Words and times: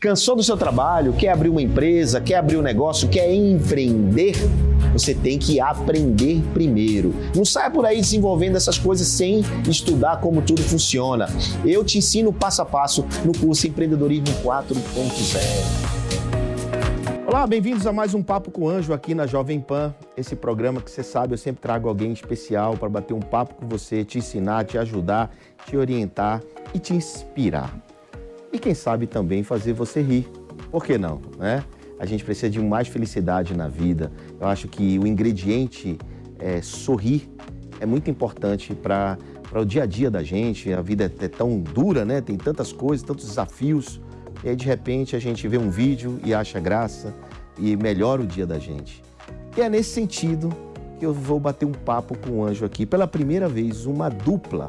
Cansou 0.00 0.36
do 0.36 0.44
seu 0.44 0.56
trabalho? 0.56 1.12
Quer 1.12 1.30
abrir 1.30 1.48
uma 1.48 1.60
empresa? 1.60 2.20
Quer 2.20 2.36
abrir 2.36 2.56
um 2.56 2.62
negócio? 2.62 3.08
Quer 3.08 3.34
empreender? 3.34 4.36
Você 4.92 5.12
tem 5.12 5.40
que 5.40 5.58
aprender 5.58 6.40
primeiro. 6.54 7.12
Não 7.34 7.44
saia 7.44 7.68
por 7.68 7.84
aí 7.84 8.00
desenvolvendo 8.00 8.54
essas 8.54 8.78
coisas 8.78 9.08
sem 9.08 9.40
estudar 9.68 10.20
como 10.20 10.40
tudo 10.40 10.62
funciona. 10.62 11.26
Eu 11.64 11.84
te 11.84 11.98
ensino 11.98 12.32
passo 12.32 12.62
a 12.62 12.64
passo 12.64 13.04
no 13.24 13.36
curso 13.36 13.66
Empreendedorismo 13.66 14.28
4.0. 14.44 14.78
Olá, 17.26 17.44
bem-vindos 17.44 17.84
a 17.84 17.92
mais 17.92 18.14
um 18.14 18.22
Papo 18.22 18.52
com 18.52 18.68
Anjo 18.68 18.92
aqui 18.92 19.16
na 19.16 19.26
Jovem 19.26 19.58
Pan. 19.58 19.92
Esse 20.16 20.36
programa 20.36 20.80
que 20.80 20.92
você 20.92 21.02
sabe, 21.02 21.34
eu 21.34 21.38
sempre 21.38 21.60
trago 21.60 21.88
alguém 21.88 22.12
especial 22.12 22.76
para 22.76 22.88
bater 22.88 23.14
um 23.14 23.20
papo 23.20 23.56
com 23.56 23.66
você, 23.66 24.04
te 24.04 24.18
ensinar, 24.18 24.64
te 24.64 24.78
ajudar, 24.78 25.28
te 25.66 25.76
orientar 25.76 26.40
e 26.72 26.78
te 26.78 26.94
inspirar 26.94 27.87
e 28.52 28.58
quem 28.58 28.74
sabe 28.74 29.06
também 29.06 29.42
fazer 29.42 29.72
você 29.72 30.00
rir. 30.00 30.26
Por 30.70 30.84
que 30.84 30.98
não, 30.98 31.20
né? 31.38 31.64
A 31.98 32.06
gente 32.06 32.24
precisa 32.24 32.48
de 32.48 32.60
mais 32.60 32.88
felicidade 32.88 33.56
na 33.56 33.68
vida. 33.68 34.12
Eu 34.40 34.46
acho 34.46 34.68
que 34.68 34.98
o 34.98 35.06
ingrediente 35.06 35.98
é, 36.38 36.62
sorrir 36.62 37.28
é 37.80 37.86
muito 37.86 38.10
importante 38.10 38.74
para 38.74 39.18
o 39.52 39.64
dia 39.64 39.82
a 39.82 39.86
dia 39.86 40.10
da 40.10 40.22
gente. 40.22 40.72
A 40.72 40.80
vida 40.80 41.12
é 41.20 41.28
tão 41.28 41.58
dura, 41.58 42.04
né? 42.04 42.20
Tem 42.20 42.36
tantas 42.36 42.72
coisas, 42.72 43.04
tantos 43.04 43.26
desafios. 43.26 44.00
E 44.44 44.48
aí, 44.48 44.56
de 44.56 44.64
repente, 44.64 45.16
a 45.16 45.18
gente 45.18 45.46
vê 45.48 45.58
um 45.58 45.70
vídeo 45.70 46.20
e 46.24 46.32
acha 46.32 46.60
graça 46.60 47.12
e 47.58 47.76
melhora 47.76 48.22
o 48.22 48.26
dia 48.26 48.46
da 48.46 48.58
gente. 48.58 49.02
E 49.56 49.60
é 49.60 49.68
nesse 49.68 49.90
sentido 49.90 50.50
que 50.98 51.06
eu 51.06 51.12
vou 51.12 51.40
bater 51.40 51.66
um 51.66 51.72
papo 51.72 52.16
com 52.16 52.38
o 52.38 52.44
Anjo 52.44 52.64
aqui. 52.64 52.86
Pela 52.86 53.08
primeira 53.08 53.48
vez, 53.48 53.86
uma 53.86 54.08
dupla. 54.08 54.68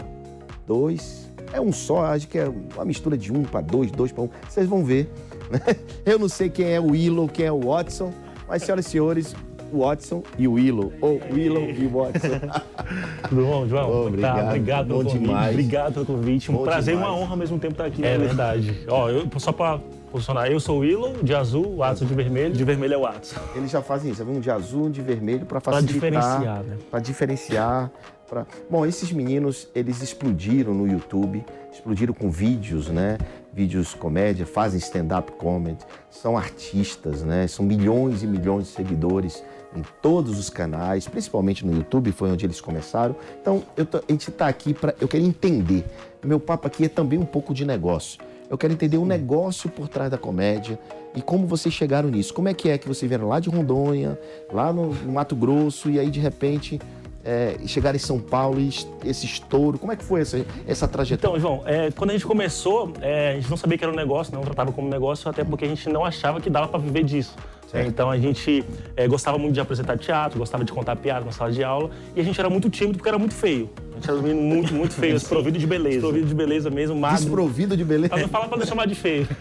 Dois 0.66 1.28
é 1.53 1.61
um 1.61 1.71
só, 1.71 2.05
acho 2.05 2.27
que 2.27 2.37
é 2.37 2.47
uma 2.47 2.85
mistura 2.85 3.17
de 3.17 3.31
um 3.31 3.43
para 3.43 3.61
dois, 3.61 3.91
dois 3.91 4.11
para 4.11 4.23
um. 4.23 4.29
Vocês 4.47 4.67
vão 4.67 4.83
ver. 4.83 5.09
Né? 5.49 5.59
Eu 6.05 6.19
não 6.19 6.29
sei 6.29 6.49
quem 6.49 6.73
é 6.73 6.79
o 6.79 6.91
Willow, 6.91 7.27
quem 7.27 7.45
é 7.45 7.51
o 7.51 7.59
Watson, 7.59 8.13
mas, 8.47 8.63
senhoras 8.63 8.85
e 8.85 8.89
senhores, 8.89 9.35
o 9.71 9.79
Watson 9.79 10.23
e 10.37 10.47
o 10.47 10.53
Willow. 10.53 10.91
Ou 11.01 11.19
Willow 11.31 11.69
e 11.69 11.85
o 11.85 11.89
Watson. 11.89 12.39
Tudo 13.29 13.45
bom, 13.45 13.67
João? 13.67 13.89
Oh, 13.89 14.07
obrigado. 14.07 14.35
Tá, 14.35 14.47
obrigado 14.47 14.87
bom 14.87 14.97
pelo 14.97 15.03
convite. 15.05 15.21
demais. 15.21 15.49
Obrigado 15.51 15.93
pelo 15.93 16.05
convite. 16.05 16.51
Um 16.51 16.55
Bom 16.55 16.63
prazer 16.63 16.95
demais. 16.95 17.09
e 17.09 17.13
uma 17.13 17.21
honra 17.21 17.31
ao 17.31 17.37
mesmo 17.37 17.59
tempo 17.59 17.73
estar 17.73 17.85
aqui. 17.85 18.03
É 18.03 18.17
né? 18.17 18.25
verdade. 18.25 18.85
Ó, 18.87 19.09
eu, 19.09 19.27
só 19.37 19.51
pra 19.51 19.79
posicionar, 20.11 20.47
eu 20.51 20.59
sou 20.59 20.77
o 20.77 20.79
Willow, 20.79 21.13
de 21.21 21.35
azul, 21.35 21.67
o 21.67 21.77
Watson 21.77 22.05
de 22.05 22.13
vermelho. 22.13 22.53
De 22.53 22.63
vermelho 22.63 22.95
é 22.95 22.97
o 22.97 23.01
Watson. 23.01 23.39
Eles 23.55 23.69
já 23.69 23.81
fazem 23.81 24.11
isso, 24.11 24.23
um 24.23 24.39
de 24.39 24.49
azul, 24.49 24.85
um 24.85 24.91
de 24.91 25.01
vermelho, 25.01 25.45
para 25.45 25.59
facilitar. 25.59 25.93
diferenciar, 25.93 26.63
né? 26.63 26.77
Para 26.89 26.99
diferenciar. 26.99 27.91
Pra- 28.29 28.45
Bom, 28.69 28.85
esses 28.85 29.12
meninos, 29.12 29.67
eles 29.73 30.01
explodiram 30.01 30.73
no 30.73 30.88
YouTube, 30.88 31.44
explodiram 31.72 32.13
com 32.13 32.29
vídeos, 32.29 32.88
né? 32.90 33.17
Vídeos 33.53 33.94
comédia, 33.94 34.45
fazem 34.45 34.78
stand-up 34.79 35.31
comedy, 35.34 35.79
são 36.09 36.38
artistas, 36.38 37.23
né? 37.23 37.47
São 37.47 37.66
milhões 37.66 38.22
e 38.23 38.28
milhões 38.28 38.67
de 38.67 38.73
seguidores 38.73 39.44
em 39.75 39.81
todos 40.01 40.40
os 40.40 40.50
canais, 40.50 41.07
principalmente 41.07 41.66
no 41.66 41.75
YouTube, 41.75 42.12
foi 42.12 42.31
onde 42.31 42.45
eles 42.45 42.59
começaram. 42.62 43.16
Então, 43.41 43.63
eu 43.78 43.85
tô- 43.85 43.97
a 43.97 44.03
gente 44.12 44.29
está 44.29 44.47
aqui 44.47 44.73
para. 44.73 44.96
Eu 45.00 45.07
quero 45.07 45.23
entender. 45.23 45.84
Meu 46.23 46.40
papo 46.40 46.67
aqui 46.67 46.85
é 46.85 46.90
também 46.90 47.19
um 47.19 47.25
pouco 47.25 47.53
de 47.53 47.66
negócio. 47.66 48.19
Eu 48.50 48.57
quero 48.57 48.73
entender 48.73 48.97
o 48.97 49.06
negócio 49.06 49.69
por 49.69 49.88
trás 49.88 50.09
da 50.09 50.17
comédia 50.17 50.79
e 51.16 51.22
como 51.22 51.46
vocês 51.46 51.73
chegaram 51.73 52.09
nisso. 52.09 52.34
Como 52.34 52.47
é 52.50 52.53
que 52.53 52.67
é 52.67 52.79
que 52.79 52.88
vocês 52.88 53.07
vieram 53.07 53.28
lá 53.28 53.40
de 53.40 53.47
Rondônia, 53.47 54.19
lá 54.51 54.73
no, 54.73 54.91
no 54.91 55.11
Mato 55.13 55.35
Grosso, 55.35 55.88
e 55.91 56.00
aí 56.00 56.09
de 56.09 56.19
repente 56.19 56.79
é, 57.24 57.57
chegaram 57.68 57.96
em 57.96 58.00
São 58.00 58.19
Paulo 58.19 58.59
e 58.59 58.69
es- 58.69 58.88
esse 59.03 59.25
estouro. 59.25 59.78
Como 59.78 59.91
é 59.91 59.96
que 59.96 60.03
foi 60.03 60.22
essa, 60.22 60.46
essa 60.68 60.88
trajetória? 60.88 61.38
Então, 61.38 61.40
João, 61.40 61.63
é, 61.66 61.91
quando 61.91 62.12
a 62.12 62.13
gente 62.13 62.25
começou, 62.25 62.94
é, 63.02 63.31
a 63.31 63.35
gente 63.35 63.50
não 63.50 63.57
sabia 63.57 63.78
que 63.78 63.84
era 63.84 63.91
um 63.91 63.96
negócio, 63.96 64.34
não 64.34 64.41
tratava 64.41 64.72
como 64.72 64.88
negócio, 64.90 65.29
até 65.29 65.44
porque 65.44 65.66
a 65.66 65.68
gente 65.68 65.90
não 65.90 66.06
achava 66.06 66.40
que 66.40 66.50
dava 66.50 66.68
para 66.68 66.79
viver 66.79 67.03
disso. 67.03 67.35
Certo. 67.69 67.88
Então 67.88 68.09
a 68.09 68.18
gente 68.18 68.63
é, 68.97 69.07
gostava 69.07 69.38
muito 69.38 69.53
de 69.53 69.59
apresentar 69.59 69.97
teatro, 69.97 70.40
gostava 70.40 70.63
de 70.63 70.72
contar 70.72 70.96
piada 70.96 71.24
na 71.24 71.31
sala 71.31 71.52
de 71.52 71.63
aula, 71.63 71.91
e 72.16 72.19
a 72.19 72.24
gente 72.24 72.40
era 72.40 72.50
muito 72.50 72.68
tímido 72.69 72.97
porque 72.97 73.09
era 73.09 73.19
muito 73.19 73.35
feio. 73.35 73.69
A 73.91 73.96
gente 73.96 74.09
era 74.09 74.19
um 74.19 74.22
menino 74.24 74.41
muito, 74.41 74.74
muito 74.74 74.94
feio, 74.96 75.13
desprovido 75.19 75.59
de 75.59 75.68
beleza. 75.68 75.97
Desprovido 75.97 76.28
de 76.28 76.34
beleza 76.34 76.69
mesmo, 76.72 76.96
magro. 76.96 77.18
Desprovido 77.19 77.78
de 77.78 77.85
beleza. 77.85 78.09
Pra 78.09 78.22
não 78.22 78.29
falar 78.29 78.47
pra 78.47 78.58
não 78.58 78.66
chamar 78.66 78.88
de 78.88 78.96
feio. 78.96 79.28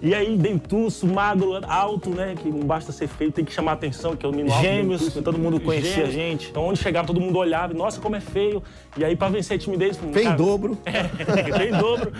E 0.00 0.14
aí, 0.14 0.36
dentuço, 0.36 1.06
magro, 1.06 1.58
alto, 1.66 2.10
né? 2.10 2.34
Que 2.40 2.48
não 2.48 2.60
basta 2.60 2.92
ser 2.92 3.08
feio, 3.08 3.32
tem 3.32 3.44
que 3.44 3.52
chamar 3.52 3.72
atenção, 3.72 4.14
que 4.14 4.24
é 4.24 4.28
o 4.28 4.32
menino 4.32 4.52
alto. 4.52 4.62
Gêmeos, 4.62 5.00
dentuço, 5.00 5.22
todo 5.22 5.36
mundo 5.36 5.60
conhecia 5.60 5.90
gêmeos. 5.90 6.08
a 6.08 6.12
gente. 6.12 6.50
Então, 6.50 6.64
onde 6.64 6.78
chegava, 6.78 7.06
todo 7.06 7.20
mundo 7.20 7.36
olhava, 7.36 7.72
e, 7.72 7.76
nossa, 7.76 8.00
como 8.00 8.14
é 8.14 8.20
feio. 8.20 8.62
E 8.96 9.04
aí, 9.04 9.16
pra 9.16 9.28
vencer 9.28 9.56
a 9.56 9.58
timidez... 9.58 9.98
Feio 10.12 10.36
dobro. 10.36 10.78
É, 10.86 11.04
feio 11.58 11.74
em 11.74 11.78
dobro. 11.78 12.12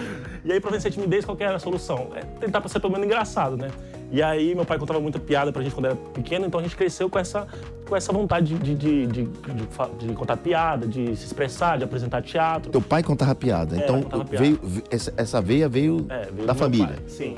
E 0.45 0.53
aí, 0.53 0.61
pra 0.61 0.71
vencer 0.71 0.91
a 0.91 0.93
timidez, 0.93 1.25
qual 1.25 1.37
que 1.37 1.45
era 1.45 1.57
a 1.57 1.59
solução? 1.61 2.09
É 2.15 2.21
tentar 2.41 2.67
ser 2.69 2.81
pelo 2.81 2.93
menos 2.93 3.07
engraçado, 3.07 3.57
né? 3.57 3.71
E 4.11 4.23
aí, 4.23 4.55
meu 4.55 4.65
pai 4.65 4.79
contava 4.79 5.01
muita 5.01 5.19
piada 5.19 5.53
pra 5.53 5.63
gente 5.63 5.75
quando 5.75 5.87
era 5.87 5.97
pequeno, 5.97 6.47
então 6.47 6.59
a 6.59 6.63
gente 6.63 6.75
cresceu 6.75 7.11
com 7.11 7.19
essa, 7.19 7.47
com 7.87 7.95
essa 7.95 8.11
vontade 8.13 8.55
de, 8.55 8.75
de, 8.75 9.07
de, 9.07 9.23
de, 9.27 10.13
contar 10.15 10.37
piada, 10.39 10.87
de 10.87 11.15
se 11.15 11.27
expressar, 11.27 11.77
de 11.77 11.85
apresentar 11.85 12.23
teatro. 12.23 12.71
Teu 12.73 12.81
pai 12.81 13.03
contava 13.03 13.35
piada, 13.35 13.77
É, 13.77 13.81
então 13.85 14.03
veio 14.31 14.59
essa, 14.91 15.41
veia 15.43 15.69
veio, 15.69 16.07
É, 16.09 16.45
da 16.45 16.55
família. 16.55 16.97
sim. 17.07 17.37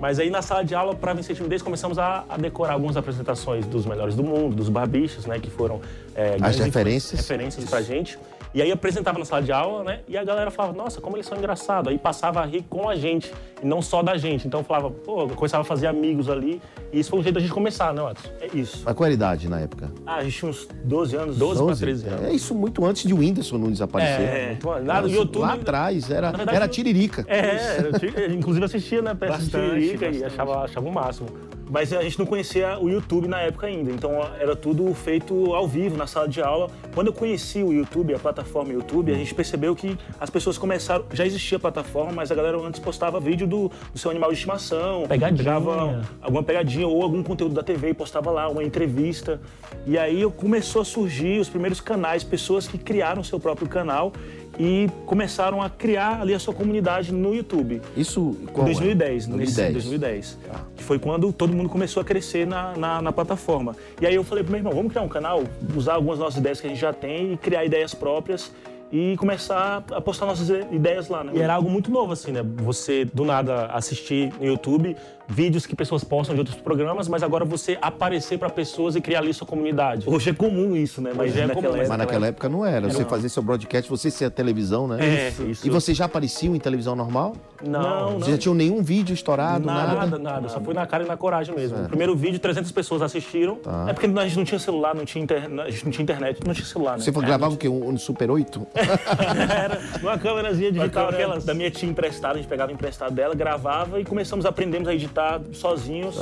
Mas 0.00 0.18
aí 0.18 0.28
na 0.28 0.42
sala 0.42 0.62
de 0.62 0.74
aula, 0.74 0.94
para 0.94 1.14
vencer 1.14 1.32
a 1.32 1.36
timidez, 1.36 1.62
começamos 1.62 1.98
a, 1.98 2.24
a 2.28 2.36
decorar 2.36 2.74
algumas 2.74 2.96
apresentações 2.98 3.64
dos 3.64 3.86
melhores 3.86 4.14
do 4.14 4.22
mundo, 4.22 4.54
dos 4.54 4.68
barbichos, 4.68 5.24
né? 5.24 5.38
Que 5.38 5.50
foram 5.50 5.80
é, 6.14 6.36
grandes 6.38 6.60
referências. 6.60 7.20
referências 7.20 7.64
pra 7.64 7.80
gente. 7.80 8.18
E 8.54 8.62
aí 8.62 8.72
apresentava 8.72 9.18
na 9.18 9.24
sala 9.24 9.42
de 9.42 9.52
aula, 9.52 9.84
né? 9.84 10.00
E 10.08 10.16
a 10.16 10.24
galera 10.24 10.50
falava, 10.50 10.76
nossa, 10.76 11.00
como 11.00 11.16
eles 11.16 11.26
são 11.26 11.36
engraçados. 11.36 11.90
Aí 11.90 11.98
passava 11.98 12.40
a 12.40 12.46
rir 12.46 12.64
com 12.68 12.88
a 12.88 12.96
gente, 12.96 13.32
e 13.62 13.66
não 13.66 13.82
só 13.82 14.02
da 14.02 14.16
gente. 14.16 14.46
Então 14.46 14.64
falava, 14.64 14.90
pô, 14.90 15.22
eu 15.22 15.28
começava 15.30 15.62
a 15.62 15.64
fazer 15.64 15.86
amigos 15.86 16.28
ali. 16.30 16.60
E 16.92 17.00
isso 17.00 17.10
foi 17.10 17.20
um 17.20 17.22
jeito 17.22 17.34
da 17.34 17.40
gente 17.40 17.52
começar, 17.52 17.92
né, 17.92 18.00
Watson? 18.00 18.28
É 18.40 18.48
isso. 18.56 18.82
Mas 18.84 18.94
qual 18.94 19.04
era 19.06 19.12
a 19.12 19.14
idade 19.14 19.48
na 19.48 19.60
época? 19.60 19.90
Ah, 20.06 20.16
a 20.16 20.24
gente 20.24 20.38
tinha 20.38 20.50
uns 20.50 20.66
12 20.84 21.16
anos. 21.16 21.36
12 21.36 21.54
pra 21.58 21.66
12? 21.66 21.80
13 21.80 22.08
anos. 22.08 22.22
É 22.24 22.32
isso 22.32 22.54
muito 22.54 22.84
antes 22.84 23.02
de 23.06 23.12
o 23.12 23.18
Whindersson 23.18 23.58
Nunes 23.58 23.82
aparecer. 23.82 24.22
É, 24.22 24.52
então, 24.52 24.70
lá 24.84 25.02
no 25.02 25.08
YouTube. 25.08 25.42
Lá 25.42 25.54
atrás, 25.54 26.10
era, 26.10 26.30
verdade, 26.30 26.56
era 26.56 26.68
tiririca. 26.68 27.24
É, 27.28 28.32
inclusive 28.32 28.64
assistia, 28.64 29.02
né? 29.02 29.14
Peça 29.14 29.38
de 29.38 29.42
Bastante, 29.50 29.70
Tiririca 29.74 30.06
e 30.06 30.08
bastante. 30.08 30.24
achava, 30.24 30.64
achava 30.64 30.88
o 30.88 30.92
máximo. 30.92 31.28
Mas 31.68 31.92
a 31.92 32.02
gente 32.02 32.18
não 32.18 32.26
conhecia 32.26 32.78
o 32.78 32.88
YouTube 32.88 33.26
na 33.26 33.40
época 33.40 33.66
ainda, 33.66 33.90
então 33.90 34.12
era 34.38 34.54
tudo 34.54 34.92
feito 34.94 35.54
ao 35.54 35.66
vivo, 35.66 35.96
na 35.96 36.06
sala 36.06 36.28
de 36.28 36.40
aula. 36.40 36.70
Quando 36.94 37.08
eu 37.08 37.12
conheci 37.12 37.62
o 37.62 37.72
YouTube, 37.72 38.14
a 38.14 38.18
plataforma 38.18 38.72
YouTube, 38.72 39.12
a 39.12 39.16
gente 39.16 39.34
percebeu 39.34 39.74
que 39.74 39.98
as 40.20 40.30
pessoas 40.30 40.56
começaram. 40.56 41.04
Já 41.12 41.26
existia 41.26 41.56
a 41.58 41.60
plataforma, 41.60 42.12
mas 42.12 42.30
a 42.30 42.34
galera 42.34 42.56
antes 42.58 42.80
postava 42.80 43.18
vídeo 43.18 43.46
do, 43.46 43.70
do 43.92 43.98
seu 43.98 44.10
animal 44.10 44.30
de 44.30 44.36
estimação. 44.36 45.06
Pegadinha. 45.08 45.38
Pegava 45.38 46.02
alguma 46.20 46.42
pegadinha 46.42 46.86
ou 46.86 47.02
algum 47.02 47.22
conteúdo 47.22 47.54
da 47.54 47.62
TV 47.62 47.90
e 47.90 47.94
postava 47.94 48.30
lá, 48.30 48.48
uma 48.48 48.62
entrevista. 48.62 49.40
E 49.86 49.98
aí 49.98 50.24
começou 50.36 50.82
a 50.82 50.84
surgir 50.84 51.40
os 51.40 51.48
primeiros 51.48 51.80
canais, 51.80 52.22
pessoas 52.22 52.68
que 52.68 52.78
criaram 52.78 53.22
seu 53.22 53.40
próprio 53.40 53.68
canal 53.68 54.12
e 54.58 54.88
começaram 55.04 55.60
a 55.60 55.68
criar 55.68 56.20
ali 56.20 56.34
a 56.34 56.38
sua 56.38 56.54
comunidade 56.54 57.12
no 57.12 57.34
YouTube. 57.34 57.82
Isso 57.96 58.36
Em 58.42 58.46
qual 58.46 58.66
ano? 58.66 58.74
2010, 58.74 59.26
nesse 59.28 59.56
2010. 59.56 59.72
2010. 59.72 60.38
Que 60.76 60.84
foi 60.84 60.98
quando 60.98 61.32
todo 61.32 61.52
mundo 61.52 61.68
começou 61.68 62.00
a 62.00 62.04
crescer 62.04 62.46
na, 62.46 62.76
na, 62.76 63.02
na 63.02 63.12
plataforma. 63.12 63.76
E 64.00 64.06
aí 64.06 64.14
eu 64.14 64.24
falei 64.24 64.42
pro 64.42 64.52
meu 64.52 64.60
irmão, 64.60 64.72
vamos 64.72 64.90
criar 64.90 65.02
um 65.02 65.08
canal, 65.08 65.42
usar 65.74 65.94
algumas 65.94 66.18
nossas 66.18 66.38
ideias 66.38 66.60
que 66.60 66.66
a 66.66 66.70
gente 66.70 66.80
já 66.80 66.92
tem 66.92 67.32
e 67.32 67.36
criar 67.36 67.64
ideias 67.64 67.94
próprias 67.94 68.52
e 68.90 69.16
começar 69.16 69.84
a 69.90 70.00
postar 70.00 70.26
nossas 70.26 70.48
ideias 70.70 71.08
lá, 71.08 71.24
né? 71.24 71.32
E 71.34 71.40
era 71.40 71.54
algo 71.54 71.68
muito 71.68 71.90
novo, 71.90 72.12
assim, 72.12 72.30
né? 72.32 72.40
Você, 72.58 73.04
do 73.04 73.24
nada, 73.24 73.66
assistir 73.66 74.32
no 74.38 74.46
YouTube 74.46 74.96
vídeos 75.28 75.66
que 75.66 75.74
pessoas 75.74 76.04
postam 76.04 76.34
de 76.34 76.40
outros 76.40 76.56
programas, 76.58 77.08
mas 77.08 77.22
agora 77.22 77.44
você 77.44 77.78
aparecer 77.80 78.38
para 78.38 78.48
pessoas 78.48 78.96
e 78.96 79.00
criar 79.00 79.20
ali 79.20 79.32
sua 79.34 79.46
comunidade. 79.46 80.08
Hoje 80.08 80.30
é 80.30 80.34
comum 80.34 80.76
isso, 80.76 81.00
né? 81.00 81.12
Mas 81.14 81.32
Hoje 81.32 81.40
é 81.40 81.46
naquela 81.46 81.62
comum, 81.66 81.76
época... 81.76 81.88
Mas 81.88 81.98
naquela 81.98 82.26
época 82.26 82.48
não 82.48 82.64
era. 82.66 82.88
Você 82.88 83.04
fazer 83.04 83.28
seu 83.28 83.42
broadcast, 83.42 83.88
você 83.90 84.10
ser 84.10 84.26
a 84.26 84.30
televisão, 84.30 84.86
né? 84.86 84.98
É, 85.00 85.28
Isso, 85.28 85.42
isso. 85.44 85.66
E 85.66 85.70
você 85.70 85.92
já 85.94 86.04
apareciam 86.04 86.54
em 86.54 86.58
televisão 86.58 86.94
normal? 86.94 87.34
Não, 87.64 88.12
não. 88.12 88.20
Você 88.20 88.32
já 88.32 88.38
tinham 88.38 88.54
nenhum 88.54 88.82
vídeo 88.82 89.14
estourado, 89.14 89.64
nada? 89.64 89.94
Nada, 89.94 90.18
nada, 90.18 90.48
Só 90.48 90.60
foi 90.60 90.74
na 90.74 90.86
cara 90.86 91.04
e 91.04 91.06
na 91.06 91.16
coragem 91.16 91.54
mesmo. 91.54 91.84
O 91.84 91.88
primeiro 91.88 92.14
vídeo, 92.14 92.38
300 92.38 92.70
pessoas 92.72 93.02
assistiram. 93.02 93.58
É 93.88 93.92
porque 93.92 94.06
a 94.06 94.24
gente 94.24 94.36
não 94.36 94.44
tinha 94.44 94.58
celular, 94.58 94.94
não 94.94 95.04
tinha 95.04 95.22
internet, 95.22 95.66
a 95.66 95.70
gente 95.70 95.84
não 95.84 95.92
tinha 95.92 96.02
internet, 96.02 96.40
não 96.44 96.54
tinha 96.54 96.66
celular, 96.66 96.98
né? 96.98 97.04
Você 97.04 97.10
gravava 97.10 97.54
o 97.54 97.56
quê? 97.56 97.68
Um, 97.68 97.88
um 97.88 97.98
Super 97.98 98.30
8? 98.30 98.66
Era 98.76 99.80
uma 100.02 100.18
câmerazinha 100.18 100.70
digital, 100.70 101.04
Uma 101.04 101.10
câmera 101.10 101.24
aquelas 101.26 101.44
da 101.44 101.54
minha 101.54 101.70
tia 101.70 101.88
emprestada, 101.88 102.34
a 102.34 102.36
gente 102.36 102.48
pegava 102.48 102.72
emprestado 102.72 103.14
dela, 103.14 103.34
gravava 103.34 104.00
e 104.00 104.04
começamos 104.04 104.44
a 104.44 104.52
aprendemos 104.56 104.88
a 104.88 104.94
editar 104.94 105.15
sozinhos. 105.52 106.16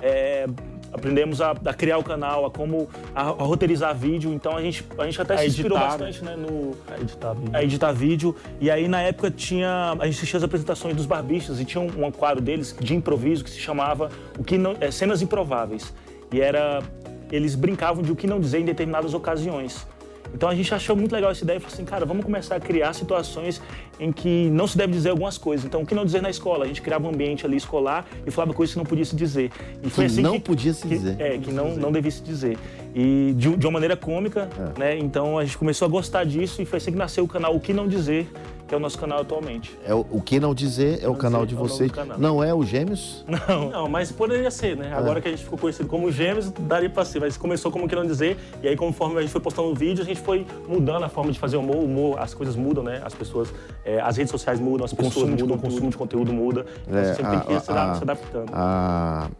É, 0.00 0.46
aprendemos 0.92 1.40
a, 1.40 1.50
a 1.50 1.74
criar 1.74 1.98
o 1.98 2.04
canal, 2.04 2.46
a 2.46 2.50
como 2.50 2.88
a, 3.14 3.22
a 3.22 3.24
roteirizar 3.30 3.94
vídeo. 3.94 4.32
Então 4.32 4.56
a 4.56 4.62
gente, 4.62 4.84
a 4.98 5.04
gente 5.04 5.20
até 5.20 5.34
A 5.34 5.38
se 5.38 5.46
inspirou 5.46 5.76
editar, 5.78 5.90
bastante 5.90 6.24
né, 6.24 6.36
no, 6.36 6.76
A 6.90 7.00
editar 7.00 7.32
vídeo. 7.34 7.50
a 7.56 7.64
editar 7.64 7.92
vídeo. 7.92 8.36
E 8.60 8.70
aí, 8.70 8.88
na 8.88 9.02
época, 9.02 9.30
tinha. 9.30 9.96
A 9.98 10.04
gente 10.06 10.16
assistia 10.16 10.38
as 10.38 10.44
apresentações 10.44 10.96
dos 10.96 11.06
barbistas 11.06 11.60
e 11.60 11.64
tinha 11.64 11.82
um, 11.82 12.06
um 12.06 12.10
quadro 12.10 12.42
deles 12.42 12.74
de 12.78 12.94
improviso 12.94 13.44
que 13.44 13.50
se 13.50 13.58
chamava 13.58 14.10
o 14.38 14.44
que 14.44 14.56
não, 14.56 14.76
é, 14.80 14.90
Cenas 14.90 15.22
Improváveis. 15.22 15.92
E 16.32 16.40
era. 16.40 16.82
Eles 17.30 17.54
brincavam 17.54 18.02
de 18.02 18.10
o 18.10 18.16
que 18.16 18.26
não 18.26 18.40
dizer 18.40 18.60
em 18.60 18.64
determinadas 18.64 19.12
ocasiões. 19.12 19.86
Então 20.34 20.48
a 20.48 20.54
gente 20.54 20.72
achou 20.74 20.94
muito 20.94 21.12
legal 21.12 21.30
essa 21.30 21.42
ideia 21.42 21.56
e 21.56 21.60
falou 21.60 21.74
assim, 21.74 21.84
cara, 21.84 22.04
vamos 22.06 22.24
começar 22.24 22.56
a 22.56 22.60
criar 22.60 22.92
situações 22.92 23.60
em 23.98 24.12
que 24.12 24.48
não 24.50 24.66
se 24.66 24.76
deve 24.78 24.92
dizer 24.92 25.10
algumas 25.10 25.36
coisas. 25.38 25.64
Então, 25.66 25.82
o 25.82 25.86
que 25.86 25.94
não 25.94 26.04
dizer 26.04 26.22
na 26.22 26.30
escola? 26.30 26.64
A 26.64 26.68
gente 26.68 26.80
criava 26.82 27.06
um 27.06 27.10
ambiente 27.10 27.44
ali 27.44 27.56
escolar 27.56 28.06
e 28.26 28.30
falava 28.30 28.52
coisas 28.54 28.72
que 28.74 28.78
não 28.78 28.86
podia 28.86 29.04
se 29.04 29.16
dizer. 29.16 29.50
E 29.82 29.90
foi 29.90 30.04
Que 30.04 30.12
assim 30.12 30.22
não 30.22 30.34
que, 30.34 30.40
podia 30.40 30.72
se 30.72 30.82
que- 30.82 30.88
dizer. 30.88 31.16
É, 31.20 31.38
que 31.38 31.50
não, 31.50 31.74
não 31.76 31.90
devia 31.90 32.10
se 32.10 32.22
dizer. 32.22 32.56
E 32.94 33.32
de, 33.36 33.56
de 33.56 33.66
uma 33.66 33.72
maneira 33.72 33.96
cômica, 33.96 34.48
É. 34.76 34.78
né? 34.78 34.98
Então 34.98 35.38
a 35.38 35.44
gente 35.44 35.58
começou 35.58 35.86
a 35.86 35.88
gostar 35.88 36.24
disso 36.24 36.62
e 36.62 36.64
foi 36.64 36.76
assim 36.76 36.92
que 36.92 36.98
nasceu 36.98 37.24
o 37.24 37.28
canal 37.28 37.54
O 37.56 37.60
Que 37.60 37.72
Não 37.72 37.88
Dizer, 37.88 38.26
que 38.68 38.74
é 38.74 38.76
o 38.76 38.80
nosso 38.80 38.98
canal 38.98 39.20
atualmente. 39.20 39.76
É 39.86 39.94
o, 39.94 40.04
o 40.10 40.20
que 40.20 40.38
não 40.38 40.54
dizer 40.54 41.02
é 41.02 41.08
o 41.08 41.14
canal 41.14 41.46
de 41.46 41.54
é 41.54 41.56
o 41.56 41.60
nome 41.60 41.70
vocês. 41.70 41.90
do 41.90 41.94
canal. 41.94 42.18
Não 42.18 42.44
é 42.44 42.52
o 42.52 42.62
Gêmeos? 42.62 43.24
Não, 43.72 43.88
mas 43.88 44.12
poderia 44.12 44.50
ser, 44.50 44.76
né? 44.76 44.92
Agora 44.94 45.20
que 45.22 45.28
a 45.28 45.30
gente 45.30 45.42
ficou 45.42 45.58
conhecido 45.58 45.88
como 45.88 46.12
Gêmeos, 46.12 46.50
daria 46.50 46.90
pra 46.90 47.04
ser. 47.04 47.18
Mas 47.18 47.36
começou 47.38 47.72
como 47.72 47.88
querendo 47.88 48.06
dizer, 48.08 48.36
e 48.62 48.68
aí 48.68 48.76
conforme 48.76 49.16
a 49.18 49.22
gente 49.22 49.30
foi 49.32 49.40
postando 49.40 49.74
vídeos, 49.74 50.00
a 50.00 50.04
gente 50.08 50.20
foi 50.20 50.46
mudando 50.68 51.02
a 51.04 51.08
forma 51.08 51.32
de 51.32 51.38
fazer 51.38 51.56
humor. 51.56 51.76
O 51.76 51.84
humor, 51.84 52.18
as 52.20 52.34
coisas 52.34 52.54
mudam, 52.54 52.84
né? 52.84 53.00
As 53.04 53.14
pessoas, 53.14 53.48
é, 53.84 54.00
as 54.00 54.16
redes 54.18 54.30
sociais 54.30 54.60
mudam, 54.60 54.84
as 54.84 54.92
pessoas 54.92 55.14
consumo 55.14 55.34
de 55.36 55.42
mudam, 55.42 55.56
o 55.56 55.60
consumo 55.60 55.90
de 55.90 55.96
conteúdo 55.96 56.32
muda. 56.32 56.66
Então 56.86 56.98
É, 56.98 57.04
você 57.04 57.14
sempre 57.14 57.30
tem 57.38 57.40
que 57.46 57.52
a- 57.54 57.60
se 57.60 57.70
adap- 57.70 57.90
a- 57.90 57.94
se 57.94 58.02
adaptando. 58.04 58.50
Ah, 58.52 59.30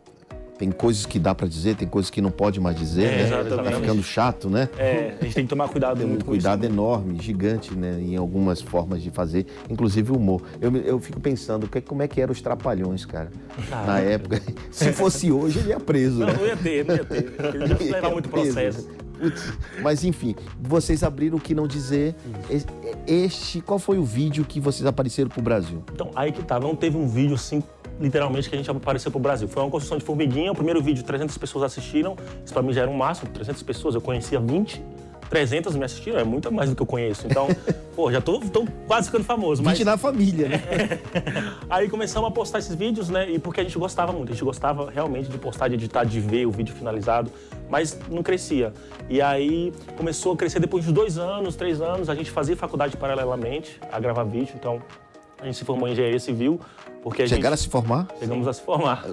tem 0.59 0.71
coisas 0.73 1.07
que 1.07 1.19
dá 1.19 1.35
pra 1.35 1.47
dizer, 1.47 1.77
tem 1.77 1.87
coisas 1.87 2.11
que 2.11 2.21
não 2.21 2.31
pode 2.31 2.61
mais 2.61 2.77
dizer, 2.77 3.05
É, 3.05 3.17
né? 3.17 3.23
exatamente. 3.41 3.73
Tá 3.75 3.81
ficando 3.81 4.03
chato, 4.03 4.51
né? 4.51 4.69
É, 4.77 5.15
a 5.21 5.25
gente 5.25 5.35
tem 5.35 5.45
que 5.45 5.51
tomar 5.51 5.69
cuidado 5.69 5.99
Tem 5.99 6.07
um 6.07 6.11
muito 6.11 6.25
com 6.25 6.33
cuidado 6.33 6.65
isso. 6.65 6.73
enorme, 6.73 7.19
gigante, 7.21 7.75
né? 7.75 7.99
Em 8.01 8.17
algumas 8.17 8.61
formas 8.61 9.01
de 9.03 9.11
fazer, 9.11 9.47
inclusive 9.71 10.11
o 10.13 10.17
humor. 10.17 10.43
Eu, 10.61 10.75
eu 10.79 10.99
fico 10.99 11.21
pensando, 11.21 11.69
que- 11.69 11.81
como 11.81 12.03
é 12.03 12.09
que 12.09 12.21
eram 12.21 12.33
os 12.33 12.41
trapalhões, 12.43 13.05
cara, 13.07 13.31
na 13.87 14.01
época. 14.01 14.43
Se 14.71 14.93
fosse 14.93 15.31
hoje, 15.31 15.61
ele 15.61 15.69
ia 15.71 15.79
preso, 15.81 16.19
Não, 16.21 16.27
né? 16.27 16.35
não 16.39 16.47
ia 16.47 16.57
ter, 16.57 16.85
não 16.85 16.95
ia 16.97 17.05
ter. 17.05 17.33
Ele 17.55 17.85
ia 17.85 17.93
levar 17.93 18.11
muito 18.11 18.29
Preso. 18.29 18.53
processo. 18.53 18.89
Putz, 19.19 19.53
Mas 19.83 20.05
enfim, 20.05 20.35
vocês 20.61 21.03
abriram 21.03 21.39
o 21.39 21.41
que 21.41 21.53
não 21.55 21.67
dizer. 21.67 22.15
Es- 22.49 22.67
Este, 23.07 23.61
qual 23.61 23.79
foi 23.79 23.99
o 23.99 24.05
vídeo 24.05 24.45
que 24.45 24.61
vocês 24.61 24.87
apareceram 24.87 25.29
pro 25.31 25.43
Brasil? 25.43 25.83
Então, 25.93 26.11
aí 26.15 26.31
que 26.31 26.43
tá, 26.43 26.61
não 26.61 26.77
teve 26.77 26.97
um 26.97 27.09
vídeo 27.09 27.35
assim, 27.35 27.63
literalmente, 28.00 28.49
que 28.49 28.55
a 28.55 28.59
gente 28.59 28.71
apareceu 28.71 29.11
pro 29.11 29.21
Brasil. 29.21 29.49
Foi 29.49 29.62
uma 29.62 29.71
construção 29.71 29.99
de 29.99 30.05
formiguinha, 30.05 30.53
o 30.53 30.55
primeiro 30.55 30.81
vídeo 30.83 31.03
300 31.03 31.37
pessoas 31.39 31.65
assistiram, 31.65 32.17
isso 32.45 32.53
pra 32.53 32.62
mim 32.62 32.73
já 32.73 32.83
era 32.83 32.91
um 32.91 32.97
máximo, 32.97 33.31
300 33.31 33.62
pessoas, 33.62 33.95
eu 33.95 34.00
conhecia 34.00 34.39
20, 34.39 34.83
300 35.29 35.77
me 35.77 35.85
assistiram, 35.85 36.19
é 36.19 36.25
muito 36.25 36.50
mais 36.50 36.71
do 36.71 36.77
que 36.77 36.83
eu 36.83 36.87
conheço. 36.87 37.27
Então, 37.27 37.49
pô, 37.95 38.11
já 38.11 38.21
tô, 38.21 38.41
tô 38.41 38.67
quase 38.87 39.09
ficando 39.09 39.25
famoso. 39.25 39.62
Mas 39.62 39.79
20 39.79 39.85
na 39.87 39.97
família, 39.99 40.49
né? 40.49 40.62
aí 41.69 41.89
começamos 41.89 42.29
a 42.29 42.33
postar 42.33 42.59
esses 42.59 42.75
vídeos, 42.75 43.09
né, 43.09 43.31
e 43.31 43.39
porque 43.39 43.61
a 43.61 43.65
gente 43.65 43.79
gostava 43.79 44.12
muito, 44.12 44.31
a 44.31 44.33
gente 44.33 44.45
gostava 44.45 44.91
realmente 44.91 45.29
de 45.29 45.39
postar, 45.39 45.69
de 45.69 45.75
editar, 45.75 46.05
de 46.05 46.21
ver 46.21 46.47
o 46.47 46.50
vídeo 46.50 46.75
finalizado, 46.75 47.31
mas 47.69 47.99
não 48.09 48.23
crescia. 48.23 48.73
E 49.09 49.21
aí 49.21 49.73
começou 49.97 50.33
a 50.33 50.37
crescer 50.37 50.61
depois 50.61 50.85
de 50.85 50.93
dois 50.93 51.19
anos, 51.19 51.56
três 51.56 51.81
anos, 51.81 52.09
a 52.09 52.15
gente 52.15 52.31
fazia 52.31 52.56
faculdade 52.56 52.97
paralelamente 52.97 53.79
a 53.93 54.00
gravar 54.00 54.25
vídeo, 54.25 54.55
então 54.59 54.81
a 55.40 55.44
gente 55.46 55.56
se 55.56 55.64
formou 55.64 55.88
em 55.88 55.93
engenharia 55.93 56.19
civil, 56.19 56.61
porque 57.02 57.23
a 57.23 57.26
Chegaram 57.29 57.55
a 57.55 57.56
gente... 57.56 57.64
se 57.67 57.70
formar? 57.70 58.08
Chegamos 58.19 58.46
a 58.49 58.52
se 58.52 58.61
formar. 58.61 59.05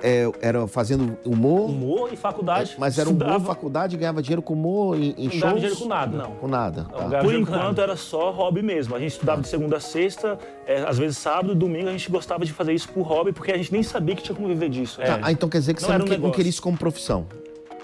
É, 0.00 0.30
era 0.40 0.66
fazendo 0.68 1.16
humor, 1.24 1.68
Humor 1.70 2.10
e 2.12 2.16
faculdade. 2.16 2.76
mas 2.78 2.98
era 2.98 3.08
um 3.08 3.12
humor, 3.12 3.22
estudava, 3.26 3.44
faculdade, 3.44 3.96
ganhava 3.96 4.22
dinheiro 4.22 4.42
com 4.42 4.54
humor 4.54 4.96
em, 4.96 5.14
em 5.18 5.24
Não 5.24 5.30
shows? 5.32 5.54
dinheiro 5.54 5.76
com 5.76 5.86
nada. 5.86 6.16
Não. 6.18 6.30
Com 6.36 6.46
nada. 6.48 6.86
Não, 6.92 7.10
tá. 7.10 7.18
Por 7.18 7.34
enquanto 7.34 7.80
era 7.80 7.96
só 7.96 8.30
hobby 8.30 8.62
mesmo. 8.62 8.94
A 8.94 9.00
gente 9.00 9.12
estudava 9.12 9.42
de 9.42 9.48
segunda 9.48 9.76
a 9.76 9.80
sexta, 9.80 10.38
é, 10.66 10.82
às 10.82 10.98
vezes 10.98 11.18
sábado, 11.18 11.54
domingo, 11.54 11.88
a 11.88 11.92
gente 11.92 12.10
gostava 12.10 12.44
de 12.44 12.52
fazer 12.52 12.72
isso 12.72 12.88
por 12.90 13.02
hobby, 13.02 13.32
porque 13.32 13.50
a 13.50 13.56
gente 13.56 13.72
nem 13.72 13.82
sabia 13.82 14.14
que 14.14 14.22
tinha 14.22 14.34
como 14.34 14.46
viver 14.48 14.68
disso. 14.68 15.00
Tá, 15.00 15.18
ah, 15.22 15.32
então 15.32 15.48
quer 15.48 15.58
dizer 15.58 15.74
que 15.74 15.82
Não 15.82 15.88
você 15.88 15.98
não, 15.98 16.04
um 16.04 16.08
que- 16.08 16.16
não 16.18 16.30
queria 16.30 16.50
isso 16.50 16.62
como 16.62 16.76
profissão? 16.78 17.26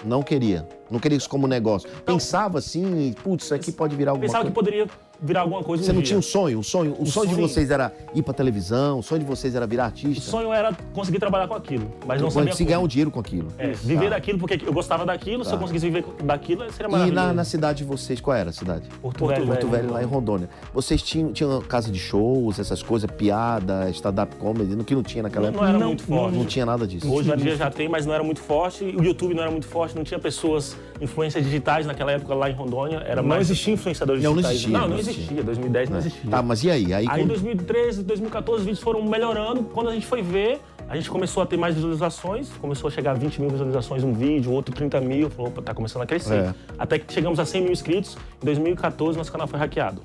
Não 0.05 0.21
queria. 0.21 0.67
Não 0.91 0.99
queria 0.99 1.17
isso 1.17 1.29
como 1.29 1.47
negócio. 1.47 1.89
Pensava 2.05 2.57
assim, 2.59 3.13
putz, 3.23 3.45
isso 3.45 3.53
aqui 3.55 3.71
pode 3.71 3.95
virar 3.95 4.11
alguma 4.11 4.25
Pensava 4.25 4.43
que 4.45 4.51
coisa. 4.51 4.65
poderia 4.71 4.87
virar 5.23 5.41
alguma 5.41 5.63
coisa 5.63 5.83
Você 5.83 5.91
um 5.91 5.95
não 5.95 6.01
dia. 6.01 6.07
tinha 6.07 6.19
um 6.19 6.21
sonho? 6.21 6.59
Um 6.59 6.63
sonho? 6.63 6.91
O, 6.99 7.05
sonho, 7.05 7.27
de 7.29 7.33
sonho- 7.35 7.47
vocês 7.47 7.71
era 7.71 7.93
ir 8.13 8.21
pra 8.21 8.33
televisão? 8.33 8.99
O 8.99 9.03
sonho 9.03 9.21
de 9.21 9.25
vocês 9.25 9.55
era 9.55 9.65
virar 9.65 9.83
O 9.83 9.85
artista? 9.87 10.29
sonho 10.29 10.51
era 10.51 10.71
conseguir 10.93 11.19
trabalhar 11.19 11.47
com 11.47 11.53
aquilo, 11.53 11.89
mas 12.05 12.21
não 12.21 12.29
sabia 12.29 12.53
se 12.53 12.63
ganhar 12.65 12.79
um 12.79 12.87
dinheiro 12.87 13.09
com 13.09 13.19
aquilo. 13.19 13.47
É, 13.57 13.67
viver 13.71 14.05
Tá. 14.05 14.09
daquilo, 14.15 14.37
porque 14.37 14.59
eu 14.65 14.73
gostava 14.73 15.05
daquilo, 15.05 15.45
se 15.45 15.53
eu 15.53 15.57
conseguisse 15.57 15.85
viver 15.89 16.05
daquilo, 16.23 16.69
seria 16.71 16.87
E 16.87 16.91
maravilhoso. 16.91 17.27
na, 17.27 17.33
na 17.33 17.43
cidade 17.43 17.79
de 17.79 17.83
vocês, 17.85 18.19
qual 18.19 18.35
era 18.35 18.49
a 18.49 18.53
cidade? 18.53 18.87
Porto 19.01 19.25
Velho, 19.25 19.47
Porto 19.47 19.67
velho, 19.67 19.91
lá 19.93 20.03
em 20.03 20.05
Rondônia. 20.05 20.49
Vocês 20.73 21.01
tinham, 21.01 21.31
tinham 21.31 21.61
casa 21.61 21.89
de 21.89 21.99
shows, 21.99 22.59
essas 22.59 22.83
coisas, 22.83 23.09
piada, 23.09 23.89
stand-up 23.91 24.35
comedy, 24.35 24.75
no 24.75 24.83
que 24.83 24.93
não 24.93 25.03
tinha 25.03 25.23
naquela 25.23 25.43
Não, 25.45 25.49
época? 25.53 25.65
não 25.71 25.75
era 25.77 25.87
muito 25.87 26.03
forte. 26.03 26.37
Não 26.37 26.45
tinha 26.45 26.65
nada 26.65 26.85
disso. 26.85 27.09
Hoje 27.11 27.31
em 27.31 27.37
dia 27.37 27.55
já 27.55 27.71
tem, 27.71 27.87
mas 27.87 28.05
não 28.05 28.13
era 28.13 28.23
muito 28.23 28.41
forte. 28.41 28.83
O 28.83 29.03
YouTube 29.03 29.33
não 29.33 29.41
era 29.43 29.51
muito 29.51 29.67
forte, 29.67 29.95
não 29.95 30.03
tinha 30.03 30.19
pessoas, 30.19 30.75
influências 30.99 31.43
digitais 31.43 31.85
naquela 31.85 32.11
época 32.11 32.33
lá 32.35 32.49
em 32.49 32.53
Rondônia. 32.53 32.97
Era 33.05 33.21
Não 33.21 33.29
mais... 33.29 33.49
existia 33.49 33.73
influenciadores 33.73 34.21
Não, 34.23 34.31
não 34.31 34.35
digitais. 34.41 34.55
existia. 34.57 34.73
Não, 34.77 34.81
não 34.87 34.89
não 34.89 34.97
existia. 35.19 35.43
2010 35.43 35.89
não 35.89 35.97
existia. 35.97 36.29
Tá, 36.31 36.41
mas 36.41 36.63
e 36.63 36.69
aí? 36.71 36.93
Aí, 36.93 37.05
em 37.05 37.09
quando- 37.09 37.27
2013, 37.27 38.03
2014, 38.03 38.59
os 38.61 38.65
vídeos 38.65 38.83
foram 38.83 39.03
melhorando. 39.03 39.63
Quando 39.63 39.89
a 39.89 39.93
gente 39.93 40.05
foi 40.05 40.21
ver, 40.21 40.59
a 40.87 40.95
gente 40.95 41.09
começou 41.09 41.41
a 41.43 41.45
ter 41.45 41.57
mais 41.57 41.75
visualizações. 41.75 42.49
Começou 42.59 42.87
a 42.87 42.91
chegar 42.91 43.11
a 43.11 43.13
20 43.13 43.39
mil 43.39 43.49
visualizações 43.49 44.03
um 44.03 44.13
vídeo, 44.13 44.51
outro 44.51 44.73
30 44.73 44.99
mil. 45.01 45.29
Falou, 45.29 45.51
opa, 45.51 45.61
tá 45.61 45.73
começando 45.73 46.01
a 46.01 46.05
crescer. 46.05 46.33
É. 46.35 46.55
Até 46.77 46.99
que 46.99 47.11
chegamos 47.13 47.39
a 47.39 47.45
100 47.45 47.61
mil 47.61 47.71
inscritos. 47.71 48.17
Em 48.41 48.45
2014, 48.45 49.17
nosso 49.17 49.31
canal 49.31 49.47
foi 49.47 49.59
hackeado. 49.59 50.01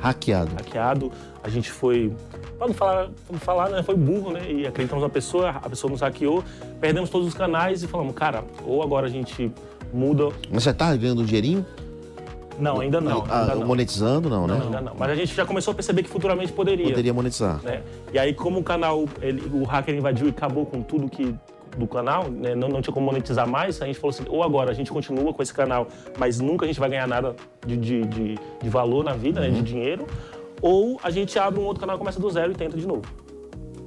hackeado. 0.00 0.50
Hackeado, 0.56 1.12
a 1.42 1.48
gente 1.48 1.70
foi... 1.70 2.12
Pra 2.56 2.66
não 2.66 2.74
falar, 2.74 3.04
pra 3.04 3.12
não 3.32 3.38
falar 3.38 3.68
né? 3.70 3.82
Foi 3.82 3.94
burro, 3.96 4.32
né? 4.32 4.40
E 4.50 4.66
acreditamos 4.66 5.02
na 5.02 5.08
pessoa, 5.08 5.50
a 5.50 5.68
pessoa 5.68 5.90
nos 5.90 6.00
hackeou. 6.00 6.42
Perdemos 6.80 7.08
todos 7.10 7.26
os 7.28 7.34
canais 7.34 7.82
e 7.82 7.86
falamos, 7.88 8.14
cara, 8.14 8.44
ou 8.64 8.82
agora 8.82 9.06
a 9.06 9.10
gente 9.10 9.50
muda... 9.92 10.28
Mas 10.50 10.64
você 10.64 10.72
tá 10.74 10.94
ganhando 10.96 11.22
um 11.22 11.24
dinheirinho? 11.24 11.64
Não, 12.58 12.80
ainda 12.80 13.00
não. 13.00 13.24
Ah, 13.28 13.42
ainda 13.42 13.54
não. 13.54 13.66
monetizando, 13.66 14.28
não, 14.28 14.46
né? 14.46 14.54
Não, 14.58 14.64
ainda 14.66 14.80
não. 14.80 14.92
Mas 14.98 15.10
a 15.10 15.14
gente 15.14 15.34
já 15.34 15.44
começou 15.46 15.72
a 15.72 15.74
perceber 15.74 16.02
que 16.02 16.08
futuramente 16.08 16.52
poderia. 16.52 16.88
Poderia 16.88 17.14
monetizar. 17.14 17.60
né? 17.62 17.82
E 18.12 18.18
aí, 18.18 18.34
como 18.34 18.58
o 18.58 18.62
canal, 18.64 19.04
ele- 19.22 19.42
o 19.52 19.62
hacker 19.64 19.94
invadiu 19.94 20.26
e 20.26 20.30
acabou 20.30 20.66
com 20.66 20.82
tudo 20.82 21.08
que 21.08 21.34
do 21.76 21.86
canal, 21.86 22.28
né? 22.28 22.54
não, 22.56 22.68
não 22.68 22.82
tinha 22.82 22.92
como 22.92 23.06
monetizar 23.06 23.46
mais, 23.46 23.80
a 23.80 23.86
gente 23.86 24.00
falou 24.00 24.10
assim, 24.10 24.24
ou 24.28 24.42
agora 24.42 24.70
a 24.72 24.74
gente 24.74 24.90
continua 24.90 25.32
com 25.32 25.40
esse 25.40 25.54
canal, 25.54 25.86
mas 26.18 26.40
nunca 26.40 26.64
a 26.64 26.66
gente 26.68 26.80
vai 26.80 26.88
ganhar 26.88 27.06
nada 27.06 27.36
de, 27.64 27.76
de, 27.76 28.04
de- 28.06 28.38
de 28.60 28.68
valor 28.68 29.04
na 29.04 29.12
vida, 29.12 29.40
Uhum. 29.40 29.46
né? 29.46 29.52
de 29.52 29.62
dinheiro, 29.62 30.04
ou 30.60 30.98
a 31.04 31.10
gente 31.10 31.38
abre 31.38 31.60
um 31.60 31.64
outro 31.64 31.78
canal, 31.80 31.96
começa 31.96 32.18
do 32.18 32.28
zero 32.30 32.50
e 32.50 32.54
tenta 32.56 32.76
de 32.76 32.84
novo. 32.86 33.02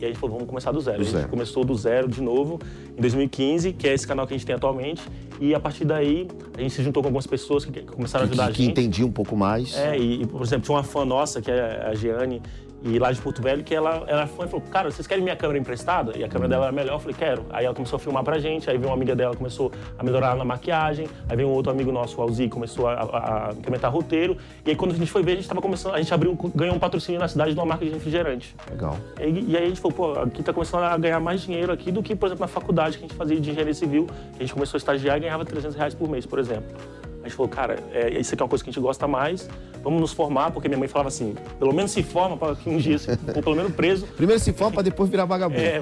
E 0.01 0.05
aí 0.05 0.10
a 0.10 0.13
gente 0.13 0.20
falou, 0.20 0.36
vamos 0.38 0.50
começar 0.50 0.72
do 0.72 0.81
zero. 0.81 0.98
Do 0.98 1.01
a 1.01 1.05
gente 1.05 1.13
zero. 1.15 1.29
começou 1.29 1.63
do 1.63 1.75
zero 1.75 2.08
de 2.08 2.22
novo 2.22 2.60
em 2.98 3.01
2015, 3.01 3.74
que 3.74 3.88
é 3.88 3.93
esse 3.93 4.08
canal 4.08 4.25
que 4.25 4.34
a 4.34 4.38
gente 4.38 4.46
tem 4.48 4.55
atualmente. 4.55 5.01
E 5.39 5.53
a 5.53 5.60
partir 5.60 5.86
daí, 5.86 6.27
a 6.58 6.62
gente 6.62 6.74
se 6.74 6.84
juntou 6.84 7.03
com 7.03 7.08
algumas 7.10 7.27
pessoas 7.27 7.63
que 7.65 7.72
que 7.72 7.81
começaram 7.84 8.25
a 8.25 8.27
Que, 8.27 8.34
ajudar 8.34 8.51
que 8.51 8.62
a 8.62 8.65
gente. 8.65 8.72
entendi 8.72 9.03
um 9.03 9.12
pouco 9.12 9.36
mais. 9.38 9.77
É, 9.77 9.98
e, 9.98 10.24
e, 10.24 10.25
por 10.25 10.41
exemplo, 10.41 10.65
tinha 10.65 10.75
uma 10.75 10.84
fã 10.84 11.05
nossa, 11.05 11.39
que 11.41 11.51
é 11.51 11.84
a 11.86 11.93
Giane, 11.93 12.41
e 12.83 12.97
lá 12.97 13.11
de 13.11 13.21
Porto 13.21 13.41
Velho, 13.41 13.63
que 13.63 13.73
ela, 13.73 14.03
ela 14.07 14.27
foi 14.27 14.45
e 14.45 14.50
falou, 14.50 14.65
cara, 14.67 14.89
vocês 14.89 15.07
querem 15.07 15.23
minha 15.23 15.35
câmera 15.35 15.59
emprestada? 15.59 16.17
E 16.17 16.23
a 16.23 16.27
câmera 16.27 16.50
dela 16.50 16.65
era 16.65 16.71
melhor, 16.71 16.95
eu 16.95 17.00
falei, 17.00 17.15
quero. 17.17 17.45
Aí 17.50 17.65
ela 17.65 17.75
começou 17.75 17.97
a 17.97 18.00
filmar 18.00 18.23
pra 18.23 18.39
gente, 18.39 18.69
aí 18.69 18.77
veio 18.77 18.89
uma 18.89 18.95
amiga 18.95 19.15
dela, 19.15 19.35
começou 19.35 19.71
a 19.97 20.03
melhorar 20.03 20.35
na 20.35 20.43
maquiagem, 20.43 21.07
aí 21.29 21.35
veio 21.35 21.47
um 21.50 21.53
outro 21.53 21.71
amigo 21.71 21.91
nosso, 21.91 22.19
o 22.19 22.23
Alzi, 22.23 22.50
começou 22.50 22.88
a, 22.88 22.93
a, 22.93 23.50
a 23.50 23.53
implementar 23.53 23.91
roteiro, 23.91 24.38
e 24.65 24.71
aí 24.71 24.75
quando 24.75 24.91
a 24.91 24.95
gente 24.95 25.11
foi 25.11 25.21
ver, 25.21 25.33
a 25.33 25.35
gente 25.35 25.47
tava 25.47 25.61
começando, 25.61 25.93
a 25.93 26.00
gente 26.00 26.13
abriu, 26.13 26.38
ganhou 26.55 26.75
um 26.75 26.79
patrocínio 26.79 27.19
na 27.19 27.27
cidade 27.27 27.53
de 27.53 27.59
uma 27.59 27.65
marca 27.65 27.85
de 27.85 27.91
refrigerante. 27.91 28.55
Legal. 28.69 28.97
E, 29.19 29.51
e 29.51 29.57
aí 29.57 29.65
a 29.65 29.67
gente 29.67 29.79
falou, 29.79 29.95
pô, 29.95 30.19
aqui 30.19 30.41
tá 30.41 30.51
começando 30.51 30.83
a 30.83 30.97
ganhar 30.97 31.19
mais 31.19 31.41
dinheiro 31.41 31.71
aqui 31.71 31.91
do 31.91 32.01
que, 32.01 32.15
por 32.15 32.27
exemplo, 32.27 32.41
na 32.41 32.47
faculdade 32.47 32.97
que 32.97 33.05
a 33.05 33.07
gente 33.07 33.17
fazia 33.17 33.39
de 33.39 33.50
engenharia 33.50 33.73
civil, 33.73 34.07
que 34.33 34.38
a 34.38 34.41
gente 34.41 34.53
começou 34.53 34.77
a 34.77 34.79
estagiar 34.79 35.17
e 35.17 35.19
ganhava 35.21 35.45
300 35.45 35.75
reais 35.75 35.93
por 35.93 36.09
mês, 36.09 36.25
por 36.25 36.39
exemplo. 36.39 36.75
A 37.23 37.27
gente 37.27 37.35
falou, 37.35 37.49
cara, 37.49 37.77
é, 37.93 38.19
isso 38.19 38.33
aqui 38.33 38.41
é 38.41 38.43
uma 38.43 38.49
coisa 38.49 38.63
que 38.63 38.69
a 38.69 38.73
gente 38.73 38.81
gosta 38.81 39.07
mais, 39.07 39.47
vamos 39.83 40.01
nos 40.01 40.11
formar, 40.11 40.51
porque 40.51 40.67
minha 40.67 40.77
mãe 40.79 40.87
falava 40.87 41.07
assim, 41.09 41.35
pelo 41.59 41.73
menos 41.73 41.91
se 41.91 42.01
forma 42.01 42.35
para 42.35 42.55
que 42.55 42.67
um 42.69 42.77
dia, 42.77 42.97
se, 42.97 43.11
ou 43.11 43.43
pelo 43.43 43.55
menos 43.55 43.73
preso. 43.73 44.07
Primeiro 44.07 44.41
se 44.41 44.51
forma 44.53 44.73
para 44.73 44.83
depois 44.83 45.09
virar 45.09 45.25
vagabundo. 45.25 45.61
É, 45.61 45.79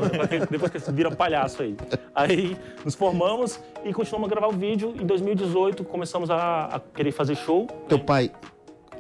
depois 0.50 0.72
que 0.72 0.80
você 0.80 0.92
vira 0.92 1.10
palhaço 1.12 1.62
aí. 1.62 1.76
Aí 2.14 2.58
nos 2.84 2.94
formamos 2.96 3.60
e 3.86 3.94
continuamos 3.94 4.28
a 4.30 4.36
gravar 4.36 4.48
o 4.48 4.58
vídeo. 4.58 4.94
Em 5.00 5.06
2018 5.06 5.84
começamos 5.86 6.30
a, 6.30 6.66
a 6.66 6.80
querer 6.80 7.12
fazer 7.12 7.36
show. 7.36 7.68
Teu 7.88 8.00
pai 8.00 8.32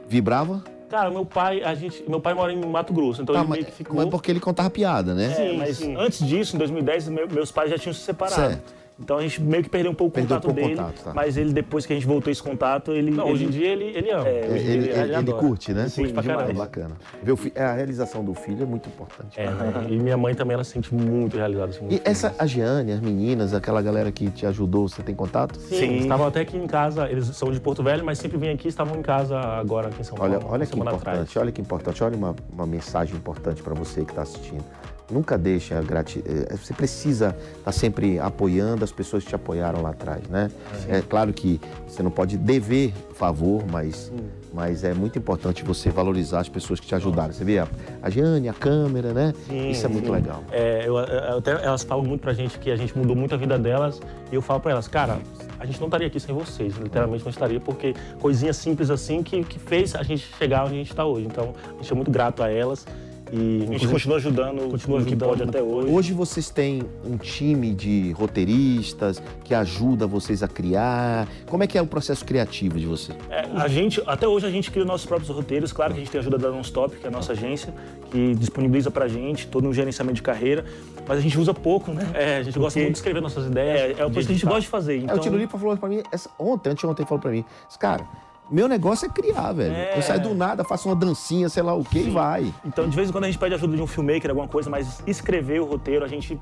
vibrava? 0.07 0.63
Cara, 0.89 1.11
meu 1.11 1.23
pai, 1.25 1.61
a 1.61 1.75
gente, 1.75 2.03
meu 2.09 2.19
pai 2.19 2.33
mora 2.33 2.51
em 2.51 2.65
Mato 2.65 2.91
Grosso, 2.93 3.21
então 3.21 3.35
Tá, 3.35 3.41
ele 3.41 3.49
mas, 3.49 3.57
meio 3.59 3.65
que 3.69 3.77
ficou. 3.77 3.95
mas 3.95 4.09
porque 4.09 4.31
ele 4.31 4.39
contava 4.39 4.69
piada, 4.71 5.13
né? 5.13 5.29
Sim, 5.35 5.57
mas 5.57 5.77
sim. 5.77 5.95
antes 5.95 6.25
disso, 6.25 6.55
em 6.55 6.59
2010, 6.59 7.09
meu- 7.09 7.27
meus 7.29 7.51
pais 7.51 7.69
já 7.69 7.77
tinham 7.77 7.93
se 7.93 7.99
separado. 7.99 8.41
Certo. 8.41 8.73
Então 9.01 9.17
a 9.17 9.21
gente 9.21 9.41
meio 9.41 9.63
que 9.63 9.69
perdeu 9.69 9.91
um 9.91 9.95
pouco 9.95 10.19
o 10.19 10.21
contato 10.21 10.41
pouco 10.43 10.55
dele. 10.59 10.75
contato, 10.75 11.03
tá. 11.03 11.13
Mas 11.13 11.37
ele, 11.37 11.53
depois 11.53 11.85
que 11.85 11.93
a 11.93 11.95
gente 11.95 12.05
voltou 12.05 12.29
esse 12.31 12.43
contato, 12.43 12.91
ele. 12.91 13.11
Não, 13.11 13.23
ele- 13.25 13.33
hoje 13.33 13.45
em 13.45 13.49
dia 13.49 13.67
ele, 13.69 13.85
ele 13.85 14.11
ama. 14.11 14.27
É, 14.27 14.45
Ele, 14.45 14.59
ele- 14.73 14.89
ele 14.89 15.15
adora. 15.15 15.37
curte, 15.39 15.73
né? 15.73 15.87
Sim, 15.87 16.09
pra 16.09 16.21
demais. 16.21 16.39
caramba. 16.41 16.59
Bacana. 16.59 16.97
Ver 17.23 17.31
o 17.31 17.37
fi- 17.37 17.51
é, 17.55 17.63
a 17.63 17.73
realização 17.73 18.23
do 18.25 18.33
filho 18.33 18.63
é 18.63 18.65
muito 18.65 18.89
importante. 18.89 19.39
É, 19.39 19.49
né? 19.49 19.87
E 19.89 19.97
minha 19.97 20.17
mãe 20.17 20.35
também, 20.35 20.53
ela 20.55 20.63
se 20.65 20.71
sente 20.71 20.93
muito 20.93 21.37
realizada. 21.37 21.69
Assim, 21.71 21.81
muito 21.85 21.93
E 21.95 22.01
essa, 22.03 22.35
a 22.37 22.45
Giane, 22.45 22.91
as 22.91 22.99
meninas, 22.99 23.53
aquela 23.53 23.81
galera 23.81 24.11
que 24.11 24.29
te 24.29 24.45
ajudou, 24.45 24.87
você 24.89 25.01
tem 25.01 25.15
contato? 25.15 25.57
Sim, 25.59 25.75
Sim. 25.77 25.97
estavam 25.99 26.27
até 26.27 26.41
aqui 26.41 26.57
em 26.57 26.67
casa, 26.67 27.09
eles 27.09 27.25
são 27.27 27.51
de 27.51 27.59
Porto 27.59 27.81
Velho, 27.81 28.03
mas 28.03 28.17
sempre 28.19 28.37
vêm 28.37 28.49
aqui, 28.51 28.67
estavam 28.67 28.97
em 28.97 29.01
casa 29.01 29.39
agora 29.39 29.87
aqui 29.87 30.01
em 30.01 30.03
São 30.03 30.17
Paulo. 30.17 30.33
Olha, 30.35 30.45
olha 30.45 30.65
que 30.65 30.77
importante, 30.77 30.99
atrás. 31.09 31.37
olha 31.37 31.51
que 31.51 31.61
importante, 31.61 32.03
olha 32.03 32.17
uma, 32.17 32.35
uma 32.51 32.67
mensagem 32.67 33.15
importante 33.15 33.61
para 33.63 33.73
você 33.73 34.03
que 34.03 34.11
está 34.11 34.23
assistindo. 34.23 34.63
Nunca 35.09 35.37
deixe 35.37 35.73
a 35.73 35.81
gratidão. 35.81 36.33
Você 36.57 36.73
precisa 36.73 37.35
estar 37.57 37.71
sempre 37.71 38.19
apoiando 38.19 38.83
as 38.83 38.91
pessoas 38.91 39.23
que 39.23 39.29
te 39.29 39.35
apoiaram 39.35 39.81
lá 39.81 39.89
atrás, 39.89 40.21
né? 40.29 40.51
É 40.87 41.01
claro 41.01 41.33
que 41.33 41.59
você 41.87 42.03
não 42.03 42.11
pode 42.11 42.37
dever 42.37 42.93
favor, 43.13 43.63
mas, 43.71 44.11
mas 44.53 44.83
é 44.83 44.93
muito 44.93 45.17
importante 45.17 45.63
você 45.63 45.89
valorizar 45.89 46.39
as 46.41 46.49
pessoas 46.49 46.79
que 46.79 46.87
te 46.87 46.93
ajudaram. 46.95 47.33
Você 47.33 47.43
vê 47.43 47.59
a, 47.59 47.67
a 48.01 48.09
Giane, 48.09 48.47
a 48.47 48.53
câmera, 48.53 49.11
né? 49.13 49.33
Sim, 49.47 49.69
Isso 49.69 49.85
é 49.85 49.89
muito 49.89 50.05
sim. 50.05 50.11
legal. 50.11 50.43
É, 50.51 50.83
eu, 50.87 50.97
eu- 50.97 51.37
até 51.39 51.51
elas 51.63 51.83
falam 51.83 52.03
muito 52.05 52.21
pra 52.21 52.33
gente 52.33 52.59
que 52.59 52.69
a 52.71 52.75
gente 52.75 52.97
mudou 52.97 53.15
muito 53.15 53.33
a 53.33 53.37
vida 53.37 53.57
delas 53.57 53.99
e 54.31 54.35
eu 54.35 54.41
falo 54.41 54.59
pra 54.59 54.71
elas, 54.71 54.87
cara, 54.87 55.17
a 55.59 55.65
gente 55.65 55.79
não 55.79 55.87
estaria 55.87 56.07
aqui 56.07 56.19
sem 56.19 56.33
vocês, 56.33 56.75
literalmente 56.77 57.23
não 57.23 57.31
estaria, 57.31 57.59
porque 57.59 57.93
coisinhas 58.19 58.57
simples 58.57 58.89
assim 58.89 59.21
que, 59.23 59.43
que 59.43 59.59
fez 59.59 59.95
a 59.95 60.03
gente 60.03 60.25
chegar 60.37 60.63
onde 60.65 60.75
a 60.75 60.77
gente 60.77 60.91
está 60.91 61.03
hoje. 61.05 61.25
Então, 61.25 61.53
a 61.73 61.81
gente 61.81 61.91
é 61.91 61.95
muito 61.95 62.11
grato 62.11 62.41
a 62.43 62.49
elas 62.49 62.85
e 63.31 63.63
A 63.63 63.71
gente 63.73 63.87
continua 63.87 64.17
ajudando 64.17 64.69
Continua 64.71 64.99
o 65.01 65.05
que 65.05 65.15
pode 65.15 65.43
até 65.43 65.61
hoje. 65.61 65.89
Hoje 65.91 66.13
vocês 66.13 66.49
têm 66.49 66.83
um 67.05 67.17
time 67.17 67.73
de 67.73 68.11
roteiristas 68.11 69.21
que 69.43 69.53
ajuda 69.53 70.07
vocês 70.07 70.41
a 70.43 70.47
criar. 70.47 71.27
Como 71.47 71.63
é 71.63 71.67
que 71.67 71.77
é 71.77 71.81
o 71.81 71.87
processo 71.87 72.25
criativo 72.25 72.79
de 72.79 72.85
você? 72.85 73.13
É, 73.29 73.45
a 73.55 73.67
gente, 73.67 74.01
até 74.05 74.27
hoje 74.27 74.45
a 74.45 74.51
gente 74.51 74.71
cria 74.71 74.85
nossos 74.85 75.05
próprios 75.05 75.29
roteiros. 75.29 75.71
Claro 75.71 75.93
que 75.93 75.99
a 75.99 76.03
gente 76.03 76.11
tem 76.11 76.19
a 76.19 76.21
ajuda 76.21 76.37
da 76.37 76.49
Nonstop, 76.49 76.95
que 76.97 77.05
é 77.05 77.07
a 77.07 77.11
nossa 77.11 77.33
agência, 77.33 77.73
que 78.11 78.33
disponibiliza 78.35 78.89
pra 78.89 79.07
gente 79.07 79.47
todo 79.47 79.67
um 79.67 79.73
gerenciamento 79.73 80.15
de 80.15 80.21
carreira. 80.23 80.65
Mas 81.07 81.17
a 81.17 81.21
gente 81.21 81.39
usa 81.39 81.53
pouco, 81.53 81.91
né? 81.91 82.07
é, 82.13 82.37
a 82.37 82.43
gente 82.43 82.57
gosta 82.59 82.71
Porque- 82.71 82.79
muito 82.81 82.93
de 82.93 82.97
escrever 82.99 83.21
nossas 83.21 83.45
ideias. 83.47 83.97
É, 83.97 84.01
é 84.01 84.05
uma 84.05 84.13
coisa 84.13 84.27
que 84.27 84.33
a 84.33 84.35
gente 84.35 84.45
gosta 84.45 84.61
de 84.61 84.67
fazer. 84.67 84.93
É, 84.95 84.97
Então, 85.03 85.15
o 85.15 85.19
Tiro 85.19 85.37
Lipa 85.37 85.57
falou 85.57 85.75
pra 85.77 85.89
mim, 85.89 86.03
essa, 86.11 86.29
ontem, 86.37 86.69
anteontem, 86.69 87.05
falou 87.05 87.21
pra 87.21 87.31
mim, 87.31 87.43
cara, 87.79 88.05
meu 88.51 88.67
negócio 88.67 89.05
é 89.05 89.09
criar, 89.09 89.53
velho. 89.53 89.73
É. 89.73 89.97
Eu 89.97 90.01
saio 90.01 90.21
do 90.21 90.33
nada, 90.33 90.63
faço 90.63 90.89
uma 90.89 90.95
dancinha, 90.95 91.47
sei 91.49 91.61
lá 91.63 91.73
o 91.73 91.83
que, 91.83 91.99
e 91.99 92.09
vai. 92.09 92.53
Então, 92.65 92.87
de 92.89 92.95
vez 92.95 93.09
em 93.09 93.11
quando 93.11 93.25
a 93.25 93.27
gente 93.27 93.37
pede 93.39 93.53
ajuda 93.55 93.75
de 93.75 93.81
um 93.81 93.87
filmmaker, 93.87 94.29
alguma 94.31 94.47
coisa, 94.47 94.69
mas 94.69 95.01
escrever 95.05 95.61
o 95.61 95.65
roteiro, 95.65 96.03
a 96.03 96.07
gente, 96.07 96.39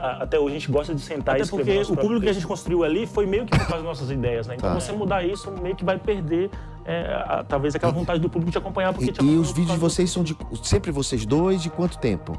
a- 0.00 0.22
até 0.24 0.38
hoje, 0.38 0.56
a 0.56 0.58
gente 0.58 0.70
gosta 0.70 0.94
de 0.94 1.00
sentar 1.00 1.34
e 1.34 1.36
Até 1.36 1.44
escrever. 1.44 1.64
porque 1.64 1.78
nosso 1.78 1.92
o 1.92 1.96
público 1.96 2.20
que 2.20 2.26
a 2.26 2.28
texto. 2.30 2.40
gente 2.40 2.46
construiu 2.48 2.84
ali 2.84 3.06
foi 3.06 3.26
meio 3.26 3.44
que 3.46 3.50
por 3.52 3.58
causa 3.66 3.74
das 3.76 3.84
nossas 3.84 4.10
ideias, 4.10 4.46
né? 4.46 4.54
Então 4.56 4.70
Tá. 4.74 4.78
você 4.80 4.92
mudar 4.92 5.24
isso 5.24 5.50
meio 5.62 5.74
que 5.76 5.84
vai 5.84 5.98
perder 5.98 6.50
é, 6.88 7.02
a- 7.26 7.44
talvez 7.48 7.74
aquela 7.74 7.90
vontade 7.90 8.20
do 8.20 8.28
público 8.30 8.52
de 8.52 8.58
acompanhar. 8.58 8.92
Porque 8.92 9.10
E, 9.10 9.12
te 9.12 9.16
e 9.16 9.18
acompanhou 9.18 9.40
os 9.42 9.50
vídeos 9.50 9.72
de 9.72 9.78
vocês 9.78 10.08
são 10.08 10.22
de 10.22 10.36
sempre 10.62 10.92
vocês 10.92 11.26
dois, 11.26 11.60
de 11.60 11.68
quanto 11.68 11.98
tempo? 11.98 12.38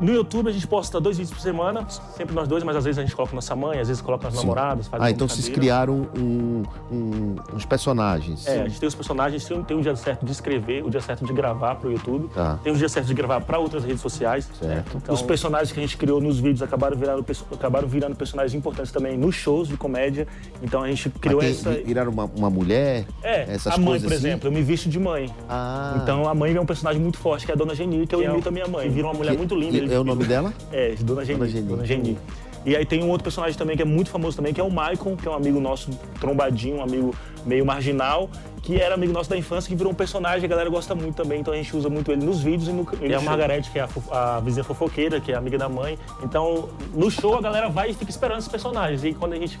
No 0.00 0.12
YouTube 0.12 0.48
a 0.48 0.52
gente 0.52 0.66
posta 0.66 1.00
dois 1.00 1.16
vídeos 1.16 1.32
por 1.36 1.40
semana, 1.40 1.86
sempre 2.16 2.34
nós 2.34 2.48
dois, 2.48 2.64
mas 2.64 2.74
às 2.76 2.84
vezes 2.84 2.98
a 2.98 3.02
gente 3.02 3.14
coloca 3.14 3.34
nossa 3.34 3.54
mãe, 3.54 3.78
às 3.78 3.86
vezes 3.88 4.02
coloca 4.02 4.26
as 4.26 4.34
namoradas, 4.34 4.88
Ah, 4.92 5.10
então 5.10 5.28
vocês 5.28 5.48
criaram 5.48 6.08
um- 6.18 6.62
um- 6.90 7.36
uns 7.54 7.64
personagens. 7.64 8.46
É, 8.48 8.62
a 8.62 8.68
gente 8.68 8.80
tem 8.80 8.88
os 8.88 8.94
personagens, 8.94 9.44
tem, 9.44 9.62
tem 9.62 9.76
o 9.76 9.80
dia 9.80 9.94
certo 9.94 10.26
de 10.26 10.32
escrever, 10.32 10.84
o 10.84 10.90
dia 10.90 11.00
certo 11.00 11.24
de 11.24 11.32
gravar 11.32 11.76
pro 11.76 11.90
YouTube, 11.92 12.28
Tá. 12.34 12.58
tem 12.64 12.72
o 12.72 12.76
dia 12.76 12.88
certo 12.88 13.06
de 13.06 13.14
gravar 13.14 13.40
para 13.42 13.58
outras 13.60 13.84
redes 13.84 14.00
sociais. 14.00 14.48
Certo. 14.58 14.96
Então, 14.96 15.14
Os 15.14 15.22
personagens 15.22 15.70
que 15.70 15.78
a 15.78 15.82
gente 15.82 15.96
criou 15.96 16.20
nos 16.20 16.38
vídeos 16.40 16.62
acabaram 16.62 16.96
virando, 16.96 17.24
acabaram 17.52 17.86
virando 17.86 18.16
personagens 18.16 18.54
importantes 18.54 18.90
também 18.90 19.16
nos 19.16 19.34
shows 19.36 19.68
de 19.68 19.76
comédia. 19.76 20.26
Então 20.62 20.82
a 20.82 20.88
gente 20.88 21.10
criou 21.10 21.40
tem- 21.40 21.50
essa. 21.50 21.70
Viraram 21.70 22.10
uma, 22.10 22.24
uma 22.24 22.50
mulher? 22.50 23.04
É, 23.22 23.42
essas 23.54 23.74
a 23.74 23.78
mãe, 23.78 24.00
por 24.00 24.06
assim? 24.06 24.14
exemplo, 24.16 24.48
eu 24.48 24.52
me 24.52 24.62
visto 24.62 24.88
de 24.88 24.98
mãe. 24.98 25.30
Ah. 25.48 26.00
Então 26.02 26.26
a 26.28 26.34
mãe 26.34 26.54
é 26.54 26.60
um 26.60 26.66
personagem 26.66 27.00
muito 27.00 27.18
forte, 27.18 27.44
que 27.46 27.52
é 27.52 27.54
a 27.54 27.56
Dona 27.58 27.74
Geni, 27.74 28.06
que 28.06 28.14
eu 28.14 28.22
é 28.22 28.28
o- 28.28 28.32
imito 28.32 28.48
a 28.48 28.52
minha 28.52 28.66
mãe. 28.66 28.88
Vira 28.88 29.06
uma 29.06 29.14
mulher 29.14 29.32
Que- 29.32 29.38
muito 29.38 29.54
linda. 29.54 29.81
É 29.90 29.98
o 29.98 30.04
nome 30.04 30.24
dela? 30.24 30.52
É, 30.72 30.94
Dona 31.00 31.24
Geni. 31.24 31.38
Dona 31.38 31.50
Geni. 31.50 31.66
Dona 31.66 31.86
Geni. 31.86 32.18
E 32.64 32.76
aí 32.76 32.86
tem 32.86 33.02
um 33.02 33.08
outro 33.08 33.24
personagem 33.24 33.58
também 33.58 33.76
que 33.76 33.82
é 33.82 33.84
muito 33.84 34.10
famoso 34.10 34.36
também, 34.36 34.54
que 34.54 34.60
é 34.60 34.64
o 34.64 34.70
Maicon, 34.70 35.16
que 35.16 35.26
é 35.26 35.30
um 35.30 35.34
amigo 35.34 35.58
nosso 35.58 35.90
trombadinho, 36.20 36.76
um 36.76 36.82
amigo 36.82 37.14
meio 37.44 37.66
marginal, 37.66 38.30
que 38.62 38.80
era 38.80 38.94
amigo 38.94 39.12
nosso 39.12 39.28
da 39.28 39.36
infância, 39.36 39.68
que 39.68 39.74
virou 39.74 39.92
um 39.92 39.94
personagem, 39.96 40.44
a 40.44 40.48
galera 40.48 40.70
gosta 40.70 40.94
muito 40.94 41.16
também, 41.16 41.40
então 41.40 41.52
a 41.52 41.56
gente 41.56 41.76
usa 41.76 41.88
muito 41.88 42.12
ele 42.12 42.24
nos 42.24 42.40
vídeos 42.40 42.68
e 42.68 42.72
no 42.72 42.86
e 43.00 43.08
no 43.08 43.18
a. 43.18 43.20
Margarete, 43.20 43.68
que 43.70 43.80
é 43.80 43.82
a, 43.82 44.36
a 44.36 44.40
vizinha 44.40 44.62
fofoqueira, 44.62 45.20
que 45.20 45.32
é 45.32 45.34
amiga 45.34 45.58
da 45.58 45.68
mãe. 45.68 45.98
Então, 46.22 46.68
no 46.94 47.10
show, 47.10 47.36
a 47.36 47.40
galera 47.40 47.68
vai 47.68 47.90
e 47.90 47.94
fica 47.94 48.10
esperando 48.10 48.38
esses 48.38 48.50
personagens. 48.50 49.02
E 49.02 49.12
quando 49.12 49.32
a 49.32 49.36
gente 49.36 49.58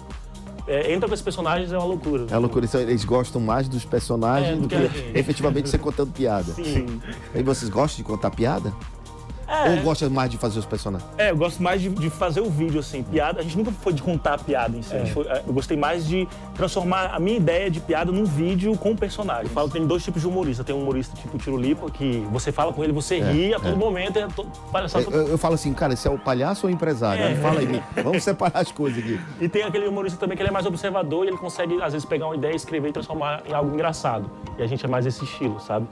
é, 0.68 0.92
entra 0.92 1.08
com 1.08 1.14
esses 1.14 1.24
personagens, 1.24 1.72
é 1.72 1.76
uma 1.76 1.86
loucura. 1.86 2.26
É 2.30 2.34
uma 2.34 2.42
loucura. 2.42 2.64
Então, 2.64 2.80
eles 2.80 3.04
gostam 3.04 3.40
mais 3.40 3.68
dos 3.68 3.84
personagens 3.84 4.52
É, 4.52 4.54
do 4.54 4.62
do 4.62 4.68
que, 4.68 4.88
que 4.88 5.10
efetivamente 5.18 5.68
você 5.68 5.78
contando 5.78 6.12
piada. 6.12 6.52
Sim. 6.52 7.00
E 7.34 7.42
vocês 7.42 7.68
gostam 7.68 7.96
de 7.96 8.04
contar 8.04 8.30
piada? 8.30 8.72
É. 9.52 9.70
Ou 9.70 9.82
gostam 9.82 10.08
mais 10.08 10.30
de 10.30 10.38
fazer 10.38 10.58
os 10.58 10.64
personagens? 10.66 11.06
É, 11.18 11.30
eu 11.30 11.36
gosto 11.36 11.62
mais 11.62 11.80
de, 11.82 11.90
de 11.90 12.08
fazer 12.08 12.40
o 12.40 12.48
vídeo, 12.48 12.80
assim, 12.80 13.02
piada. 13.02 13.40
A 13.40 13.42
gente 13.42 13.56
nunca 13.56 13.70
foi 13.70 13.92
de 13.92 14.02
contar 14.02 14.38
piada 14.42 14.76
em 14.76 14.80
si. 14.82 14.96
gente 14.98 15.12
foi- 15.12 15.26
eu 15.46 15.52
gostei 15.52 15.76
mais 15.76 16.06
de 16.06 16.26
transformar 16.54 17.14
a 17.14 17.18
minha 17.18 17.36
ideia 17.36 17.70
de 17.70 17.78
piada 17.80 18.10
num 18.10 18.24
vídeo 18.24 18.74
com 18.78 18.92
o 18.92 18.96
personagem. 18.96 19.44
Eu 19.44 19.50
falo 19.50 19.68
que 19.68 19.74
tem 19.74 19.86
dois 19.86 20.02
tipos 20.02 20.22
de 20.22 20.28
humorista. 20.28 20.64
Tem 20.64 20.74
um 20.74 20.82
humorista 20.82 21.14
tipo 21.20 21.36
Tiro 21.36 21.56
Lipa, 21.56 21.90
que 21.90 22.26
você 22.32 22.50
fala 22.50 22.72
com 22.72 22.82
ele, 22.82 22.92
você 22.92 23.20
ri 23.20 23.52
a 23.54 23.60
todo 23.60 23.76
momento, 23.76 24.18
é 24.18 24.26
to... 24.28 24.46
palhaçada. 24.70 25.04
Eu, 25.10 25.28
eu 25.28 25.38
falo 25.38 25.54
assim, 25.54 25.72
cara, 25.74 25.92
esse 25.92 26.08
é 26.08 26.10
o 26.10 26.18
palhaço 26.18 26.66
ou 26.66 26.72
o 26.72 26.74
empresário? 26.74 27.36
Fala 27.36 27.60
aí, 27.60 27.82
vamos 28.02 28.22
separar 28.22 28.60
as 28.60 28.72
coisas 28.72 28.98
aqui. 29.02 29.20
E 29.40 29.48
tem 29.48 29.62
aquele 29.64 29.86
humorista 29.86 30.18
também 30.18 30.36
que 30.36 30.42
ele 30.42 30.50
é 30.50 30.52
mais 30.52 30.64
observador 30.66 31.24
e 31.24 31.28
ele 31.28 31.36
consegue, 31.36 31.74
às 31.82 31.92
vezes, 31.92 32.06
pegar 32.06 32.26
uma 32.26 32.36
ideia, 32.36 32.54
escrever 32.54 32.88
e 32.88 32.92
transformar 32.92 33.42
em 33.48 33.52
algo 33.52 33.72
engraçado. 33.74 34.30
E 34.58 34.62
a 34.62 34.66
gente 34.66 34.84
é 34.84 34.88
mais 34.88 35.04
esse 35.06 35.24
estilo, 35.24 35.60
sabe? 35.60 35.86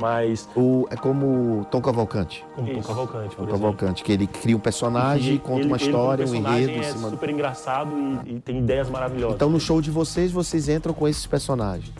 Mas. 0.00 0.48
O, 0.56 0.86
é 0.90 0.96
como 0.96 1.60
o 1.60 1.64
Tom 1.66 1.80
Cavalcante. 1.80 2.44
Como 2.54 2.72
Tom. 2.72 2.82
Cavalcante, 2.82 3.36
por 3.36 3.46
Tom. 3.46 3.52
Cavalcante, 3.52 4.02
que 4.02 4.12
ele 4.12 4.26
cria 4.26 4.56
um 4.56 4.60
personagem, 4.60 5.30
Ele- 5.30 5.38
conta 5.38 5.60
ele- 5.60 5.68
uma 5.68 5.76
história, 5.76 6.26
um 6.26 6.34
enredo. 6.34 6.72
em 6.72 6.78
É 6.80 6.82
cima- 6.84 7.10
super 7.10 7.30
engraçado 7.30 7.92
e, 8.26 8.34
e 8.36 8.40
tem 8.40 8.58
ideias 8.58 8.88
maravilhosas. 8.90 9.36
Então 9.36 9.50
no 9.50 9.60
show 9.60 9.80
de 9.80 9.90
vocês, 9.90 10.32
vocês 10.32 10.68
entram 10.68 10.92
com 10.94 11.06
esses 11.06 11.26
personagens. 11.26 11.92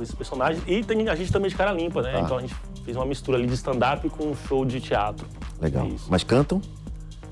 Esses 0.00 0.14
personagens. 0.14 0.62
E 0.66 0.82
tem 0.82 1.08
a 1.08 1.14
gente 1.14 1.30
também 1.32 1.48
de 1.48 1.54
cara 1.56 1.72
limpa, 1.72 2.02
né? 2.02 2.12
Tá. 2.12 2.20
Então 2.20 2.38
a 2.38 2.40
gente 2.40 2.54
fez 2.84 2.96
uma 2.96 3.06
mistura 3.06 3.38
ali 3.38 3.46
de 3.46 3.54
stand-up 3.54 4.08
com 4.10 4.24
um 4.30 4.34
show 4.48 4.64
de 4.64 4.80
teatro. 4.80 5.26
Legal. 5.60 5.86
Isso. 5.86 6.06
Mas 6.10 6.24
cantam? 6.24 6.60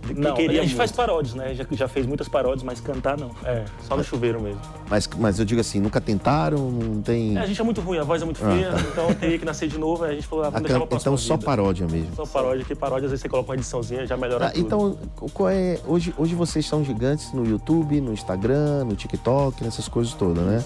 De- 0.07 0.15
Não, 0.15 0.35
queria 0.35 0.61
a 0.61 0.65
gente 0.65 0.75
faz 0.75 0.91
muito. 0.91 0.97
paródias, 0.97 1.35
né? 1.35 1.55
Já, 1.55 1.65
já 1.71 1.89
fez 1.89 2.05
muitas 2.07 2.29
paródias, 2.29 2.63
mas 2.63 2.81
cantar 2.81 3.17
não. 3.17 3.31
É, 3.45 3.65
só 3.87 3.97
no 3.97 4.03
chuveiro 4.03 4.41
mesmo. 4.41 4.61
Mas, 4.91 5.09
mas 5.19 5.39
eu 5.39 5.45
digo 5.45 5.61
assim, 5.61 5.81
nunca 5.81 6.01
tentaram, 6.01 6.71
não 6.71 7.01
tem. 7.01 7.37
É, 7.37 7.41
a 7.41 7.47
gente 7.47 7.61
é 7.61 7.65
muito 7.65 7.81
ruim, 7.81 7.99
a 7.99 8.05
voz 8.05 8.21
é 8.21 8.25
muito 8.25 8.39
feia, 8.41 8.71
então 8.93 9.15
teria 9.15 9.39
que 9.39 9.45
nascer 9.45 9.69
de 9.69 9.79
novo. 9.79 10.05
A 10.05 10.13
gente 10.13 10.27
falou, 10.27 10.45
ah, 10.45 10.49
A 10.49 10.51
vamos 10.51 10.63
can- 10.67 10.69
deixar 10.75 10.79
pra 10.81 10.87
próxima 10.89 11.13
Então 11.15 11.17
só 11.25 11.35
vida. 11.37 11.47
paródia 11.47 11.87
mesmo. 11.89 12.15
Só 12.17 12.27
paródia, 12.27 12.65
que 12.65 12.75
paródia, 12.75 13.07
às 13.07 13.11
vezes 13.13 13.23
você 13.23 13.29
coloca 13.29 13.51
uma 13.51 13.55
ediçãozinha, 13.55 14.07
já 14.07 14.17
melhora 14.17 14.47
Ah, 14.47 14.51
tudo. 14.51 14.61
então, 14.67 14.99
qual 15.33 15.49
é. 15.49 15.79
Hoje, 15.87 16.13
hoje 16.19 16.35
vocês 16.35 16.67
são 16.67 16.85
gigantes 16.85 17.33
no 17.33 17.47
YouTube, 17.47 18.01
no 18.01 18.13
Instagram, 18.13 18.85
no 18.85 18.97
TikTok, 18.97 19.63
nessas 19.63 19.87
coisas 19.89 20.13
todas, 20.15 20.43
né? 20.45 20.65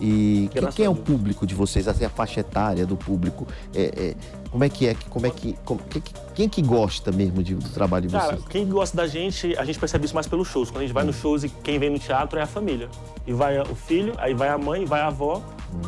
E 0.00 0.48
Graças 0.54 0.74
quem 0.74 0.86
é 0.86 0.88
o 0.88 0.94
público 0.94 1.46
de 1.46 1.54
vocês, 1.54 1.86
assim, 1.86 2.04
a 2.04 2.08
faixa 2.10 2.40
etária 2.40 2.86
do 2.86 2.96
público? 2.96 3.46
É, 3.74 3.82
é, 3.82 4.14
como 4.50 4.64
é 4.64 4.68
que 4.68 4.86
é? 4.86 4.96
Como 5.10 5.26
é 5.26 5.30
que. 5.30 5.54
como- 5.64 5.80
que- 5.82 6.00
que- 6.00 6.14
quem 6.34 6.48
que 6.48 6.62
gosta 6.62 7.12
mesmo 7.12 7.42
de- 7.42 7.54
do 7.54 7.68
trabalho 7.68 8.06
de 8.08 8.12
Cara, 8.16 8.36
vocês? 8.36 8.44
quem 8.48 8.66
gosta 8.66 8.96
da 8.96 9.06
gente, 9.06 9.54
a 9.58 9.64
gente 9.64 9.78
percebe 9.78 10.06
isso 10.06 10.14
mais 10.14 10.26
pelos 10.26 10.48
shows. 10.48 10.70
Quando 10.70 10.78
a 10.78 10.86
gente 10.86 10.94
vai 10.94 11.04
nos 11.04 11.16
shows 11.16 11.44
e 11.44 11.48
quem 11.48 11.78
vem 11.78 11.90
no 11.90 11.98
teatro 11.98 12.38
é 12.38 12.42
a 12.42 12.46
família. 12.46 12.88
E 13.26 13.32
vai 13.32 13.60
o 13.60 13.74
filho, 13.74 14.14
aí 14.18 14.32
vai 14.32 14.48
a 14.48 14.56
mãe, 14.56 14.84
vai 14.86 15.00
a 15.02 15.08
avó 15.08 15.42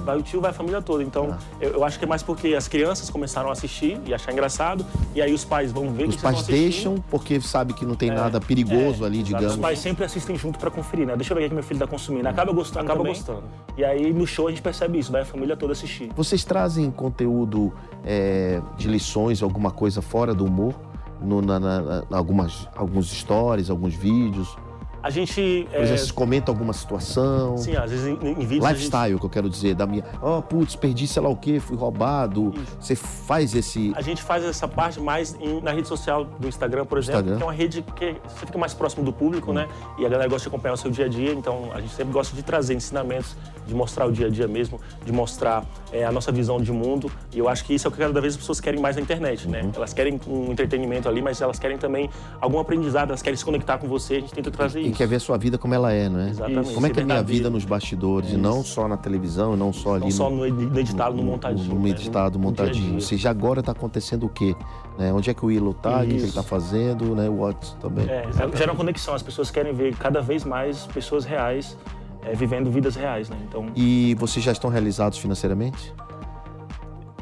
Vai 0.05 0.17
o 0.17 0.23
tio, 0.23 0.41
vai 0.41 0.51
a 0.51 0.55
família 0.55 0.81
toda. 0.81 1.03
Então, 1.03 1.31
Ah. 1.33 1.39
eu, 1.61 1.71
eu 1.75 1.85
acho 1.85 1.99
que 1.99 2.05
é 2.05 2.09
mais 2.09 2.23
porque 2.23 2.55
as 2.55 2.67
crianças 2.69 3.11
começaram 3.11 3.49
a 3.49 3.53
assistir 3.53 4.01
e 4.07 4.15
achar 4.15 4.33
engraçado, 4.33 4.85
e 5.15 5.21
aí 5.23 5.33
os 5.33 5.45
pais 5.45 5.71
vão 5.73 5.93
ver 5.93 6.09
Os 6.09 6.17
que 6.17 6.21
vocês 6.23 6.35
pais 6.35 6.47
deixam 6.47 6.97
porque 7.11 7.41
sabe 7.41 7.73
que 7.73 7.85
não 7.85 7.95
tem 7.95 8.11
nada 8.11 8.41
perigoso 8.41 9.05
ali, 9.05 9.19
Os 9.19 9.25
digamos. 9.25 9.57
pais 9.57 9.79
sempre 9.79 10.05
assistem 10.05 10.37
junto 10.37 10.59
pra 10.59 10.71
conferir, 10.71 11.07
né? 11.07 11.15
Deixa 11.17 11.33
eu 11.33 11.37
ver 11.37 11.47
o 11.47 11.49
que 11.49 11.55
meu 11.55 11.62
filho 11.65 11.81
tá 11.81 11.87
consumindo. 11.87 12.29
Acaba 12.29 12.53
gostando 12.53 12.85
Acaba 12.85 12.99
também. 13.01 13.12
gostando. 13.15 13.43
E 13.77 13.85
aí 13.85 14.12
no 14.12 14.27
show 14.27 14.47
a 14.49 14.51
gente 14.51 14.62
percebe 14.62 14.99
isso, 14.99 15.11
vai 15.12 15.23
a 15.23 15.25
família 15.25 15.57
toda 15.57 15.73
assistir. 15.73 16.11
Vocês 16.17 16.45
trazem 16.45 16.91
conteúdo 16.91 17.73
é, 18.05 18.61
de 18.77 18.89
lições, 18.89 19.43
alguma 19.43 19.71
coisa 19.71 20.01
fora 20.03 20.35
do 20.35 20.45
humor? 20.45 20.75
No, 21.21 21.41
na, 21.41 21.61
na- 21.61 21.81
na- 21.83 22.05
algumas, 22.11 22.69
alguns 22.75 23.09
stories, 23.11 23.71
alguns 23.71 23.95
vídeos? 23.95 24.57
A 25.03 25.11
gente. 25.11 25.67
Por 25.69 25.75
é, 25.77 25.83
exemplo, 25.83 25.99
vocês 25.99 26.11
comentam 26.11 26.55
alguma 26.55 26.73
situação? 26.73 27.57
sim, 27.57 27.77
às 27.77 27.91
vezes 27.91 28.07
em, 28.07 28.13
em 28.13 28.35
vídeos. 28.47 28.65
a 28.65 28.69
gente- 28.69 28.83
Lifestyle, 28.85 29.19
que 29.19 29.27
eu 29.27 29.31
quero 29.31 29.51
dizer, 29.51 29.75
da 29.75 29.87
minha. 29.87 30.05
Ó, 30.21 30.41
putz, 30.41 30.77
perdi 30.77 31.07
sei 31.07 31.23
lá 31.23 31.29
o 31.29 31.37
quê, 31.37 31.59
fui 31.61 31.77
roubado. 31.77 32.53
Você 32.81 32.95
faz 32.95 33.55
esse. 33.55 33.93
A 33.97 34.03
gente 34.03 34.23
faz 34.23 34.45
essa 34.45 34.69
parte 34.69 35.01
mais 35.01 35.35
em- 35.41 35.61
na 35.61 35.73
rede 35.73 35.89
social 35.89 36.25
do 36.25 36.47
Instagram, 36.49 36.85
por 36.87 36.99
exemplo, 36.99 37.21
Instagram. 37.21 37.37
que 37.39 37.43
é 37.43 37.47
uma 37.47 37.53
rede 37.53 37.83
que 37.97 38.17
você 38.29 38.47
fica 38.47 38.59
mais 38.59 38.75
próximo 38.75 39.05
do 39.05 39.13
público, 39.13 39.53
né? 39.53 39.69
E 39.99 40.07
a 40.07 40.09
galera 40.09 40.29
gosta 40.29 40.49
de 40.49 40.55
acompanhar 40.55 40.75
o 40.75 40.77
seu 40.77 40.91
dia 40.91 41.07
a 41.07 41.09
dia, 41.09 41.33
então 41.33 41.71
a 41.75 41.81
gente 41.81 41.95
sempre 41.95 42.13
gosta 42.13 42.35
de 42.37 42.43
trazer 42.43 42.75
ensinamentos, 42.75 43.37
de 43.67 43.75
mostrar 43.75 44.07
o 44.07 44.13
dia 44.13 44.27
a 44.27 44.31
dia 44.31 44.47
mesmo, 44.49 44.81
de 45.05 45.13
mostrar 45.13 45.65
é, 45.93 46.05
a 46.05 46.13
nossa 46.13 46.33
visão 46.33 46.61
de 46.61 46.73
mundo. 46.73 47.11
E 47.35 47.39
eu 47.39 47.49
acho 47.49 47.65
que 47.65 47.75
isso 47.75 47.87
é 47.87 47.89
o 47.89 47.93
que 47.93 47.99
cada 47.99 48.21
vez 48.21 48.35
as 48.35 48.39
pessoas 48.39 48.61
querem 48.61 48.81
mais 48.81 48.97
na 48.97 49.03
internet, 49.03 49.47
né? 49.49 49.63
Uhum. 49.63 49.73
Elas 49.77 49.93
querem 49.93 50.19
um 50.27 50.51
entretenimento 50.53 51.09
ali, 51.09 51.21
mas 51.21 51.41
elas 51.41 51.59
querem 51.59 51.77
também 51.77 52.09
algum 52.41 52.59
aprendizado, 52.59 53.09
elas 53.11 53.21
querem 53.21 53.37
se 53.37 53.45
conectar 53.45 53.79
com 53.79 53.87
você, 53.87 54.15
a 54.17 54.21
gente 54.21 54.33
tenta 54.33 54.51
trazer 54.51 54.81
E 54.81 54.92
isso. 54.93 54.99
quer 54.99 55.07
ver 55.09 55.17
a 55.17 55.21
sua 55.21 55.37
vida 55.37 55.59
como 55.59 55.75
ela 55.75 55.93
é, 55.93 56.09
não 56.09 56.21
é? 56.21 56.31
Exatamente. 56.31 56.73
Como 56.75 56.87
é 56.87 56.91
que 56.91 57.01
é 57.01 57.03
a 57.03 57.07
minha 57.07 57.23
vida 57.23 57.51
nos 57.51 57.65
bastidores, 57.65 58.31
e 58.31 58.37
não 58.37 58.63
só 58.63 58.87
na 58.89 58.97
televisão, 58.97 59.57
não 59.57 59.73
só 59.73 59.95
ali 59.97 60.05
Não 60.05 60.11
só 60.11 60.31
no, 60.31 60.47
edi- 60.47 60.67
no 60.67 60.79
editado, 60.79 61.17
no, 61.17 61.23
montadinho. 61.23 61.75
No 61.75 61.81
né? 61.83 61.91
editado, 61.91 62.39
No 62.39 62.53
dia 62.53 62.65
a 62.65 62.65
montadinho. 62.67 62.85
dia. 62.87 62.95
Ou 62.95 63.01
seja, 63.01 63.31
agora 63.31 63.61
está 63.61 63.73
acontecendo 63.73 64.27
o 64.27 64.29
quê? 64.29 64.55
Né? 64.99 65.13
Onde 65.13 65.31
é 65.31 65.35
que 65.35 65.45
o 65.45 65.49
Willow 65.49 65.75
tá? 65.75 65.99
O 65.99 66.01
que 66.01 66.07
ele 66.07 66.17
Isso. 66.17 66.27
está 66.27 66.43
fazendo? 66.43 67.15
Né? 67.17 67.29
O 67.29 67.39
Watts 67.39 67.77
também. 67.81 68.07
É, 68.09 68.29
gera 68.57 68.73
uma 68.73 68.77
conexão, 68.77 69.15
as 69.15 69.23
pessoas 69.23 69.51
querem 69.51 69.73
ver 69.73 69.95
cada 69.97 70.21
vez 70.21 70.45
mais 70.45 70.87
pessoas 70.89 71.25
reais 71.25 71.77
é, 72.25 72.35
vivendo 72.35 72.71
vidas 72.71 72.95
reais, 72.95 73.29
né? 73.29 73.37
Então, 73.49 73.67
E 73.75 74.15
vocês 74.19 74.45
já 74.45 74.53
estão 74.53 74.71
realizados 74.71 75.19
financeiramente? 75.19 75.93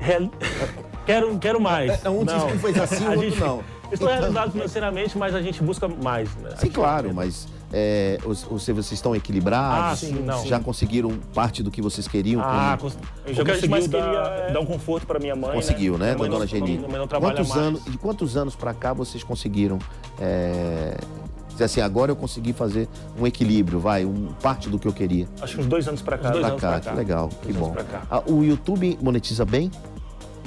Real- 0.01 0.31
quero, 1.07 1.39
quero 1.39 1.61
mais. 1.61 2.05
um 2.07 2.25
disse 2.25 2.47
que 2.47 2.59
foi 2.59 2.71
assim, 2.79 3.05
o 3.07 3.11
outro 3.11 3.23
gente- 3.31 3.41
não. 3.41 3.63
Estou 3.91 4.07
realizado 4.09 4.53
financeiramente, 4.53 5.19
mas 5.19 5.35
a 5.35 5.43
gente 5.43 5.61
busca 5.65 5.89
mais. 5.89 6.33
Né? 6.37 6.51
Sim, 6.59 6.69
claro, 6.71 7.13
mas 7.13 7.49
é, 7.73 8.19
os- 8.25 8.47
os- 8.51 8.67
vocês 8.67 8.93
estão 8.93 9.15
equilibrados? 9.15 9.93
Ah, 9.93 9.97
sim, 10.07 10.13
não. 10.21 10.45
Já 10.47 10.59
conseguiram 10.61 11.11
parte 11.35 11.63
do 11.63 11.71
que 11.71 11.81
vocês 11.81 12.07
queriam? 12.09 12.41
Ah, 12.41 12.77
como- 12.81 12.93
cons- 12.93 12.99
eu 13.27 13.35
já 13.35 13.43
o 13.43 13.45
que 13.45 13.51
a 13.51 13.55
gente 13.55 13.69
mais 13.69 13.87
dar, 13.89 14.03
queria 14.03 14.19
é- 14.49 14.53
dar 14.53 14.61
um 14.61 14.67
conforto 14.67 15.07
pra 15.07 15.19
minha 15.19 15.37
mãe, 15.37 15.53
Conseguiu, 15.53 15.97
né, 15.99 16.15
mãe 16.17 16.29
dona 16.29 16.41
não- 16.41 16.47
Geni? 16.47 16.79
não 16.79 17.07
Quantos 17.09 17.57
anos, 17.57 17.85
de 17.85 17.99
quantos 17.99 18.37
anos 18.37 18.57
para 18.57 18.75
cá 18.75 18.93
vocês 18.93 19.23
conseguiram 19.23 19.79
é, 20.21 20.97
dizer 21.51 21.65
assim, 21.65 21.81
agora 21.81 22.11
eu 22.13 22.17
consegui 22.17 22.53
fazer 22.53 22.89
um 23.19 23.27
equilíbrio, 23.27 23.79
vai, 23.81 24.05
um, 24.05 24.29
parte 24.43 24.69
do 24.69 24.79
que 24.79 24.87
eu 24.89 24.93
queria? 24.93 25.27
Acho 25.41 25.55
que 25.57 25.61
uns 25.61 25.67
dois 25.67 25.87
anos 25.89 26.03
pra 26.03 26.19
cá. 26.19 26.31
Dois 26.31 26.41
Pra 26.41 26.49
anos 26.51 26.61
cá, 26.61 26.69
pra 26.73 26.81
que 26.81 26.87
cá. 26.87 26.93
legal, 26.95 27.29
que 27.29 27.53
Dois 27.53 27.57
bom. 27.57 27.65
anos 27.73 27.75
pra 27.77 27.85
cá. 27.85 28.03
Ah, 28.11 28.23
o 28.27 28.43
YouTube 28.45 28.99
monetiza 29.01 29.45
bem? 29.45 29.71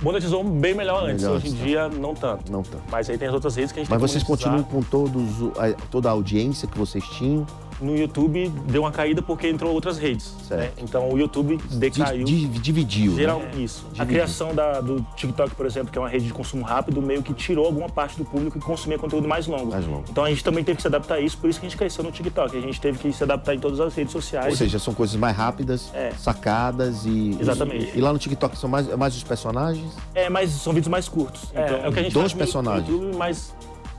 Monetizou 0.04 0.44
bem 0.44 0.74
melhor 0.76 1.04
antes, 1.10 1.24
Melhor 1.24 1.38
hoje 1.38 1.48
em 1.48 1.54
dia 1.54 1.88
não 1.90 2.14
tanto. 2.14 2.52
Não 2.52 2.62
tanto. 2.62 2.84
Mas 2.92 3.10
aí 3.10 3.18
tem 3.18 3.28
as 3.30 3.34
outras 3.34 3.56
redes 3.56 3.72
que 3.72 3.80
a 3.80 3.84
gente 3.84 3.90
Mas 3.90 4.02
vocês 4.02 4.24
monetizar. 4.24 4.54
continuam 4.54 4.84
com 4.84 4.88
todos, 4.90 5.58
a- 5.58 5.74
toda 5.90 6.10
a 6.10 6.12
audiência 6.12 6.68
que 6.68 6.78
vocês 6.78 7.04
tinham? 7.06 7.48
No 7.82 7.96
YouTube 7.98 8.50
deu 8.68 8.82
uma 8.84 8.92
caída 8.92 9.22
porque 9.22 9.48
entrou 9.48 9.74
outras 9.74 9.98
redes. 9.98 10.34
Né? 10.50 10.72
Então 10.78 11.10
o 11.10 11.18
YouTube 11.18 11.58
Di- 11.58 11.78
decaiu. 11.78 12.24
di- 12.24 12.48
dividiu. 12.48 13.12
né? 13.12 13.18
geral, 13.18 13.42
isso. 13.58 13.86
A 13.98 14.06
criação 14.06 14.54
da- 14.54 14.80
do 14.82 15.02
TikTok, 15.16 15.56
por 15.56 15.66
exemplo, 15.66 15.92
que 15.92 15.98
é 15.98 16.02
uma 16.02 16.10
rede 16.10 16.26
de 16.28 16.34
consumo 16.34 16.64
rápido, 16.64 17.02
meio 17.02 17.22
que 17.24 17.34
tirou 17.34 17.66
alguma 17.66 17.90
parte 17.90 18.18
do 18.18 18.26
público 18.26 18.60
que 18.60 18.66
consumia 18.66 18.98
conteúdo 18.98 19.28
mais 19.28 19.48
longo. 19.48 19.72
Mais 19.72 19.86
longo. 19.86 20.04
Então 20.10 20.24
a 20.24 20.30
gente 20.30 20.44
também 20.44 20.64
teve 20.64 20.76
que 20.78 20.82
se 20.82 20.88
adaptar 20.88 21.16
a 21.16 21.20
isso, 21.20 21.38
por 21.38 21.50
isso 21.50 21.60
que 21.60 21.66
a 21.66 21.70
gente 21.70 21.78
cresceu 21.78 22.04
no 22.04 22.12
TikTok. 22.12 22.56
A 22.58 22.62
gente 22.62 22.80
teve 22.80 22.98
que 23.00 23.12
se 23.12 23.24
adaptar 23.24 23.54
em 23.56 23.60
todas 23.60 23.80
as 23.80 23.94
redes 23.96 24.12
sociais. 24.12 24.48
Ou 24.52 24.56
seja, 24.56 24.78
são 24.80 24.94
coisas 24.94 25.16
mais 25.16 25.36
rápidas, 25.36 25.92
É. 25.94 26.12
sacadas 26.18 27.06
e. 27.06 27.38
Exatamente. 27.40 27.92
E, 27.98 28.02
lá 28.02 28.12
no 28.14 28.20
TikTok 28.20 28.58
são 28.58 28.70
mais, 28.70 28.88
mais 28.96 29.16
os 29.16 29.24
personagens? 29.24 29.92
É, 30.14 30.30
mas 30.30 30.50
são 30.52 30.74
vídeos 30.74 30.90
mais 30.90 31.08
curtos. 31.08 31.44
É, 31.54 31.66
Então, 31.66 31.78
é 31.78 31.90
o 31.90 31.94
que 31.94 32.00
a 32.00 32.04
gente 32.04 32.14
Dois 32.14 32.32
faz 32.32 32.34
no 32.34 32.38
personagens. 32.38 32.88
YouTube, 32.90 33.16
mas 33.18 33.54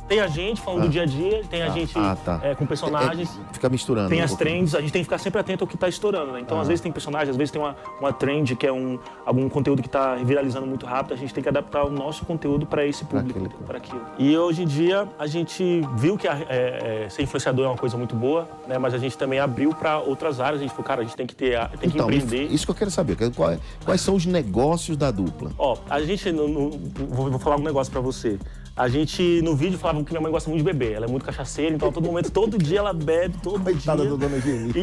tem 0.09 0.21
a 0.21 0.27
gente 0.27 0.61
falando 0.61 0.83
do 0.83 0.89
dia 0.89 1.03
a 1.03 1.07
dia, 1.07 1.43
tem 1.49 1.63
a 1.63 1.67
Ah, 1.67 1.71
gente 1.71 1.93
ah, 1.99 2.17
tá. 2.25 2.41
é, 2.43 2.55
com 2.55 2.67
personagens. 2.67 3.29
É, 3.51 3.55
fica 3.55 3.69
misturando. 3.69 4.09
Tem 4.11 4.21
um 4.21 4.25
as 4.25 4.31
pouquinho. 4.31 4.51
trends, 4.51 4.75
a 4.75 4.81
gente 4.81 4.93
tem 4.93 5.01
que 5.01 5.05
ficar 5.07 5.19
sempre 5.19 5.41
atento 5.41 5.65
ao 5.65 5.69
que 5.69 5.75
está 5.77 5.89
estourando, 5.89 6.33
né? 6.33 6.41
Então, 6.41 6.61
às 6.61 6.69
vezes 6.69 6.81
tem 6.83 6.93
personagem, 6.93 7.31
às 7.31 7.37
vezes 7.37 7.51
tem 7.51 7.61
uma, 7.61 7.75
uma 8.01 8.13
trend 8.13 8.55
que 8.57 8.67
é 8.67 8.73
um, 8.73 8.99
algum 9.25 9.49
conteúdo 9.49 9.81
que 9.83 9.89
está 9.89 10.15
viralizando 10.17 10.67
muito 10.67 10.85
rápido, 10.87 11.15
a 11.15 11.17
gente 11.17 11.33
tem 11.33 11.43
que 11.43 11.49
adaptar 11.49 11.85
o 11.85 11.91
nosso 11.91 12.25
conteúdo 12.25 12.67
para 12.67 12.85
esse 12.87 13.05
público, 13.05 13.49
para 13.67 13.79
aquilo. 13.79 14.01
E 14.19 14.37
hoje 14.37 14.63
em 14.63 14.67
dia 14.67 15.09
a 15.19 15.27
gente 15.27 15.81
viu 15.97 16.17
que 16.19 16.29
a- 16.29 16.39
é, 16.49 17.05
é, 17.07 17.09
ser 17.09 17.23
influenciador 17.23 17.65
é 17.65 17.69
uma 17.69 17.77
coisa 17.79 17.97
muito 17.97 18.15
boa, 18.15 18.49
né? 18.69 18.77
Mas 18.79 18.93
a 18.95 18.99
gente 18.99 19.17
também 19.17 19.39
abriu 19.41 19.71
para 19.75 19.99
outras 19.99 20.39
áreas. 20.41 20.61
A 20.61 20.63
gente 20.63 20.71
falou, 20.73 20.85
cara, 20.85 21.01
a 21.01 21.05
gente 21.05 21.17
tem 21.17 21.27
que 21.27 21.35
ter, 21.35 21.59
tem 21.79 21.89
que 21.91 21.97
Então, 21.97 22.11
empreender. 22.11 22.45
isso 22.53 22.65
que 22.67 22.71
eu 22.71 22.75
quero 22.75 22.91
saber. 22.91 23.17
que- 23.17 23.31
qual 23.31 23.53
é- 23.53 23.59
quais 23.85 24.01
são 24.01 24.15
os 24.15 24.27
negócios 24.27 24.97
da 24.97 25.11
dupla? 25.11 25.51
Ó, 25.59 25.77
a 25.89 26.01
gente, 26.03 26.31
no, 26.33 26.47
no- 26.49 26.71
vou, 27.09 27.31
vou 27.31 27.39
falar 27.39 27.57
um 27.57 27.63
negócio 27.63 27.91
pra 27.93 28.01
você. 28.01 28.39
A 28.77 28.89
gente, 28.89 29.41
no 29.43 29.55
vídeo, 29.55 29.79
falava 29.79 30.03
que 30.03 30.11
minha 30.11 30.21
mãe 30.21 30.33
gosta 30.33 30.51
muito 30.51 30.59
de 30.59 30.65
beber. 30.73 30.95
Ela 30.95 31.07
é 31.07 31.09
muito 31.09 31.25
cachaceira, 31.25 31.77
então 31.77 31.91
a 31.91 31.93
todo 31.93 32.05
momento, 32.05 32.29
todo 32.33 32.59
dia 32.59 32.81
ela 32.81 32.93
bebe, 32.93 33.37
todo 33.41 33.63
Coitada 33.63 34.03
dia. 34.03 34.11
da 34.11 34.17
dona 34.17 34.41
Geni. 34.41 34.73
E, 34.75 34.79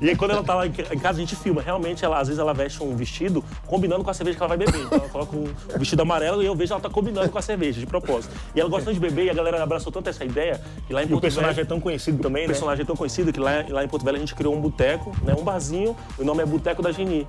e, 0.00 0.04
e 0.06 0.08
aí, 0.08 0.16
quando 0.16 0.30
ela 0.30 0.42
tá 0.42 0.54
lá 0.54 0.66
em 0.66 0.72
ca- 0.72 0.94
em 0.94 0.98
casa, 0.98 1.18
a 1.18 1.20
gente 1.20 1.36
filma. 1.36 1.60
Realmente, 1.60 2.02
ela, 2.02 2.18
às 2.18 2.28
vezes, 2.28 2.40
ela 2.40 2.54
veste 2.54 2.82
um 2.82 2.96
vestido 2.96 3.44
combinando 3.66 4.02
com 4.02 4.08
a 4.08 4.14
cerveja 4.14 4.38
que 4.38 4.42
ela 4.42 4.56
vai 4.56 4.56
beber. 4.56 4.80
Então, 4.86 4.98
ela 5.00 5.08
coloca 5.10 5.36
um 5.36 5.44
vestido 5.78 6.00
amarelo 6.00 6.42
e 6.42 6.46
eu 6.46 6.56
vejo 6.56 6.72
ela 6.72 6.80
tá 6.80 6.88
combinando 6.88 7.28
com 7.28 7.36
a 7.38 7.42
cerveja, 7.42 7.78
de 7.78 7.86
propósito. 7.86 8.34
E 8.54 8.60
ela 8.60 8.70
gosta 8.70 8.86
tanto 8.86 8.94
de 8.94 9.00
beber 9.00 9.26
e 9.26 9.30
a 9.30 9.34
galera 9.34 9.62
abraçou 9.62 9.92
tanto 9.92 10.08
essa 10.08 10.24
ideia 10.24 10.58
que 10.86 10.94
lá 10.94 11.02
em 11.02 11.04
E 11.04 11.06
o 11.08 11.10
Porto 11.10 11.22
personagem 11.24 11.56
Velho- 11.56 11.66
é 11.66 11.68
tão 11.68 11.78
conhecido 11.78 12.22
também, 12.22 12.44
o 12.44 12.48
né? 12.48 12.52
personagem 12.54 12.82
é 12.84 12.86
tão 12.86 12.96
conhecido 12.96 13.30
que 13.34 13.38
lá, 13.38 13.66
lá 13.68 13.84
em 13.84 13.88
Porto 13.88 14.02
Velho 14.02 14.16
a 14.16 14.20
gente 14.20 14.34
criou 14.34 14.54
um 14.56 14.60
boteco, 14.62 15.14
né, 15.22 15.34
um 15.38 15.44
barzinho, 15.44 15.94
o 16.18 16.24
nome 16.24 16.42
é 16.42 16.46
Boteco 16.46 16.80
da 16.80 16.90
Geni. 16.90 17.26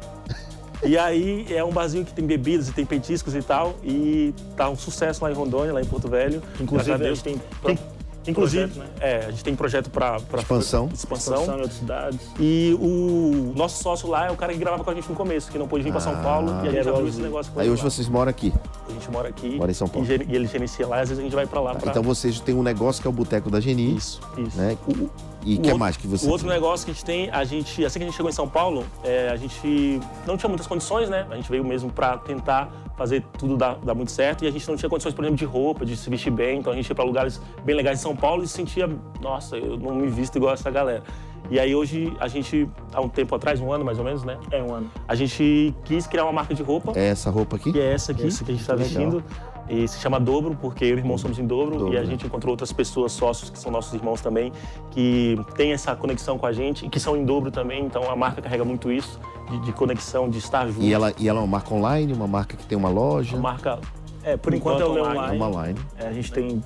E 0.84 0.98
aí 0.98 1.46
é 1.50 1.64
um 1.64 1.72
barzinho 1.72 2.04
que 2.06 2.14
tem 2.14 2.26
bebidas 2.26 2.68
e 2.68 2.74
tem 2.74 2.86
petiscos 2.86 3.34
e 3.36 3.42
tal, 3.42 3.76
e 3.84 4.34
tá 4.58 4.70
um 4.70 4.76
sucesso 4.76 5.24
lá 5.24 5.32
em 5.32 5.34
Rondônia, 5.34 5.74
lá 5.74 5.82
em 5.82 5.86
Porto 5.86 6.08
Velho. 6.10 6.42
Inclusive, 6.60 6.98
Graças 6.98 7.06
a 7.06 7.10
gente 7.10 7.24
tem, 7.24 7.42
Tem- 7.64 7.80
inclusive, 8.28 8.68
projeto, 8.68 8.90
né? 8.90 8.96
é, 9.00 9.26
a 9.26 9.32
gente 9.32 9.44
tem 9.44 9.56
projeto 9.56 9.90
para 9.90 10.18
Expansão. 10.18 10.90
expansão. 10.94 10.94
expansão 10.94 11.44
em 11.58 11.62
outras 11.62 11.74
cidades. 11.80 12.20
E 12.40 12.78
o 12.82 13.54
nosso 13.56 13.82
sócio 13.82 14.10
lá 14.10 14.28
é 14.28 14.32
o 14.32 14.36
cara 14.36 14.52
que 14.54 14.60
gravava 14.60 14.84
com 14.84 14.90
a 14.90 14.94
gente 14.94 15.08
no 15.10 15.16
começo, 15.16 15.50
que 15.52 15.58
não 15.58 15.68
pôde 15.68 15.84
vir 15.84 15.92
para 15.92 16.02
São 16.02 16.22
Paulo, 16.22 16.50
e 16.66 16.68
a 16.68 16.72
gente 16.72 16.90
abriu 16.90 17.08
esse 17.08 17.22
negócio 17.22 17.52
com 17.54 17.60
Aí 17.60 17.66
ele 17.68 17.74
hoje 17.74 17.84
lá. 17.84 17.90
vocês 17.90 18.10
moram 18.10 18.30
aqui. 18.30 18.54
A 18.90 18.92
gente 18.92 19.10
mora 19.12 19.30
aqui 19.30 19.56
Mora 19.56 19.72
em 19.72 19.74
São 19.74 19.88
Paulo. 19.88 20.06
E, 20.08 20.12
ele 20.36 20.48
gerencia 20.48 20.86
lá, 20.86 20.98
e 20.98 21.02
às 21.02 21.10
vezes 21.10 21.20
a 21.22 21.24
gente 21.24 21.36
vai 21.36 21.48
para 21.48 21.62
lá. 21.62 21.76
pra... 21.76 21.92
Então 21.92 22.04
vocês 22.04 22.40
têm 22.42 22.54
um 22.56 22.64
negócio 22.64 23.02
que 23.02 23.08
é 23.08 23.10
o 23.10 23.14
Boteco 23.14 23.50
da 23.50 23.60
Geni. 23.60 23.96
Isso. 23.96 24.20
Isso. 24.38 24.58
Né? 24.58 24.78
O- 24.88 25.10
E 25.46 25.54
o 25.56 25.58
que 25.58 25.68
outro- 25.68 25.80
mais 25.80 25.98
que 25.98 26.08
vocês 26.08 26.28
O 26.30 26.32
outro 26.32 26.48
negócio 26.48 26.86
que 26.86 26.92
a 26.92 26.94
gente 26.94 27.06
tem, 27.06 27.30
a 27.30 27.44
gente, 27.44 27.84
assim 27.86 28.00
que 28.00 28.06
a 28.06 28.08
gente 28.08 28.16
chegou 28.16 28.30
em 28.30 28.34
São 28.34 28.48
Paulo, 28.48 28.86
é, 29.04 29.30
a 29.30 29.36
gente 29.36 30.00
não 30.26 30.38
tinha 30.38 30.48
muitas 30.50 30.68
condições, 30.68 31.10
né? 31.10 31.26
A 31.30 31.36
gente 31.36 31.50
veio 31.50 31.64
mesmo 31.64 31.92
para 31.92 32.18
tentar 32.18 32.72
fazer 32.98 33.24
tudo 33.38 33.58
dar, 33.58 33.76
dar 33.84 33.96
muito 33.96 34.12
certo 34.12 34.44
e 34.46 34.48
a 34.48 34.52
gente 34.52 34.68
não 34.70 34.76
tinha 34.78 34.90
condições, 34.90 35.14
por 35.16 35.24
exemplo, 35.24 35.38
de 35.38 35.46
roupa, 35.46 35.86
de 35.86 35.98
se 35.98 36.10
vestir 36.10 36.32
bem. 36.32 36.60
Então 36.60 36.72
a 36.72 36.76
gente 36.76 36.88
ia 36.88 36.96
para 36.96 37.04
lugares 37.04 37.42
bem 37.66 37.76
legais 37.76 38.00
em 38.00 38.02
São 38.02 38.16
Paulo 38.16 38.44
e 38.44 38.48
se 38.48 38.54
sentia, 38.54 38.90
nossa, 39.22 39.58
eu 39.58 39.78
não 39.78 39.96
me 39.96 40.08
visto 40.08 40.36
igual 40.36 40.54
essa 40.54 40.70
galera. 40.70 41.04
E 41.50 41.60
aí 41.60 41.76
hoje 41.76 42.16
a 42.22 42.28
gente, 42.30 42.70
há 42.94 43.02
um 43.02 43.10
tempo 43.10 43.36
atrás, 43.36 43.60
um 43.60 43.72
ano 43.72 43.84
mais 43.84 44.00
ou 44.00 44.06
menos, 44.06 44.24
né? 44.24 44.38
É 44.50 44.64
um 44.64 44.74
ano. 44.74 44.90
A 45.08 45.14
gente 45.14 45.74
quis 45.84 46.08
criar 46.08 46.24
uma 46.24 46.32
marca 46.32 46.54
de 46.54 46.64
roupa, 46.64 46.94
É 46.96 47.08
essa 47.08 47.30
roupa 47.30 47.58
aqui? 47.58 47.74
que 47.74 47.80
é 47.80 47.92
essa 47.94 48.12
aqui, 48.14 48.28
Essa 48.28 48.44
que 48.46 48.52
a 48.52 48.54
gente 48.54 48.62
está 48.62 48.74
Legal. 48.76 49.22
E 49.70 49.88
se 49.88 50.00
chama 50.00 50.20
Dobro, 50.20 50.58
porque 50.60 50.84
eu 50.84 50.90
e 50.90 50.94
o 50.94 50.98
irmão 50.98 51.18
somos 51.18 51.40
em 51.40 51.48
dobro, 51.48 51.78
Dobro, 51.78 51.94
e 51.94 51.98
a 51.98 52.04
gente 52.04 52.26
encontrou 52.26 52.52
outras 52.52 52.74
pessoas, 52.74 53.14
sócios, 53.14 53.50
que 53.50 53.58
são 53.58 53.72
nossos 53.72 53.94
irmãos 53.94 54.20
também, 54.20 54.52
que 54.92 55.40
têm 55.56 55.72
essa 55.72 55.96
conexão 55.96 56.38
com 56.38 56.46
a 56.46 56.52
gente, 56.52 56.86
e 56.86 56.90
que 56.90 57.00
são 57.00 57.16
em 57.16 57.24
dobro 57.26 57.50
também, 57.50 57.86
então 57.86 58.10
a 58.12 58.16
marca 58.16 58.42
carrega 58.42 58.66
muito 58.66 58.92
isso, 58.92 59.20
de, 59.50 59.60
de 59.62 59.72
conexão, 59.72 60.30
de 60.30 60.38
estar 60.38 60.68
junto. 60.68 60.84
E 60.84 60.94
ela, 60.94 61.14
e 61.18 61.30
ela 61.30 61.40
é 61.40 61.42
uma 61.42 61.48
marca 61.48 61.74
online, 61.74 62.12
uma 62.12 62.28
marca 62.28 62.58
que 62.58 62.66
tem 62.66 62.78
uma 62.78 62.90
loja. 62.90 63.38
A 63.38 63.40
marca, 63.40 63.80
É, 64.22 64.36
por 64.38 64.54
enquanto 64.54 64.82
ela 64.82 64.98
é 64.98 65.02
online. 65.02 65.18
online. 65.18 65.38
Uma 65.38 65.48
online. 65.48 65.80
É, 65.98 66.08
a 66.08 66.14
gente 66.14 66.32
tem 66.32 66.62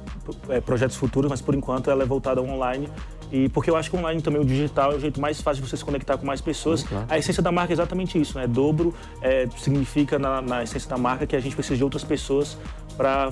é, 0.49 0.59
projetos 0.59 0.95
futuros, 0.95 1.29
mas 1.29 1.41
por 1.41 1.53
enquanto 1.55 1.91
ela 1.91 2.03
é 2.03 2.05
voltada 2.05 2.39
ao 2.39 2.47
online. 2.47 2.89
E 3.29 3.49
porque 3.49 3.69
eu 3.69 3.75
acho 3.75 3.91
que 3.91 3.97
online 3.97 4.21
também, 4.21 4.41
o 4.41 4.45
digital, 4.45 4.93
é 4.93 4.95
o 4.95 4.99
jeito 5.01 5.19
mais 5.19 5.41
fácil 5.41 5.61
de 5.61 5.69
você 5.69 5.75
se 5.75 5.83
conectar 5.83 6.17
com 6.17 6.25
mais 6.25 6.39
pessoas. 6.39 6.85
A 7.09 7.17
essência 7.17 7.43
da 7.43 7.51
marca 7.51 7.73
é 7.73 7.75
exatamente 7.75 8.17
isso, 8.17 8.37
né? 8.37 8.47
Dobro 8.47 8.93
é, 9.21 9.49
significa 9.57 10.17
na, 10.17 10.41
na 10.41 10.63
essência 10.63 10.89
da 10.89 10.97
marca 10.97 11.27
que 11.27 11.35
a 11.35 11.39
gente 11.41 11.53
precisa 11.53 11.75
de 11.75 11.83
outras 11.83 12.05
pessoas 12.05 12.57
para 12.97 13.31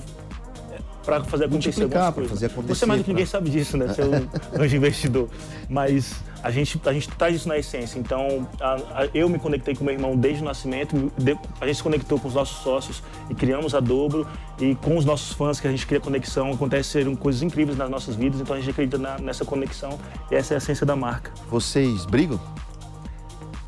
para 1.04 1.22
fazer 1.22 1.44
acontecer 1.44 1.84
algumas 1.84 2.14
coisas. 2.14 2.32
fazer 2.32 2.46
acontecer, 2.46 2.74
Você 2.74 2.84
mais 2.84 3.00
do 3.00 3.04
que 3.04 3.10
ninguém 3.10 3.26
sabe 3.26 3.48
disso, 3.48 3.76
né? 3.76 3.94
Ser 3.94 4.04
um 4.06 4.26
anjo 4.60 4.74
investidor. 4.76 5.28
Mas 5.70 6.16
a 6.42 6.50
gente, 6.50 6.80
a 6.84 6.92
gente 6.92 7.08
traz 7.10 7.36
isso 7.36 7.46
na 7.48 7.56
essência. 7.56 7.96
Então, 7.96 8.48
a- 8.60 8.74
a- 8.74 9.08
eu 9.14 9.28
me 9.28 9.38
conectei 9.38 9.72
com 9.76 9.84
meu 9.84 9.94
irmão 9.94 10.16
desde 10.16 10.42
o 10.42 10.44
nascimento, 10.44 10.96
me- 10.96 11.12
de- 11.16 11.38
a 11.60 11.66
gente 11.68 11.76
se 11.76 11.82
conectou 11.84 12.18
com 12.18 12.26
os 12.26 12.34
nossos 12.34 12.56
sócios 12.60 13.04
e 13.30 13.36
criamos 13.36 13.72
a 13.72 13.78
Dobro. 13.78 14.26
E 14.60 14.74
com 14.74 14.96
os 14.96 15.04
nossos 15.04 15.30
fãs, 15.32 15.60
que 15.60 15.68
a 15.68 15.70
gente 15.70 15.86
cria 15.86 16.00
conexão, 16.00 16.50
aconteceram 16.50 17.14
coisas 17.14 17.40
incríveis 17.40 17.78
nas 17.78 17.88
nossas 17.88 18.16
vidas. 18.16 18.40
Então, 18.40 18.56
a 18.56 18.58
gente 18.58 18.70
acredita 18.70 18.98
na- 18.98 19.16
nessa 19.18 19.44
conexão 19.44 20.00
e 20.28 20.34
essa 20.34 20.54
é 20.54 20.56
a 20.56 20.58
essência 20.58 20.84
da 20.84 20.96
marca. 20.96 21.30
Vocês 21.48 22.04
brigam? 22.04 22.40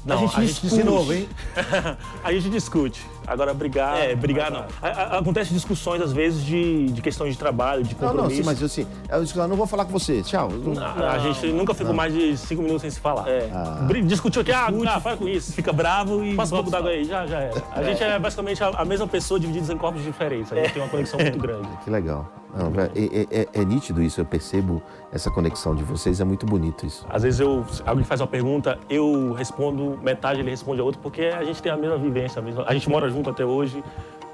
Não, 0.05 0.17
a 0.17 0.19
gente 0.21 0.37
a 0.37 0.41
discute. 0.45 0.75
gente 0.75 0.85
De 0.85 0.89
novo, 0.91 1.13
hein? 1.13 1.29
a 2.25 2.33
gente 2.33 2.49
discute. 2.51 3.05
Agora, 3.27 3.53
brigar. 3.53 3.99
É, 3.99 4.15
brigar 4.15 4.51
não. 4.51 4.65
A- 4.81 4.89
a- 4.89 5.19
Acontece 5.19 5.53
discussões, 5.53 6.01
às 6.01 6.13
vezes, 6.13 6.43
de, 6.43 6.87
de 6.87 7.03
questão 7.03 7.29
de 7.29 7.37
trabalho, 7.37 7.83
de 7.83 7.95
Não, 7.95 8.09
compromisso. 8.09 8.31
não, 8.37 8.37
sim, 8.37 8.43
mas 8.47 8.61
eu 8.61 8.67
assim, 8.67 8.87
eu 9.11 9.23
disse, 9.23 9.37
eu 9.37 9.47
não 9.49 9.57
vou 9.57 9.67
falar 9.67 9.85
com 9.85 9.93
você. 9.93 10.23
Tchau. 10.23 10.49
A, 10.81 11.13
a 11.13 11.19
gente 11.19 11.47
nunca 11.49 11.75
ficou 11.75 11.93
mais 11.93 12.15
de 12.15 12.37
cinco 12.39 12.63
minutos 12.63 12.81
sem 12.83 12.91
se 12.91 13.01
falar. 13.01 13.29
É. 13.29 13.49
Bri- 13.87 14.03
Discutiu 14.03 14.41
aqui, 14.41 14.53
ah, 14.53 14.69
ah, 14.87 15.01
para 15.01 15.17
com 15.17 15.29
isso. 15.29 15.53
Fica 15.53 15.73
bravo 15.73 16.25
e. 16.25 16.35
Passa 16.35 16.55
um 16.55 16.59
pouco 16.59 16.71
d'água 16.71 16.91
aí, 16.91 17.05
já, 17.05 17.27
já 17.27 17.39
era. 17.41 17.63
A 17.73 17.83
gente 17.83 18.03
é 18.03 18.19
basicamente 18.19 18.65
a, 18.65 18.69
a 18.69 18.85
mesma 18.87 19.07
pessoa 19.07 19.39
divididos 19.39 19.69
em 19.69 19.77
corpos 19.77 20.03
diferentes. 20.03 20.51
A 20.53 20.57
gente 20.57 20.73
tem 20.73 20.83
uma 20.83 20.89
conexão 20.89 21.21
muito 21.21 21.37
grande. 21.39 21.69
Que 21.85 21.91
legal. 21.91 22.33
Não, 22.55 22.73
é, 22.83 22.91
é- 22.97 23.41
é- 23.43 23.49
é 23.61 23.65
nítido 23.65 24.03
isso, 24.03 24.21
eu 24.21 24.25
percebo 24.25 24.83
essa 25.13 25.31
conexão 25.31 25.75
de 25.75 25.83
vocês, 25.85 26.21
é 26.21 26.25
muito 26.25 26.47
bonito 26.47 26.87
isso. 26.87 27.07
Às 27.09 27.23
vezes 27.23 27.41
eu, 27.41 27.65
alguém 27.87 28.05
faz 28.05 28.21
uma 28.21 28.27
pergunta, 28.27 28.79
eu 28.89 29.33
respondo 29.35 29.99
metade, 30.03 30.41
ele 30.41 30.51
responde 30.51 30.81
a 30.81 30.85
outra, 30.85 31.01
porque 31.01 31.23
a 31.23 31.45
gente 31.45 31.63
tem 31.63 31.71
a 31.71 31.77
mesma 31.77 31.99
vivência, 31.99 32.41
a, 32.41 32.43
mesma, 32.43 32.65
a 32.67 32.73
gente 32.73 32.89
mora 32.89 33.09
junto 33.09 33.29
até 33.31 33.45
hoje, 33.45 33.83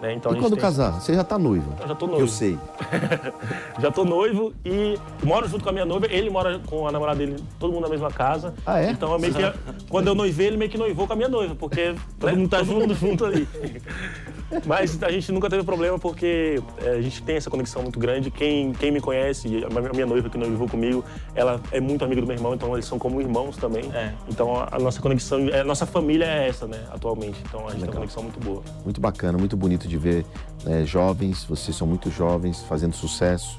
né? 0.04 0.14
Então 0.14 0.32
E 0.32 0.38
quando 0.38 0.52
tem- 0.52 0.60
casar? 0.60 1.00
Você 1.00 1.14
já 1.14 1.24
tá 1.24 1.38
noivo? 1.38 1.72
Eu 1.80 1.88
já 1.88 1.94
tô 1.94 2.06
Eu 2.06 2.10
noivo. 2.12 2.28
sei. 2.28 2.58
Já 3.80 3.90
tô 3.90 4.04
noivo 4.04 4.52
e 4.64 4.98
moro 5.22 5.48
junto 5.48 5.62
com 5.64 5.70
a 5.70 5.72
minha 5.72 5.84
noiva. 5.84 6.06
Ele 6.08 6.30
mora 6.30 6.60
com 6.66 6.86
a 6.86 6.92
namorada 6.92 7.18
dele, 7.18 7.36
todo 7.58 7.72
mundo 7.72 7.82
na 7.82 7.88
mesma 7.88 8.10
casa. 8.10 8.54
Ah, 8.64 8.80
é? 8.80 8.90
Então, 8.90 9.12
eu 9.12 9.18
meio 9.18 9.34
que, 9.34 9.40
quando 9.88 10.06
eu 10.06 10.14
noivei, 10.14 10.46
ele 10.48 10.56
meio 10.56 10.70
que 10.70 10.78
noivou 10.78 11.06
com 11.06 11.12
a 11.12 11.16
minha 11.16 11.28
noiva, 11.28 11.54
porque 11.54 11.94
todo 12.18 12.36
mundo 12.36 12.48
tá 12.48 12.62
junto, 12.62 12.94
junto 12.94 13.24
ali. 13.24 13.48
Mas 14.66 15.02
a 15.02 15.10
gente 15.10 15.32
nunca 15.32 15.50
teve 15.50 15.64
problema 15.64 15.98
porque 15.98 16.62
é, 16.78 16.90
a 16.90 17.02
gente 17.02 17.22
tem 17.22 17.36
essa 17.36 17.50
conexão 17.50 17.82
muito 17.82 17.98
grande. 17.98 18.30
Quem, 18.30 18.72
quem 18.72 18.90
me 18.92 19.00
conhece, 19.00 19.48
a 19.64 19.92
minha 19.92 20.06
noiva 20.06 20.28
que 20.30 20.38
noivou 20.38 20.68
comigo, 20.68 21.04
ela 21.34 21.60
é 21.72 21.80
muito 21.80 22.04
amiga 22.04 22.20
do 22.20 22.26
meu 22.26 22.36
irmão, 22.36 22.54
então 22.54 22.72
eles 22.74 22.84
são 22.86 22.98
como 22.98 23.20
irmãos 23.20 23.56
também. 23.56 23.84
É. 23.92 24.12
Então 24.28 24.54
a, 24.60 24.68
a 24.70 24.78
nossa 24.78 25.00
conexão, 25.00 25.40
a 25.60 25.64
nossa 25.64 25.86
família 25.86 26.24
é 26.26 26.48
essa, 26.48 26.66
né, 26.66 26.84
atualmente. 26.92 27.40
Então 27.48 27.66
a 27.66 27.70
gente 27.70 27.80
tem 27.80 27.88
uma 27.88 27.94
conexão 27.96 28.22
muito 28.22 28.38
boa. 28.38 28.62
Muito 28.84 29.00
bacana, 29.00 29.36
muito 29.36 29.56
bonito 29.56 29.88
de 29.88 29.93
ver 29.96 30.24
né, 30.64 30.84
jovens, 30.84 31.44
vocês 31.44 31.76
são 31.76 31.86
muito 31.86 32.10
jovens, 32.10 32.62
fazendo 32.62 32.94
sucesso, 32.94 33.58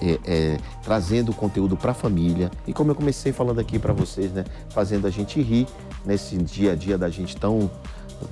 é- 0.00 0.18
é, 0.24 0.58
trazendo 0.82 1.32
conteúdo 1.32 1.76
para 1.76 1.90
a 1.90 1.94
família. 1.94 2.50
E 2.66 2.72
como 2.72 2.90
eu 2.90 2.94
comecei 2.94 3.32
falando 3.32 3.58
aqui 3.58 3.78
para 3.78 3.92
vocês, 3.92 4.30
né, 4.32 4.44
fazendo 4.70 5.06
a 5.06 5.10
gente 5.10 5.40
rir 5.40 5.66
nesse 6.04 6.36
dia 6.36 6.72
a 6.72 6.76
dia 6.76 6.96
da 6.96 7.08
gente 7.08 7.36
tão 7.36 7.70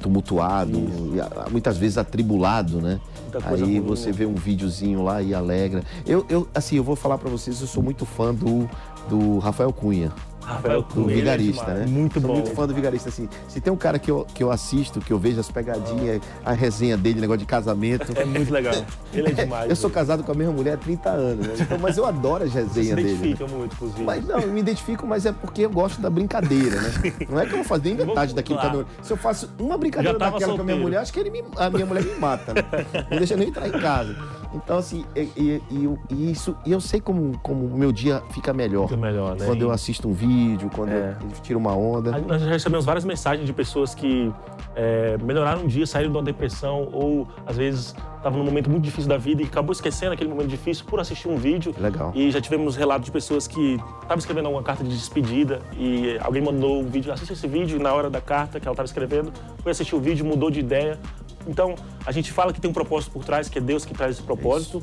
tumultuado, 0.00 0.78
e 0.78 1.50
muitas 1.50 1.76
vezes 1.76 1.98
atribulado, 1.98 2.80
né? 2.80 3.00
Aí 3.44 3.60
ruim, 3.60 3.80
você 3.80 4.06
né? 4.06 4.12
vê 4.12 4.26
um 4.26 4.34
videozinho 4.34 5.02
lá 5.02 5.20
e 5.22 5.34
alegra. 5.34 5.82
Eu, 6.06 6.24
eu, 6.28 6.46
assim, 6.54 6.76
eu 6.76 6.84
vou 6.84 6.94
falar 6.94 7.18
para 7.18 7.28
vocês, 7.28 7.60
eu 7.60 7.66
sou 7.66 7.82
muito 7.82 8.06
fã 8.06 8.32
do, 8.34 8.68
do 9.08 9.38
Rafael 9.38 9.72
Cunha. 9.72 10.12
Rafael 10.42 10.82
Cunha, 10.82 11.12
é 11.12 11.14
vigarista, 11.16 11.74
né? 11.74 11.86
Muito 11.86 12.20
Sou 12.20 12.28
bom. 12.28 12.34
muito 12.36 12.50
fã 12.54 12.66
do 12.66 12.74
vigarista, 12.74 13.08
assim. 13.08 13.28
Se 13.48 13.60
tem 13.60 13.72
um 13.72 13.76
cara 13.76 13.98
que 13.98 14.10
eu, 14.10 14.26
que 14.34 14.42
eu 14.42 14.50
assisto, 14.50 15.00
que 15.00 15.12
eu 15.12 15.18
vejo 15.18 15.38
as 15.40 15.50
pegadinhas, 15.50 16.20
a 16.44 16.52
resenha 16.52 16.96
dele, 16.96 17.20
negócio 17.20 17.38
de 17.40 17.46
casamento. 17.46 18.12
É 18.16 18.24
muito 18.24 18.52
legal. 18.52 18.74
Ele 19.12 19.28
é 19.28 19.32
demais. 19.32 19.70
Eu 19.70 19.76
sou 19.76 19.90
casado 19.90 20.22
com 20.24 20.32
a 20.32 20.34
mesma 20.34 20.52
mulher 20.52 20.74
há 20.74 20.76
30 20.76 21.08
anos, 21.10 21.46
né? 21.46 21.54
Então, 21.60 21.78
mas 21.78 21.96
eu 21.96 22.04
adoro 22.06 22.44
as 22.44 22.50
Você 22.52 22.60
se 22.62 22.66
resenhas 22.80 22.96
dele. 22.96 23.08
né? 23.08 23.14
identifica 23.14 23.46
muito 23.46 23.76
com 23.76 23.84
os 23.84 23.90
vídeos. 23.92 24.06
Mas 24.06 24.26
não, 24.26 24.38
eu 24.40 24.48
me 24.48 24.60
identifico, 24.60 25.06
mas 25.06 25.26
é 25.26 25.32
porque 25.32 25.62
eu 25.64 25.70
gosto 25.70 26.00
da 26.00 26.10
brincadeira, 26.10 26.80
né? 26.80 26.92
Não 27.28 27.38
é 27.38 27.46
que 27.46 27.52
eu 27.52 27.56
vou 27.58 27.64
fazer 27.64 27.94
nem 27.94 28.06
metade 28.06 28.34
daquilo 28.34 28.58
que 28.58 28.66
a 28.66 28.70
minha 28.70 28.86
Se 29.02 29.12
eu 29.12 29.16
faço 29.16 29.48
uma 29.58 29.76
brincadeira 29.78 30.18
daquela 30.18 30.30
com 30.32 30.36
a 30.36 30.48
minha 30.48 30.56
solteiro. 30.56 30.80
mulher, 30.82 30.98
acho 30.98 31.12
que 31.12 31.20
ele 31.20 31.30
me- 31.30 31.44
a 31.56 31.70
minha 31.70 31.86
mulher 31.86 32.02
me 32.04 32.14
mata, 32.16 32.54
né? 32.54 32.62
Não 33.10 33.18
deixa 33.18 33.36
nem 33.36 33.48
entrar 33.48 33.68
em 33.68 33.72
casa. 33.72 34.16
Então, 34.52 34.78
assim, 34.78 35.04
e, 35.14 35.20
e- 35.36 35.62
e 35.70 35.84
eu- 35.84 35.98
e 36.10 36.30
isso, 36.32 36.56
e 36.66 36.72
eu 36.72 36.80
sei 36.80 37.00
como, 37.00 37.38
como 37.40 37.64
o 37.66 37.78
meu 37.78 37.92
dia 37.92 38.20
fica 38.32 38.52
melhor. 38.52 38.88
Fica 38.88 39.00
melhor, 39.00 39.36
né? 39.36 39.46
Quando 39.46 39.62
eu 39.62 39.70
assisto 39.70 40.08
um 40.08 40.12
vídeo, 40.12 40.29
quando 40.74 40.90
É. 40.90 41.16
eu 41.20 41.28
tiro 41.42 41.58
uma 41.58 41.74
onda. 41.74 42.12
Nós 42.20 42.42
já 42.42 42.48
recebemos 42.50 42.84
várias 42.84 43.04
mensagens 43.04 43.46
de 43.46 43.52
pessoas 43.52 43.94
que 43.94 44.32
é, 44.74 45.16
melhoraram 45.22 45.62
um 45.62 45.66
dia, 45.66 45.86
saíram 45.86 46.10
de 46.10 46.16
uma 46.16 46.22
depressão 46.22 46.88
ou 46.92 47.26
às 47.46 47.56
vezes 47.56 47.94
estavam 48.16 48.38
num 48.38 48.44
momento 48.44 48.70
muito 48.70 48.84
difícil 48.84 49.08
da 49.08 49.16
vida 49.16 49.42
e 49.42 49.46
acabou 49.46 49.72
esquecendo 49.72 50.12
aquele 50.12 50.28
momento 50.30 50.48
difícil 50.48 50.84
por 50.84 51.00
assistir 51.00 51.28
um 51.28 51.36
vídeo. 51.36 51.74
Legal. 51.78 52.12
E 52.14 52.30
já 52.30 52.40
tivemos 52.40 52.76
relatos 52.76 53.06
de 53.06 53.10
pessoas 53.10 53.46
que 53.48 53.74
estavam 54.02 54.18
escrevendo 54.18 54.48
uma 54.50 54.62
carta 54.62 54.84
de 54.84 54.90
despedida 54.90 55.60
e 55.76 56.16
alguém 56.20 56.42
mandou 56.42 56.80
um 56.80 56.86
vídeo, 56.86 57.12
assiste 57.12 57.32
esse 57.32 57.48
vídeo 57.48 57.78
e 57.78 57.82
na 57.82 57.92
hora 57.92 58.08
da 58.10 58.20
carta 58.20 58.60
que 58.60 58.66
ela 58.66 58.74
estava 58.74 58.86
escrevendo, 58.86 59.32
foi 59.62 59.72
assistir 59.72 59.94
o 59.94 60.00
vídeo, 60.00 60.24
mudou 60.24 60.50
de 60.50 60.60
ideia. 60.60 60.98
Então, 61.46 61.74
a 62.04 62.12
gente 62.12 62.30
fala 62.30 62.52
que 62.52 62.60
tem 62.60 62.70
um 62.70 62.74
propósito 62.74 63.10
por 63.12 63.24
trás, 63.24 63.48
que 63.48 63.58
é 63.58 63.60
Deus 63.60 63.84
que 63.84 63.94
traz 63.94 64.12
esse 64.16 64.22
propósito. 64.22 64.82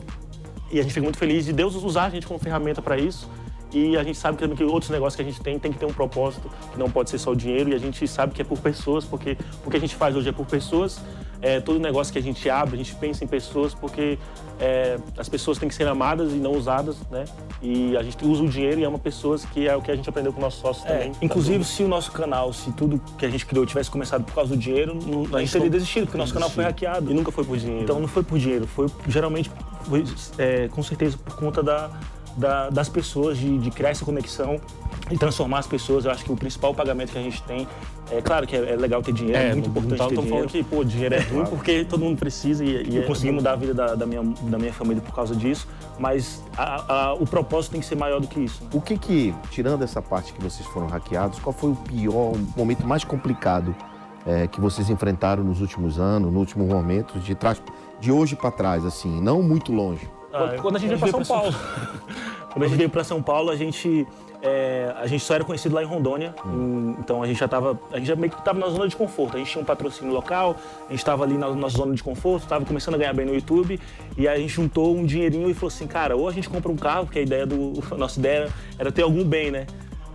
E 0.71 0.79
a 0.79 0.81
gente 0.81 0.93
fica 0.93 1.03
muito 1.03 1.17
feliz 1.17 1.45
de 1.45 1.53
Deus 1.53 1.75
usar 1.75 2.05
a 2.05 2.09
gente 2.09 2.27
como 2.27 2.39
ferramenta 2.39 2.81
para 2.81 2.97
isso. 2.97 3.29
E 3.73 3.97
a 3.97 4.03
gente 4.03 4.17
sabe 4.17 4.37
que, 4.37 4.47
que 4.55 4.63
outros 4.63 4.89
negócios 4.89 5.15
que 5.15 5.21
a 5.21 5.25
gente 5.25 5.41
tem 5.41 5.59
tem 5.59 5.71
que 5.71 5.77
ter 5.79 5.85
um 5.85 5.93
propósito, 5.93 6.49
que 6.71 6.79
não 6.79 6.89
pode 6.89 7.09
ser 7.09 7.17
só 7.17 7.31
o 7.31 7.35
dinheiro. 7.35 7.69
E 7.69 7.75
a 7.75 7.77
gente 7.77 8.07
sabe 8.07 8.33
que 8.33 8.41
é 8.41 8.45
por 8.45 8.57
pessoas, 8.59 9.03
porque 9.05 9.37
o 9.65 9.69
que 9.69 9.77
a 9.77 9.79
gente 9.79 9.95
faz 9.95 10.15
hoje 10.15 10.29
é 10.29 10.31
por 10.31 10.45
pessoas. 10.45 10.99
É, 11.39 11.59
todo 11.59 11.79
negócio 11.79 12.11
que 12.11 12.17
a 12.17 12.21
gente 12.21 12.49
abre, 12.49 12.73
a 12.73 12.77
gente 12.77 12.95
pensa 12.95 13.23
em 13.23 13.27
pessoas, 13.27 13.71
porque 13.71 14.17
é, 14.59 14.97
as 15.17 15.29
pessoas 15.29 15.59
têm 15.59 15.69
que 15.69 15.75
ser 15.75 15.87
amadas 15.87 16.31
e 16.33 16.35
não 16.37 16.51
usadas, 16.53 16.95
né? 17.11 17.25
E 17.61 17.95
a 17.95 18.01
gente 18.01 18.25
usa 18.25 18.41
o 18.41 18.49
dinheiro 18.49 18.79
e 18.79 18.83
ama 18.83 18.97
pessoas, 18.97 19.45
que 19.45 19.67
é 19.67 19.75
o 19.75 19.81
que 19.81 19.91
a 19.91 19.95
gente 19.95 20.09
aprendeu 20.09 20.33
com 20.33 20.41
nossos 20.41 20.59
sócios 20.59 20.85
É, 20.87 20.93
também. 20.93 21.11
inclusive, 21.21 21.63
se 21.63 21.83
o 21.83 21.87
nosso 21.87 22.11
canal, 22.11 22.51
se 22.53 22.71
tudo 22.71 22.99
que 23.19 23.25
a 23.25 23.29
gente 23.29 23.45
criou 23.45 23.67
tivesse 23.67 23.91
começado 23.91 24.23
por 24.23 24.33
causa 24.33 24.55
do 24.55 24.57
dinheiro, 24.59 24.95
não- 25.05 25.37
a 25.37 25.41
gente 25.41 25.51
teria 25.51 25.69
desistido, 25.69 26.05
porque 26.05 26.17
o 26.17 26.19
nosso 26.19 26.33
canal 26.33 26.49
foi 26.49 26.63
hackeado. 26.63 27.11
E 27.11 27.13
nunca 27.13 27.31
foi 27.31 27.43
por 27.43 27.55
dinheiro. 27.55 27.83
Então 27.83 27.99
não 27.99 28.07
foi 28.07 28.23
por 28.23 28.39
dinheiro, 28.39 28.65
foi 28.65 28.87
geralmente, 29.07 29.51
foi, 29.83 30.03
é, 30.39 30.67
com 30.69 30.81
certeza, 30.81 31.17
por 31.23 31.35
conta 31.35 31.61
da, 31.61 31.91
da- 32.37 32.69
das 32.69 32.87
pessoas, 32.87 33.37
de, 33.37 33.57
de 33.57 33.71
criar 33.71 33.89
essa 33.89 34.05
conexão 34.05 34.59
e 35.11 35.17
transformar 35.17 35.59
as 35.59 35.67
pessoas. 35.67 36.05
Eu 36.05 36.11
acho 36.11 36.23
que 36.23 36.31
o 36.31 36.35
principal 36.35 36.73
pagamento 36.73 37.11
que 37.11 37.17
a 37.17 37.21
gente 37.21 37.41
tem, 37.43 37.67
é 38.11 38.21
claro 38.21 38.45
que 38.47 38.55
é, 38.55 38.73
é 38.73 38.75
legal 38.75 39.01
ter 39.01 39.11
dinheiro, 39.11 39.37
é, 39.37 39.49
é, 39.49 39.53
muito 39.53 39.69
importante 39.69 39.97
ter 39.97 40.03
estamos 40.05 40.23
dinheiro. 40.25 40.49
falando 40.49 40.51
que 40.51 40.63
pô, 40.75 40.83
dinheiro 40.83 41.15
é 41.15 41.19
ruim 41.19 41.45
porque 41.45 41.83
todo 41.83 41.99
mundo 42.01 42.17
precisa 42.17 42.63
e, 42.63 42.87
e 42.89 42.95
Eu 42.97 43.03
é- 43.03 43.05
consegui 43.05 43.31
mudar 43.31 43.53
a 43.53 43.55
vida 43.55 43.73
da, 43.73 43.95
da 43.95 44.05
minha, 44.05 44.21
da 44.43 44.57
minha 44.57 44.71
família 44.71 45.01
por 45.01 45.13
causa 45.13 45.35
disso, 45.35 45.67
mas 45.99 46.43
a- 46.57 46.93
a- 47.09 47.13
o 47.15 47.25
propósito 47.25 47.71
tem 47.73 47.81
que 47.81 47.87
ser 47.87 47.95
maior 47.97 48.21
do 48.21 48.27
que 48.27 48.39
isso. 48.39 48.61
O 48.73 48.79
que 48.79 48.97
que, 48.97 49.33
tirando 49.49 49.83
essa 49.83 50.01
parte 50.01 50.31
que 50.31 50.41
vocês 50.41 50.65
foram 50.69 50.87
hackeados, 50.87 51.39
qual 51.39 51.51
foi 51.53 51.71
o 51.71 51.75
pior, 51.75 52.33
o 52.33 52.39
momento 52.55 52.85
mais 52.87 53.03
complicado 53.03 53.75
é, 54.25 54.45
que 54.45 54.59
vocês 54.59 54.89
enfrentaram 54.89 55.41
nos 55.43 55.61
últimos 55.61 55.99
anos, 55.99 56.31
no 56.31 56.39
último 56.39 56.65
momento, 56.65 57.17
de 57.19 57.33
trás, 57.33 57.61
de 57.99 58.11
hoje 58.11 58.35
para 58.35 58.51
trás, 58.51 58.85
assim, 58.85 59.21
não 59.21 59.41
muito 59.41 59.71
longe? 59.71 60.05
Ah, 60.33 60.53
quando 60.61 60.75
a 60.75 60.79
gente 60.79 60.95
veio 60.95 61.11
para 61.13 61.23
São 61.23 61.35
Paulo. 61.37 61.55
Quando 62.51 62.63
a 62.63 62.67
gente 62.67 62.77
veio 62.77 62.89
para 62.89 63.03
São 63.03 63.21
Paulo, 63.21 63.51
a 63.51 63.55
gente, 63.55 64.07
é, 64.41 64.93
a 64.97 65.05
gente 65.05 65.23
só 65.23 65.35
era 65.35 65.43
conhecido 65.43 65.75
lá 65.75 65.83
em 65.83 65.85
Rondônia. 65.85 66.33
Hum. 66.45 66.95
então 66.99 67.21
a 67.21 67.27
gente 67.27 67.37
já 67.37 67.45
estava, 67.45 67.79
a 67.91 67.97
gente 67.97 68.07
já 68.07 68.15
meio 68.15 68.31
que 68.31 68.39
estava 68.39 68.59
na 68.59 68.67
zona 68.67 68.87
de 68.87 68.95
conforto. 68.95 69.35
A 69.35 69.39
gente 69.39 69.51
tinha 69.51 69.61
um 69.61 69.65
patrocínio 69.65 70.13
local, 70.13 70.55
a 70.87 70.89
gente 70.89 70.99
estava 70.99 71.23
ali 71.23 71.37
na 71.37 71.49
nossa 71.49 71.77
zona 71.77 71.93
de 71.93 72.03
conforto, 72.03 72.43
estava 72.43 72.65
começando 72.65 72.95
a 72.95 72.97
ganhar 72.97 73.13
bem 73.13 73.25
no 73.25 73.33
YouTube. 73.33 73.79
E 74.17 74.27
aí 74.27 74.37
a 74.37 74.39
gente 74.39 74.53
juntou 74.53 74.95
um 74.95 75.05
dinheirinho 75.05 75.49
e 75.49 75.53
falou 75.53 75.67
assim, 75.67 75.87
cara, 75.87 76.15
ou 76.15 76.27
a 76.27 76.31
gente 76.31 76.49
compra 76.49 76.71
um 76.71 76.77
carro, 76.77 77.05
porque 77.05 77.19
a 77.19 77.21
ideia 77.21 77.45
do, 77.45 77.73
a 77.91 77.97
nossa 77.97 78.19
ideia 78.19 78.37
era, 78.37 78.49
era 78.79 78.91
ter 78.91 79.03
algum 79.03 79.23
bem, 79.23 79.51
né? 79.51 79.67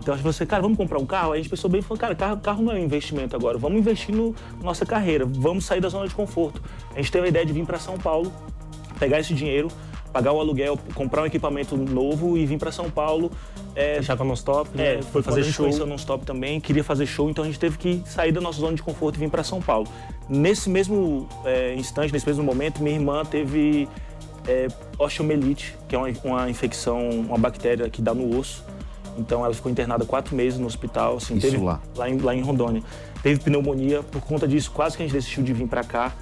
Então 0.02 0.14
a 0.14 0.16
gente 0.16 0.24
falou 0.24 0.30
assim, 0.30 0.46
cara, 0.46 0.62
vamos 0.62 0.76
comprar 0.76 0.98
um 0.98 1.06
carro? 1.06 1.32
Aí 1.32 1.38
a 1.38 1.42
gente 1.42 1.50
pensou 1.50 1.70
bem 1.70 1.78
e 1.78 1.82
falou, 1.82 1.98
cara, 1.98 2.12
carro, 2.16 2.36
carro 2.38 2.62
não 2.62 2.72
é 2.72 2.74
um 2.74 2.84
investimento 2.84 3.36
agora, 3.36 3.56
vamos 3.56 3.78
investir 3.78 4.12
no, 4.12 4.34
na 4.58 4.64
nossa 4.64 4.84
carreira, 4.84 5.24
vamos 5.24 5.64
sair 5.64 5.80
da 5.80 5.88
zona 5.88 6.08
de 6.08 6.14
conforto. 6.14 6.60
A 6.92 6.96
gente 6.96 7.12
teve 7.12 7.26
a 7.26 7.28
ideia 7.28 7.46
de 7.46 7.52
vir 7.52 7.64
para 7.64 7.78
São 7.78 7.96
Paulo, 7.96 8.32
pegar 8.98 9.20
esse 9.20 9.32
dinheiro, 9.32 9.68
pagar 10.12 10.32
o 10.32 10.40
aluguel, 10.40 10.78
comprar 10.94 11.22
um 11.22 11.26
equipamento 11.26 11.76
novo 11.76 12.36
e 12.36 12.44
vir 12.44 12.58
para 12.58 12.70
São 12.70 12.90
Paulo. 12.90 13.30
É, 13.74 13.96
Fechar 13.96 14.16
com 14.16 14.24
a 14.24 14.26
Non-Stop. 14.26 14.70
é, 14.78 14.96
né? 14.96 15.02
foi 15.02 15.22
fazer 15.22 15.44
show. 15.44 15.66
o 15.66 15.86
Non-Stop 15.86 16.26
também, 16.26 16.60
queria 16.60 16.84
fazer 16.84 17.06
show, 17.06 17.30
então 17.30 17.42
a 17.42 17.46
gente 17.46 17.58
teve 17.58 17.78
que 17.78 18.02
sair 18.06 18.32
da 18.32 18.40
nossa 18.40 18.60
zona 18.60 18.74
de 18.74 18.82
conforto 18.82 19.16
e 19.16 19.20
vir 19.20 19.30
para 19.30 19.42
São 19.42 19.60
Paulo. 19.60 19.88
Nesse 20.28 20.68
mesmo 20.68 21.28
é, 21.44 21.74
instante, 21.74 22.12
nesse 22.12 22.26
mesmo 22.26 22.44
momento, 22.44 22.82
minha 22.82 22.94
irmã 22.94 23.24
teve 23.24 23.88
é, 24.46 24.68
osteomielite, 24.98 25.76
que 25.88 25.94
é 25.94 25.98
uma, 25.98 26.08
uma 26.24 26.50
infecção, 26.50 27.08
uma 27.10 27.38
bactéria 27.38 27.88
que 27.88 28.02
dá 28.02 28.14
no 28.14 28.38
osso. 28.38 28.64
Então 29.18 29.44
ela 29.44 29.52
ficou 29.52 29.70
internada 29.70 30.04
quatro 30.04 30.34
meses 30.34 30.58
no 30.58 30.66
hospital. 30.66 31.16
Assim, 31.16 31.36
Isso 31.36 31.50
teve, 31.50 31.62
lá. 31.62 31.80
lá 31.96 32.08
em, 32.08 32.18
lá 32.18 32.34
em 32.34 32.40
Rondônia. 32.40 32.82
Teve 33.22 33.40
pneumonia, 33.40 34.02
por 34.02 34.20
conta 34.22 34.48
disso 34.48 34.70
quase 34.70 34.96
que 34.96 35.02
a 35.02 35.06
gente 35.06 35.14
desistiu 35.14 35.42
de 35.42 35.52
vir 35.52 35.68
para 35.68 35.84
cá. 35.84 36.12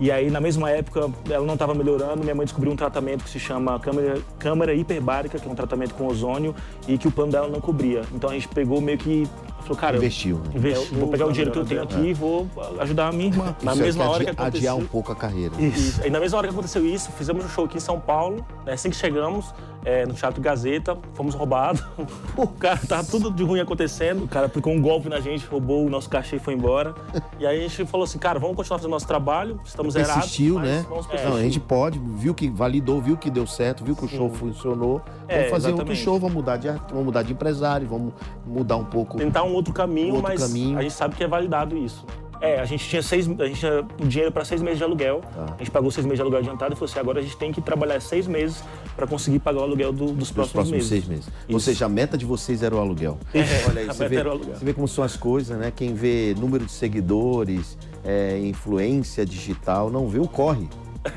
E 0.00 0.12
aí, 0.12 0.30
na 0.30 0.40
mesma 0.40 0.70
época, 0.70 1.10
ela 1.28 1.44
não 1.44 1.54
estava 1.54 1.74
melhorando. 1.74 2.22
Minha 2.22 2.34
mãe 2.34 2.44
descobriu 2.44 2.72
um 2.72 2.76
tratamento 2.76 3.24
que 3.24 3.30
se 3.30 3.40
chama 3.40 3.78
câmara, 3.80 4.18
câmara 4.38 4.74
hiperbárica, 4.74 5.38
que 5.38 5.48
é 5.48 5.50
um 5.50 5.54
tratamento 5.54 5.94
com 5.94 6.06
ozônio, 6.06 6.54
e 6.86 6.96
que 6.96 7.08
o 7.08 7.10
plano 7.10 7.32
dela 7.32 7.48
não 7.48 7.60
cobria. 7.60 8.02
Então 8.14 8.30
a 8.30 8.32
gente 8.34 8.48
pegou 8.48 8.80
meio 8.80 8.98
que. 8.98 9.26
Falou, 9.62 9.76
cara, 9.76 9.96
Investiu, 9.96 10.40
né? 10.54 10.72
eu 10.74 10.84
vou 10.92 11.08
pegar 11.08 11.26
o 11.26 11.32
dinheiro 11.32 11.50
que 11.50 11.58
eu 11.58 11.64
tenho 11.66 11.82
aqui 11.82 11.98
e 11.98 12.14
vou 12.14 12.48
ajudar 12.78 13.08
a 13.08 13.12
minha 13.12 13.26
irmã. 13.28 13.54
Na 13.62 13.72
Isso 13.72 13.82
é 13.82 13.84
mesma 13.84 14.04
que 14.04 14.10
hora 14.10 14.24
que 14.24 14.30
aconteceu. 14.30 14.58
Adiar 14.58 14.76
um 14.76 14.86
pouco 14.86 15.12
a 15.12 15.16
carreira. 15.16 15.54
Isso. 15.60 16.00
Aí 16.02 16.08
na 16.10 16.20
mesma 16.20 16.38
hora 16.38 16.46
que 16.46 16.52
aconteceu 16.54 16.86
isso, 16.86 17.10
fizemos 17.12 17.44
um 17.44 17.48
show 17.48 17.64
aqui 17.66 17.76
em 17.76 17.80
São 17.80 18.00
Paulo. 18.00 18.46
né, 18.64 18.72
Assim 18.72 18.88
que 18.88 18.96
chegamos, 18.96 19.52
é, 19.88 20.04
no 20.04 20.12
Teatro 20.12 20.42
Gazeta, 20.42 20.98
fomos 21.14 21.34
roubados. 21.34 21.82
o 22.36 22.46
cara 22.46 22.78
tava 22.86 23.04
tudo 23.04 23.30
de 23.30 23.42
ruim 23.42 23.58
acontecendo. 23.58 24.24
O 24.24 24.28
cara 24.28 24.44
aplicou 24.44 24.70
um 24.70 24.82
golpe 24.82 25.08
na 25.08 25.18
gente, 25.18 25.46
roubou 25.46 25.86
o 25.86 25.88
nosso 25.88 26.10
cachê 26.10 26.36
e 26.36 26.38
foi 26.38 26.52
embora. 26.52 26.94
E 27.40 27.46
aí 27.46 27.64
a 27.64 27.68
gente 27.68 27.86
falou 27.86 28.04
assim, 28.04 28.18
cara, 28.18 28.38
vamos 28.38 28.54
continuar 28.54 28.78
fazendo 28.78 28.90
nosso 28.90 29.06
trabalho. 29.06 29.58
Estamos 29.64 29.94
zerados. 29.94 30.16
Persistiu, 30.16 30.58
né? 30.58 30.84
Vamos 30.90 31.06
Não, 31.06 31.36
a 31.36 31.40
gente 31.40 31.58
pode, 31.58 31.98
viu 31.98 32.34
que 32.34 32.50
validou, 32.50 33.00
viu 33.00 33.16
que 33.16 33.30
deu 33.30 33.46
certo, 33.46 33.82
viu 33.82 33.96
que 33.96 34.04
o 34.04 34.08
show 34.08 34.28
funcionou. 34.28 35.00
É, 35.26 35.36
vamos 35.36 35.50
fazer 35.50 35.68
outro 35.68 35.84
exatamente. 35.84 36.04
show, 36.04 36.18
vamos 36.18 36.34
mudar 36.34 36.58
de, 36.58 36.68
vamos 36.68 37.04
mudar 37.06 37.22
de 37.22 37.32
empresário, 37.32 37.88
vamos 37.88 38.12
mudar 38.46 38.76
um 38.76 38.84
pouco. 38.84 39.16
Tentar 39.16 39.44
um 39.44 39.54
outro 39.54 39.72
caminho, 39.72 40.16
Outro 40.16 40.22
mas 40.22 40.42
caminho. 40.42 40.78
a 40.78 40.82
gente 40.82 40.92
sabe 40.92 41.16
que 41.16 41.24
é 41.24 41.28
validado 41.28 41.78
isso. 41.78 42.04
É, 42.40 42.60
a 42.60 42.64
gente 42.64 42.88
tinha 42.88 43.02
seis, 43.02 43.28
a 43.28 43.46
gente 43.46 43.58
tinha 43.58 43.84
o 44.00 44.06
dinheiro 44.06 44.30
para 44.32 44.44
seis 44.44 44.62
meses 44.62 44.78
de 44.78 44.84
aluguel. 44.84 45.20
Tá. 45.34 45.54
A 45.54 45.58
gente 45.58 45.70
pagou 45.70 45.90
seis 45.90 46.04
meses 46.06 46.18
de 46.18 46.22
aluguel 46.22 46.38
adiantado 46.40 46.72
e 46.72 46.76
falou 46.76 46.88
assim, 46.90 46.98
agora 47.00 47.18
a 47.18 47.22
gente 47.22 47.36
tem 47.36 47.50
que 47.52 47.60
trabalhar 47.60 48.00
seis 48.00 48.26
meses 48.28 48.62
para 48.94 49.06
conseguir 49.06 49.40
pagar 49.40 49.60
o 49.60 49.62
aluguel 49.64 49.92
do- 49.92 50.06
dos 50.06 50.16
Nos 50.16 50.30
próximos, 50.30 50.52
próximos 50.52 50.70
meses. 50.76 50.88
seis 50.88 51.04
meses. 51.06 51.26
Ou 51.48 51.56
Isso. 51.56 51.66
seja, 51.66 51.86
a 51.86 51.88
meta 51.88 52.16
de 52.16 52.24
vocês 52.24 52.62
era 52.62 52.74
o 52.74 52.78
aluguel. 52.78 53.18
Olha 53.68 53.80
aí, 53.82 53.88
a 53.88 53.92
você 53.92 54.04
meta 54.04 54.08
vê, 54.08 54.16
era 54.16 54.28
o 54.28 54.32
aluguel. 54.32 54.54
você 54.56 54.64
vê 54.64 54.72
como 54.72 54.86
são 54.86 55.02
as 55.02 55.16
coisas, 55.16 55.58
né? 55.58 55.72
Quem 55.74 55.94
vê 55.94 56.34
número 56.38 56.64
de 56.64 56.70
seguidores, 56.72 57.76
é, 58.04 58.38
influência 58.38 59.26
digital, 59.26 59.90
não 59.90 60.06
vê 60.08 60.18
o 60.20 60.28
corre. 60.28 60.68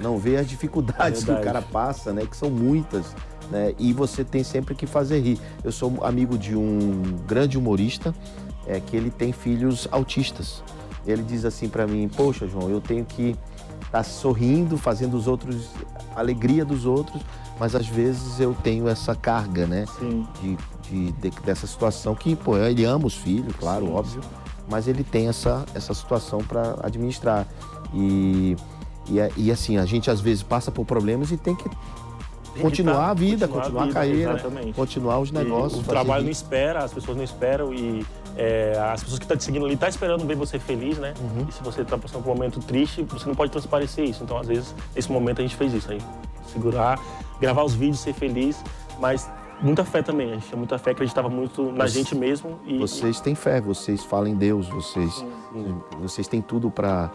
Não 0.02 0.18
vê 0.18 0.38
as 0.38 0.48
dificuldades 0.48 1.24
É 1.24 1.26
que 1.26 1.42
o 1.42 1.44
cara 1.44 1.62
passa, 1.62 2.14
né? 2.14 2.26
Que 2.26 2.36
são 2.38 2.50
muitas. 2.50 3.16
Né? 3.52 3.74
E 3.78 3.92
você 3.92 4.24
tem 4.24 4.44
sempre 4.44 4.74
que 4.74 4.88
fazer 4.88 5.20
rir. 5.20 5.38
Eu 5.64 5.72
sou 5.72 6.04
amigo 6.04 6.38
de 6.38 6.56
um 6.56 7.02
grande 7.28 7.58
humorista 7.58 8.16
é, 8.66 8.80
que 8.80 8.96
ele 8.96 9.10
tem 9.12 9.34
filhos 9.34 9.88
autistas. 9.92 10.64
Ele 11.06 11.24
diz 11.24 11.46
assim 11.46 11.68
pra 11.68 11.88
mim, 11.88 12.08
poxa, 12.08 12.48
João, 12.48 12.70
eu 12.70 12.80
tenho 12.80 13.04
que 13.06 13.36
estar 13.84 14.04
sorrindo, 14.04 14.78
fazendo 14.78 15.16
os 15.18 15.28
outros, 15.28 15.70
a 16.16 16.20
alegria 16.20 16.64
dos 16.64 16.86
outros, 16.86 17.22
mas 17.60 17.76
às 17.76 17.88
vezes 17.88 18.40
eu 18.40 18.56
tenho 18.64 18.88
essa 18.88 19.16
carga, 19.16 19.66
né? 19.66 19.86
Sim. 20.00 20.28
de, 20.42 20.58
de- 20.90 21.12
de- 21.14 21.40
dessa 21.42 21.66
situação 21.66 22.14
que, 22.16 22.36
pô, 22.36 22.58
ele 22.58 22.84
ama 22.86 23.08
os 23.08 23.16
filhos, 23.16 23.54
claro, 23.58 23.86
Sim, 23.88 23.94
óbvio, 23.94 24.22
mas 24.70 24.88
ele 24.88 25.04
tem 25.04 25.28
essa, 25.28 25.66
essa 25.74 25.94
situação 25.94 26.40
para 26.40 26.76
administrar. 26.84 27.48
E, 27.94 28.56
e, 29.10 29.20
é- 29.20 29.32
e, 29.36 29.52
assim, 29.52 29.78
a 29.78 29.86
gente 29.86 30.10
às 30.12 30.22
vezes 30.22 30.44
passa 30.44 30.72
por 30.72 30.86
problemas 30.86 31.32
e 31.32 31.38
tem 31.38 31.56
que 31.56 31.70
continuar 32.62 32.94
tá- 32.96 33.10
a 33.10 33.14
vida, 33.14 33.48
continuar 33.48 33.62
a 33.62 33.64
continuar 33.64 33.82
a, 33.82 33.86
vida, 33.86 33.94
carreira, 34.00 34.34
exatamente. 34.34 34.74
continuar 34.74 35.20
os 35.20 35.30
E 35.30 35.34
negócios. 35.34 35.74
o 35.74 35.84
fazer 35.84 35.90
trabalho 35.90 36.24
não 36.26 36.32
espera, 36.32 36.84
as 36.84 36.94
pessoas 36.94 37.18
não 37.18 37.24
esperam 37.24 37.74
e 37.74 38.06
é, 38.38 38.78
as 38.92 39.02
pessoas 39.02 39.20
que 39.20 39.26
estão 39.26 39.38
te 39.38 39.44
seguindo 39.44 39.66
ali 39.66 39.74
estão 39.74 39.90
esperando 39.90 40.26
ver 40.26 40.36
você 40.36 40.58
feliz, 40.58 40.98
né? 40.98 41.14
Uhum. 41.20 41.46
E 41.48 41.52
se 41.52 41.62
você 41.64 41.82
está 41.82 41.98
passando 41.98 42.24
por 42.24 42.32
um 42.32 42.36
momento 42.36 42.60
triste, 42.60 43.04
você 43.04 43.28
não 43.28 43.36
pode 43.36 43.52
transparecer 43.52 44.06
isso. 44.06 44.24
Então, 44.24 44.38
às 44.38 44.48
vezes, 44.48 44.76
nesse 44.96 45.12
momento 45.12 45.40
a 45.40 45.42
gente 45.42 45.56
fez 45.56 45.74
isso 45.74 45.92
aí. 45.92 46.02
Segurar, 46.52 47.00
gravar 47.40 47.64
os 47.64 47.74
vídeos, 47.74 48.00
ser 48.00 48.14
feliz, 48.14 48.62
mas 49.00 49.30
muita 49.62 49.86
fé 49.86 50.02
também. 50.02 50.32
A 50.32 50.34
gente 50.36 50.48
tinha 50.48 50.58
muita 50.58 50.78
fé, 50.78 50.92
acreditava 50.92 51.30
muito 51.30 51.72
na 51.72 51.88
gente 51.88 52.16
mesmo. 52.16 52.60
E, 52.66 52.78
Vocês 52.78 53.22
têm 53.22 53.36
fé, 53.36 53.62
vocês 53.62 54.04
falam 54.04 54.28
em 54.28 54.36
Deus, 54.36 54.68
vocês, 54.70 55.26
vocês 56.00 56.28
têm 56.28 56.42
tudo 56.42 56.70
para 56.70 57.10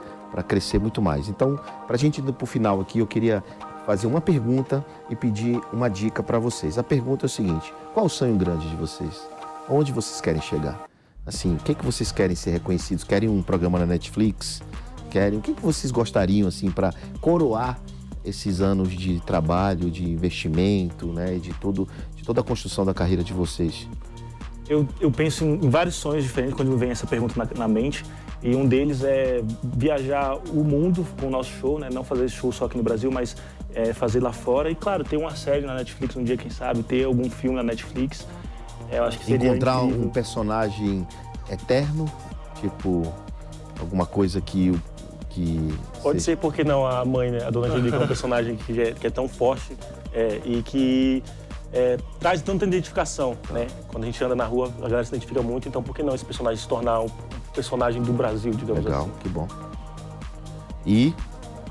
crescer 0.46 0.78
muito 0.78 1.02
mais. 1.02 1.28
Então, 1.28 1.58
para 1.86 1.96
a 1.96 1.98
gente 1.98 2.20
ir 2.20 2.32
para 2.32 2.44
o 2.44 2.46
final 2.46 2.80
aqui, 2.80 2.98
eu 2.98 3.06
queria 3.06 3.42
fazer 3.84 4.06
uma 4.06 4.20
pergunta 4.20 4.84
e 5.08 5.16
pedir 5.16 5.60
uma 5.72 5.88
dica 5.88 6.22
para 6.22 6.38
vocês. 6.38 6.78
A 6.78 6.82
pergunta 6.82 7.24
é 7.24 7.28
o 7.28 7.30
seguinte: 7.30 7.72
qual 7.94 8.06
o 8.06 8.10
sonho 8.10 8.36
grande 8.36 8.68
de 8.68 8.76
vocês? 8.76 9.28
Onde 9.68 9.92
vocês 9.92 10.20
querem 10.20 10.40
chegar? 10.40 10.86
Assim, 11.26 11.56
o 11.56 11.58
que, 11.58 11.74
que 11.74 11.84
vocês 11.84 12.12
querem 12.12 12.36
ser 12.36 12.52
reconhecidos? 12.52 13.02
Querem 13.02 13.28
um 13.28 13.42
programa 13.42 13.80
na 13.80 13.86
Netflix? 13.86 14.62
Querem? 15.10 15.38
O 15.38 15.42
que, 15.42 15.54
que 15.54 15.62
vocês 15.62 15.90
gostariam 15.90 16.46
assim 16.46 16.70
para 16.70 16.92
coroar 17.20 17.80
esses 18.24 18.60
anos 18.60 18.92
de 18.92 19.20
trabalho, 19.20 19.90
de 19.90 20.08
investimento, 20.08 21.06
né, 21.06 21.36
de 21.36 21.52
tudo, 21.54 21.88
de 22.14 22.22
toda 22.22 22.40
a 22.40 22.44
construção 22.44 22.84
da 22.84 22.94
carreira 22.94 23.24
de 23.24 23.32
vocês? 23.32 23.88
Eu, 24.68 24.86
eu 25.00 25.10
penso 25.10 25.44
em, 25.44 25.54
em 25.54 25.70
vários 25.70 25.96
sonhos 25.96 26.24
diferentes 26.24 26.54
quando 26.54 26.68
me 26.70 26.76
vem 26.76 26.90
essa 26.90 27.06
pergunta 27.06 27.34
na, 27.36 27.48
na 27.56 27.68
mente. 27.68 28.04
E 28.42 28.54
um 28.54 28.66
deles 28.66 29.02
é 29.02 29.42
viajar 29.62 30.36
o 30.36 30.62
mundo 30.62 31.06
com 31.20 31.26
o 31.26 31.30
nosso 31.30 31.50
show, 31.58 31.78
né? 31.78 31.88
Não 31.92 32.04
fazer 32.04 32.26
esse 32.26 32.34
show 32.34 32.52
só 32.52 32.66
aqui 32.66 32.76
no 32.76 32.82
Brasil, 32.82 33.10
mas 33.10 33.36
é, 33.74 33.92
fazer 33.92 34.20
lá 34.20 34.32
fora. 34.32 34.70
E, 34.70 34.74
claro, 34.74 35.02
ter 35.02 35.16
uma 35.16 35.34
série 35.34 35.64
na 35.64 35.74
Netflix 35.74 36.14
um 36.16 36.22
dia, 36.22 36.36
quem 36.36 36.50
sabe, 36.50 36.82
ter 36.82 37.04
algum 37.04 37.28
filme 37.30 37.56
na 37.56 37.62
Netflix. 37.62 38.26
Eu 38.90 39.04
acho 39.04 39.18
que 39.18 39.24
seria 39.24 39.48
encontrar 39.50 39.82
incrível. 39.84 40.06
um 40.06 40.10
personagem 40.10 41.06
eterno, 41.50 42.10
tipo 42.60 43.02
alguma 43.80 44.06
coisa 44.06 44.40
que 44.40 44.70
o- 44.70 44.80
que 45.30 45.74
Pode 46.02 46.20
ser, 46.22 46.36
porque 46.38 46.64
não, 46.64 46.86
a 46.86 47.04
mãe, 47.04 47.30
né? 47.30 47.44
A 47.46 47.50
Dona 47.50 47.68
que 47.68 47.94
é 47.94 47.98
um 47.98 48.06
personagem 48.06 48.56
que, 48.56 48.80
é, 48.80 48.92
que 48.92 49.06
é 49.06 49.10
tão 49.10 49.28
forte 49.28 49.76
é, 50.12 50.40
e 50.44 50.62
que 50.62 51.22
é, 51.72 51.98
traz 52.18 52.40
tanta 52.40 52.64
identificação, 52.64 53.36
né? 53.50 53.66
Quando 53.88 54.04
a 54.04 54.06
gente 54.06 54.22
anda 54.24 54.34
na 54.34 54.44
rua, 54.46 54.72
a 54.78 54.82
galera 54.82 55.04
se 55.04 55.10
identifica 55.10 55.42
muito. 55.42 55.68
Então, 55.68 55.82
por 55.82 55.94
que 55.94 56.02
não 56.02 56.14
esse 56.14 56.24
personagem 56.24 56.58
se 56.62 56.66
tornar 56.68 57.00
um 57.00 57.08
personagem 57.54 58.00
do 58.02 58.12
Brasil, 58.14 58.50
digamos 58.52 58.82
legal, 58.84 59.02
assim? 59.02 59.10
que 59.20 59.28
bom. 59.28 59.46
E 60.86 61.14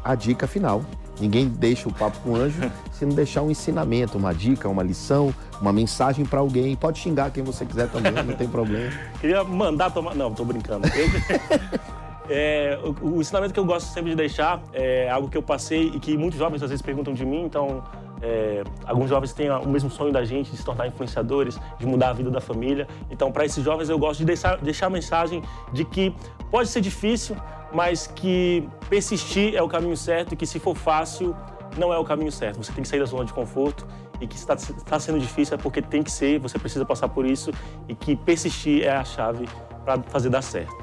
a 0.05 0.15
dica 0.15 0.45
final. 0.47 0.83
Ninguém 1.19 1.47
deixa 1.47 1.87
o 1.89 1.93
papo 1.93 2.17
com 2.19 2.31
o 2.31 2.35
anjo 2.35 2.61
se 2.91 3.05
não 3.05 3.15
deixar 3.15 3.41
um 3.41 3.49
ensinamento, 3.49 4.17
uma 4.17 4.33
dica, 4.33 4.67
uma 4.67 4.83
lição, 4.83 5.33
uma 5.61 5.71
mensagem 5.73 6.25
para 6.25 6.39
alguém. 6.39 6.75
Pode 6.75 6.99
xingar 6.99 7.31
quem 7.31 7.41
você 7.43 7.65
quiser 7.65 7.89
também, 7.89 8.11
não 8.11 8.35
tem 8.35 8.47
problema. 8.49 8.91
Queria 9.21 9.43
mandar 9.43 9.89
tomar. 9.91 10.13
Não, 10.13 10.33
tô 10.33 10.45
brincando. 10.45 10.87
Eu- 10.89 11.79
É, 12.27 12.79
o, 12.83 13.17
o 13.17 13.21
ensinamento 13.21 13.53
que 13.53 13.59
eu 13.59 13.65
gosto 13.65 13.85
sempre 13.93 14.09
de 14.09 14.15
deixar 14.15 14.59
é 14.73 15.07
algo 15.11 15.29
que 15.29 15.37
eu 15.37 15.43
passei 15.43 15.89
e 15.93 15.99
que 15.99 16.17
muitos 16.17 16.39
jovens 16.39 16.63
às 16.63 16.71
vezes 16.71 16.81
perguntam 16.81 17.13
de 17.13 17.23
mim. 17.23 17.43
Então, 17.43 17.83
é, 18.19 18.63
alguns 18.83 19.09
jovens 19.11 19.31
têm 19.31 19.47
o 19.51 19.67
mesmo 19.69 19.91
sonho 19.91 20.11
da 20.11 20.25
gente 20.25 20.49
de 20.49 20.57
se 20.57 20.65
tornar 20.65 20.87
influenciadores, 20.87 21.59
de 21.77 21.85
mudar 21.85 22.09
a 22.09 22.13
vida 22.13 22.31
da 22.31 22.41
família. 22.41 22.87
Então, 23.11 23.31
para 23.31 23.45
esses 23.45 23.63
jovens, 23.63 23.89
eu 23.89 23.99
gosto 23.99 24.21
de 24.21 24.25
deixar, 24.25 24.57
deixar 24.57 24.87
a 24.87 24.89
mensagem 24.89 25.43
de 25.71 25.85
que 25.85 26.15
pode 26.49 26.67
ser 26.69 26.81
difícil, 26.81 27.35
mas 27.75 28.07
que 28.07 28.67
persistir 28.89 29.53
é 29.53 29.61
o 29.61 29.67
caminho 29.67 29.97
certo 29.97 30.33
e 30.33 30.37
que 30.37 30.47
se 30.47 30.59
for 30.59 30.75
fácil, 30.75 31.35
não 31.77 31.93
é 31.93 31.97
o 31.97 32.05
caminho 32.05 32.31
certo. 32.31 32.63
Você 32.63 32.71
tem 32.71 32.81
que 32.81 32.87
sair 32.87 32.99
da 33.01 33.05
zona 33.05 33.25
de 33.25 33.33
conforto 33.33 33.85
e 34.21 34.25
que 34.25 34.37
está 34.37 34.97
sendo 34.97 35.19
difícil 35.19 35.55
é 35.55 35.57
porque 35.57 35.81
tem 35.81 36.01
que 36.01 36.09
ser, 36.09 36.39
você 36.39 36.57
precisa 36.57 36.85
passar 36.85 37.09
por 37.09 37.25
isso 37.25 37.51
e 37.89 37.93
que 37.93 38.15
persistir 38.15 38.85
é 38.85 38.91
a 38.91 39.03
chave 39.03 39.45
para 39.83 40.01
fazer 40.03 40.29
dar 40.29 40.41
certo. 40.41 40.73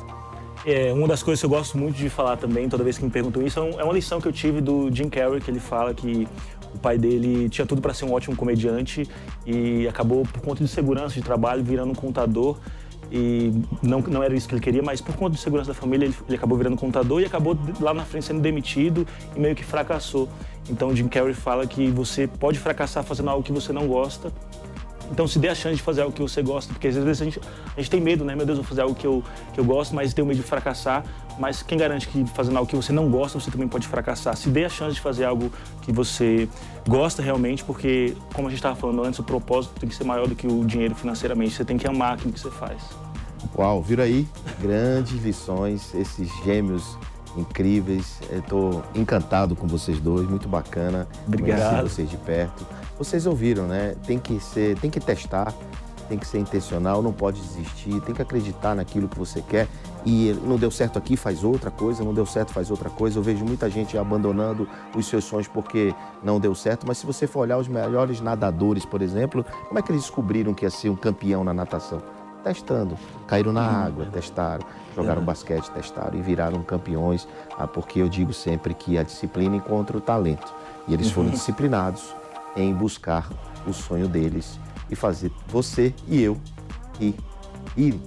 É, 0.67 0.93
uma 0.93 1.09
das 1.09 1.23
coisas 1.23 1.41
que 1.41 1.47
eu 1.47 1.51
gosto 1.51 1.79
muito 1.79 1.97
de 1.97 2.11
falar 2.11 2.37
também, 2.37 2.69
toda 2.69 2.85
vez 2.85 2.99
que 2.99 3.05
me 3.05 3.11
perguntam 3.11 3.43
isso, 3.43 3.59
é, 3.59 3.81
é 3.81 3.85
uma 3.85 3.95
lição 3.95 4.21
que 4.21 4.29
eu 4.29 4.33
tive 4.33 4.61
do 4.61 4.95
Jim 4.95 5.09
Carrey, 5.09 5.41
que 5.41 5.51
ele 5.51 5.61
fala 5.61 5.95
que 5.95 6.29
o 6.75 6.79
pai 6.79 6.99
dele 6.99 7.49
tinha 7.49 7.67
tudo 7.67 7.81
para 7.81 7.95
ser 7.95 8.05
um 8.05 8.13
ótimo 8.13 8.37
comediante 8.37 9.09
e 9.47 9.89
acabou, 9.89 10.25
por 10.25 10.43
conta 10.43 10.63
de 10.63 10.69
segurança 10.69 11.15
de 11.15 11.23
trabalho, 11.23 11.65
virando 11.65 11.93
um 11.93 11.95
contador. 11.95 12.59
E 13.15 13.53
não, 13.83 14.01
não 14.01 14.23
era 14.23 14.35
isso 14.35 14.49
que 14.49 14.55
ele 14.55 14.63
queria, 14.63 14.83
mas 14.83 15.03
por 15.03 15.15
conta 15.15 15.37
de 15.37 15.41
segurança 15.41 15.69
da 15.69 15.75
família, 15.75 16.07
ele, 16.07 16.15
ele 16.27 16.37
acabou 16.37 16.57
virando 16.57 16.79
contador 16.79 17.21
e 17.21 17.27
acabou 17.27 17.57
lá 17.79 17.93
na 17.93 18.05
frente 18.05 18.25
sendo 18.25 18.41
demitido 18.41 19.07
e 19.37 19.39
meio 19.39 19.55
que 19.55 19.63
fracassou. 19.63 20.29
Então 20.71 20.97
Jim 20.97 21.09
Carrey 21.09 21.35
fala 21.35 21.67
que 21.67 21.89
você 21.89 22.27
pode 22.27 22.59
fracassar 22.59 23.05
fazendo 23.05 23.29
algo 23.29 23.43
que 23.43 23.53
você 23.53 23.71
não 23.71 23.87
gosta, 23.87 24.33
então 25.13 25.29
se 25.29 25.39
dê 25.39 25.49
a 25.49 25.55
chance 25.55 25.77
de 25.77 25.83
fazer 25.83 26.01
algo 26.01 26.15
que 26.15 26.23
você 26.23 26.43
gosta, 26.43 26.73
porque 26.73 26.89
às 26.89 26.97
vezes 26.97 27.21
a 27.21 27.25
gente, 27.27 27.41
a 27.77 27.81
gente 27.81 27.91
tem 27.91 28.01
medo, 28.01 28.25
né? 28.25 28.35
Meu 28.35 28.47
Deus, 28.47 28.57
eu 28.57 28.63
vou 28.63 28.69
fazer 28.69 28.81
algo 28.81 28.95
que 28.95 29.07
eu, 29.07 29.23
que 29.53 29.61
eu 29.61 29.65
gosto, 29.65 29.95
mas 29.95 30.15
tenho 30.15 30.27
medo 30.27 30.39
de 30.39 30.43
fracassar. 30.43 31.05
Mas 31.39 31.63
quem 31.63 31.77
garante 31.77 32.09
que 32.09 32.25
fazendo 32.27 32.57
algo 32.57 32.69
que 32.69 32.77
você 32.77 32.93
não 32.93 33.11
gosta, 33.11 33.39
você 33.39 33.51
também 33.51 33.69
pode 33.69 33.87
fracassar? 33.87 34.35
Se 34.37 34.49
dê 34.49 34.65
a 34.65 34.71
chance 34.71 34.95
de 34.95 35.03
fazer 35.03 35.25
algo 35.25 35.53
que 35.83 35.93
você 35.93 36.49
gosta 36.89 37.23
realmente, 37.23 37.63
porque, 37.63 38.15
como 38.33 38.49
a 38.49 38.51
gente 38.51 38.59
estava 38.59 38.75
falando 38.75 39.05
antes, 39.05 39.19
o 39.19 39.23
propósito 39.23 39.79
tem 39.79 39.89
que 39.89 39.95
ser 39.95 40.05
maior 40.05 40.27
do 40.27 40.35
que 40.35 40.47
o 40.47 40.65
dinheiro 40.65 40.95
financeiramente. 40.95 41.55
Você 41.55 41.65
tem 41.65 41.77
que 41.77 41.87
amar 41.87 42.15
aquilo 42.15 42.33
que 42.33 42.41
você 42.41 42.51
faz. 42.51 43.02
Uau, 43.57 43.83
viram 43.83 44.05
aí? 44.05 44.29
Grandes 44.61 45.23
lições, 45.23 45.95
esses 45.95 46.29
gêmeos 46.45 46.97
incríveis. 47.37 48.19
Eu 48.31 48.43
tô 48.43 48.83
encantado 48.95 49.55
com 49.57 49.67
vocês 49.67 49.99
dois, 50.01 50.29
muito 50.29 50.49
bacana. 50.49 51.09
Obrigado. 51.27 51.59
Conhecer 51.59 51.83
vocês 51.83 52.11
de 52.11 52.17
perto. 52.17 52.67
Vocês 52.99 53.27
ouviram, 53.27 53.67
né? 53.67 53.95
Tem 54.07 54.19
que 54.19 54.39
ser, 54.41 54.79
tem 54.79 54.91
que 54.91 55.01
testar, 55.01 55.53
tem 56.09 56.19
que 56.19 56.27
ser 56.27 56.39
intencional, 56.39 57.03
não 57.03 57.13
pode 57.13 57.41
desistir, 57.41 58.01
tem 58.03 58.15
que 58.15 58.23
acreditar 58.23 58.75
naquilo 58.75 59.09
que 59.09 59.19
você 59.19 59.41
quer. 59.43 59.67
E 60.05 60.37
não 60.45 60.57
deu 60.57 60.71
certo 60.71 60.99
aqui, 60.99 61.17
faz 61.17 61.45
outra 61.45 61.71
coisa, 61.71 62.05
não 62.05 62.13
deu 62.13 62.27
certo, 62.27 62.53
faz 62.53 62.71
outra 62.71 62.91
coisa. 62.91 63.19
Eu 63.19 63.23
vejo 63.23 63.45
muita 63.45 63.71
gente 63.71 63.97
abandonando 63.97 64.69
os 64.95 65.07
seus 65.07 65.25
sonhos 65.25 65.49
porque 65.49 65.95
não 66.23 66.41
deu 66.41 66.55
certo, 66.55 66.87
mas 66.87 66.99
se 66.99 67.07
você 67.07 67.27
for 67.27 67.41
olhar 67.41 67.59
os 67.59 67.69
melhores 67.69 68.21
nadadores, 68.21 68.85
por 68.85 69.01
exemplo, 69.01 69.45
como 69.69 69.79
é 69.79 69.83
que 69.83 69.93
eles 69.93 70.03
descobriram 70.03 70.53
que 70.53 70.65
ia 70.65 70.71
ser 70.71 70.91
um 70.91 70.97
campeão 70.97 71.45
na 71.45 71.55
natação? 71.55 72.03
Testando. 72.43 72.97
Caíram 73.27 73.53
na 73.53 73.63
água, 73.63 74.07
testaram. 74.07 74.67
Jogaram 74.95 75.23
basquete, 75.23 75.71
testaram 75.71 76.19
e 76.19 76.23
viraram 76.23 76.63
campeões. 76.63 77.27
Ah, 77.59 77.67
porque 77.67 78.01
eu 78.01 78.09
digo 78.09 78.33
sempre 78.33 78.75
que 78.75 78.99
a 78.99 79.03
disciplina 79.03 79.57
encontra 79.57 79.97
o 79.97 80.01
talento. 80.01 80.53
E 80.87 80.95
eles 80.95 81.11
foram 81.11 81.31
disciplinados 81.31 82.15
em 82.57 82.75
buscar 82.75 83.29
o 83.67 83.73
sonho 83.73 84.09
deles 84.09 84.59
e 84.91 84.95
fazer 84.95 85.33
você 85.49 85.95
e 86.07 86.21
eu 86.21 86.37
ir. 87.01 87.15
irem. 87.77 88.03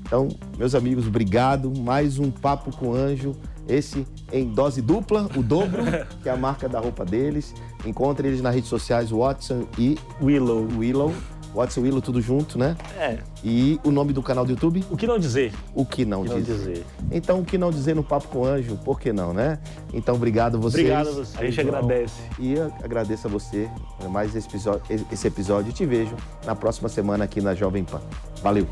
Então, 0.00 0.28
meus 0.58 0.74
amigos, 0.74 1.06
obrigado. 1.06 1.72
Mais 1.80 2.18
um 2.18 2.30
Papo 2.30 2.76
com 2.76 2.92
Anjo. 2.92 3.32
Esse 3.66 4.06
em 4.30 4.52
dose 4.52 4.82
dupla, 4.82 5.28
o 5.36 5.42
dobro, 5.42 5.82
que 6.22 6.28
é 6.28 6.32
a 6.32 6.36
marca 6.36 6.68
da 6.68 6.78
roupa 6.78 7.04
deles. 7.04 7.54
Encontre 7.86 8.28
eles 8.28 8.42
nas 8.42 8.54
redes 8.54 8.68
sociais, 8.68 9.10
Watson 9.10 9.66
e 9.78 9.98
Willow. 10.20 10.68
Willow. 10.76 11.12
Watson 11.54 11.82
Willow, 11.82 12.00
tudo 12.02 12.20
junto, 12.20 12.58
né? 12.58 12.76
É. 12.98 13.18
E 13.44 13.78
o 13.84 13.90
nome 13.90 14.12
do 14.12 14.22
canal 14.22 14.44
do 14.44 14.50
YouTube? 14.50 14.84
O 14.90 14.96
que 14.96 15.06
não 15.06 15.18
dizer? 15.18 15.52
O 15.74 15.84
que 15.84 16.04
não, 16.04 16.22
O 16.22 16.24
que 16.24 16.30
não 16.30 16.40
dizer. 16.40 16.54
dizer. 16.56 16.86
Então, 17.10 17.40
o 17.40 17.44
que 17.44 17.56
não 17.56 17.70
dizer 17.70 17.94
no 17.94 18.02
Papo 18.02 18.28
com 18.28 18.44
Anjo, 18.44 18.76
por 18.84 19.00
que 19.00 19.12
não, 19.12 19.32
né? 19.32 19.58
Então, 19.92 20.14
obrigado 20.16 20.56
a 20.56 20.60
vocês. 20.60 20.84
Obrigado 20.84 21.08
a 21.08 21.12
você. 21.12 21.38
A 21.38 21.44
gente 21.44 21.62
João. 21.62 21.68
agradece. 21.68 22.14
E 22.38 22.54
eu 22.54 22.72
agradeço 22.82 23.26
a 23.26 23.30
você 23.30 23.68
mais 24.10 24.34
esse 24.34 24.48
episódio, 24.48 24.82
esse 25.12 25.26
episódio. 25.26 25.70
E 25.70 25.72
te 25.72 25.86
vejo 25.86 26.16
na 26.44 26.54
próxima 26.54 26.88
semana 26.88 27.24
aqui 27.24 27.40
na 27.40 27.54
Jovem 27.54 27.84
Pan. 27.84 28.00
Valeu! 28.42 28.66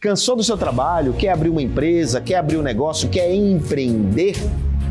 Cansou 0.00 0.34
do 0.34 0.42
seu 0.42 0.56
trabalho? 0.56 1.12
Quer 1.12 1.28
abrir 1.30 1.48
uma 1.48 1.62
empresa? 1.62 2.20
Quer 2.20 2.36
abrir 2.36 2.56
um 2.56 2.62
negócio? 2.62 3.08
Quer 3.08 3.32
empreender? 3.32 4.34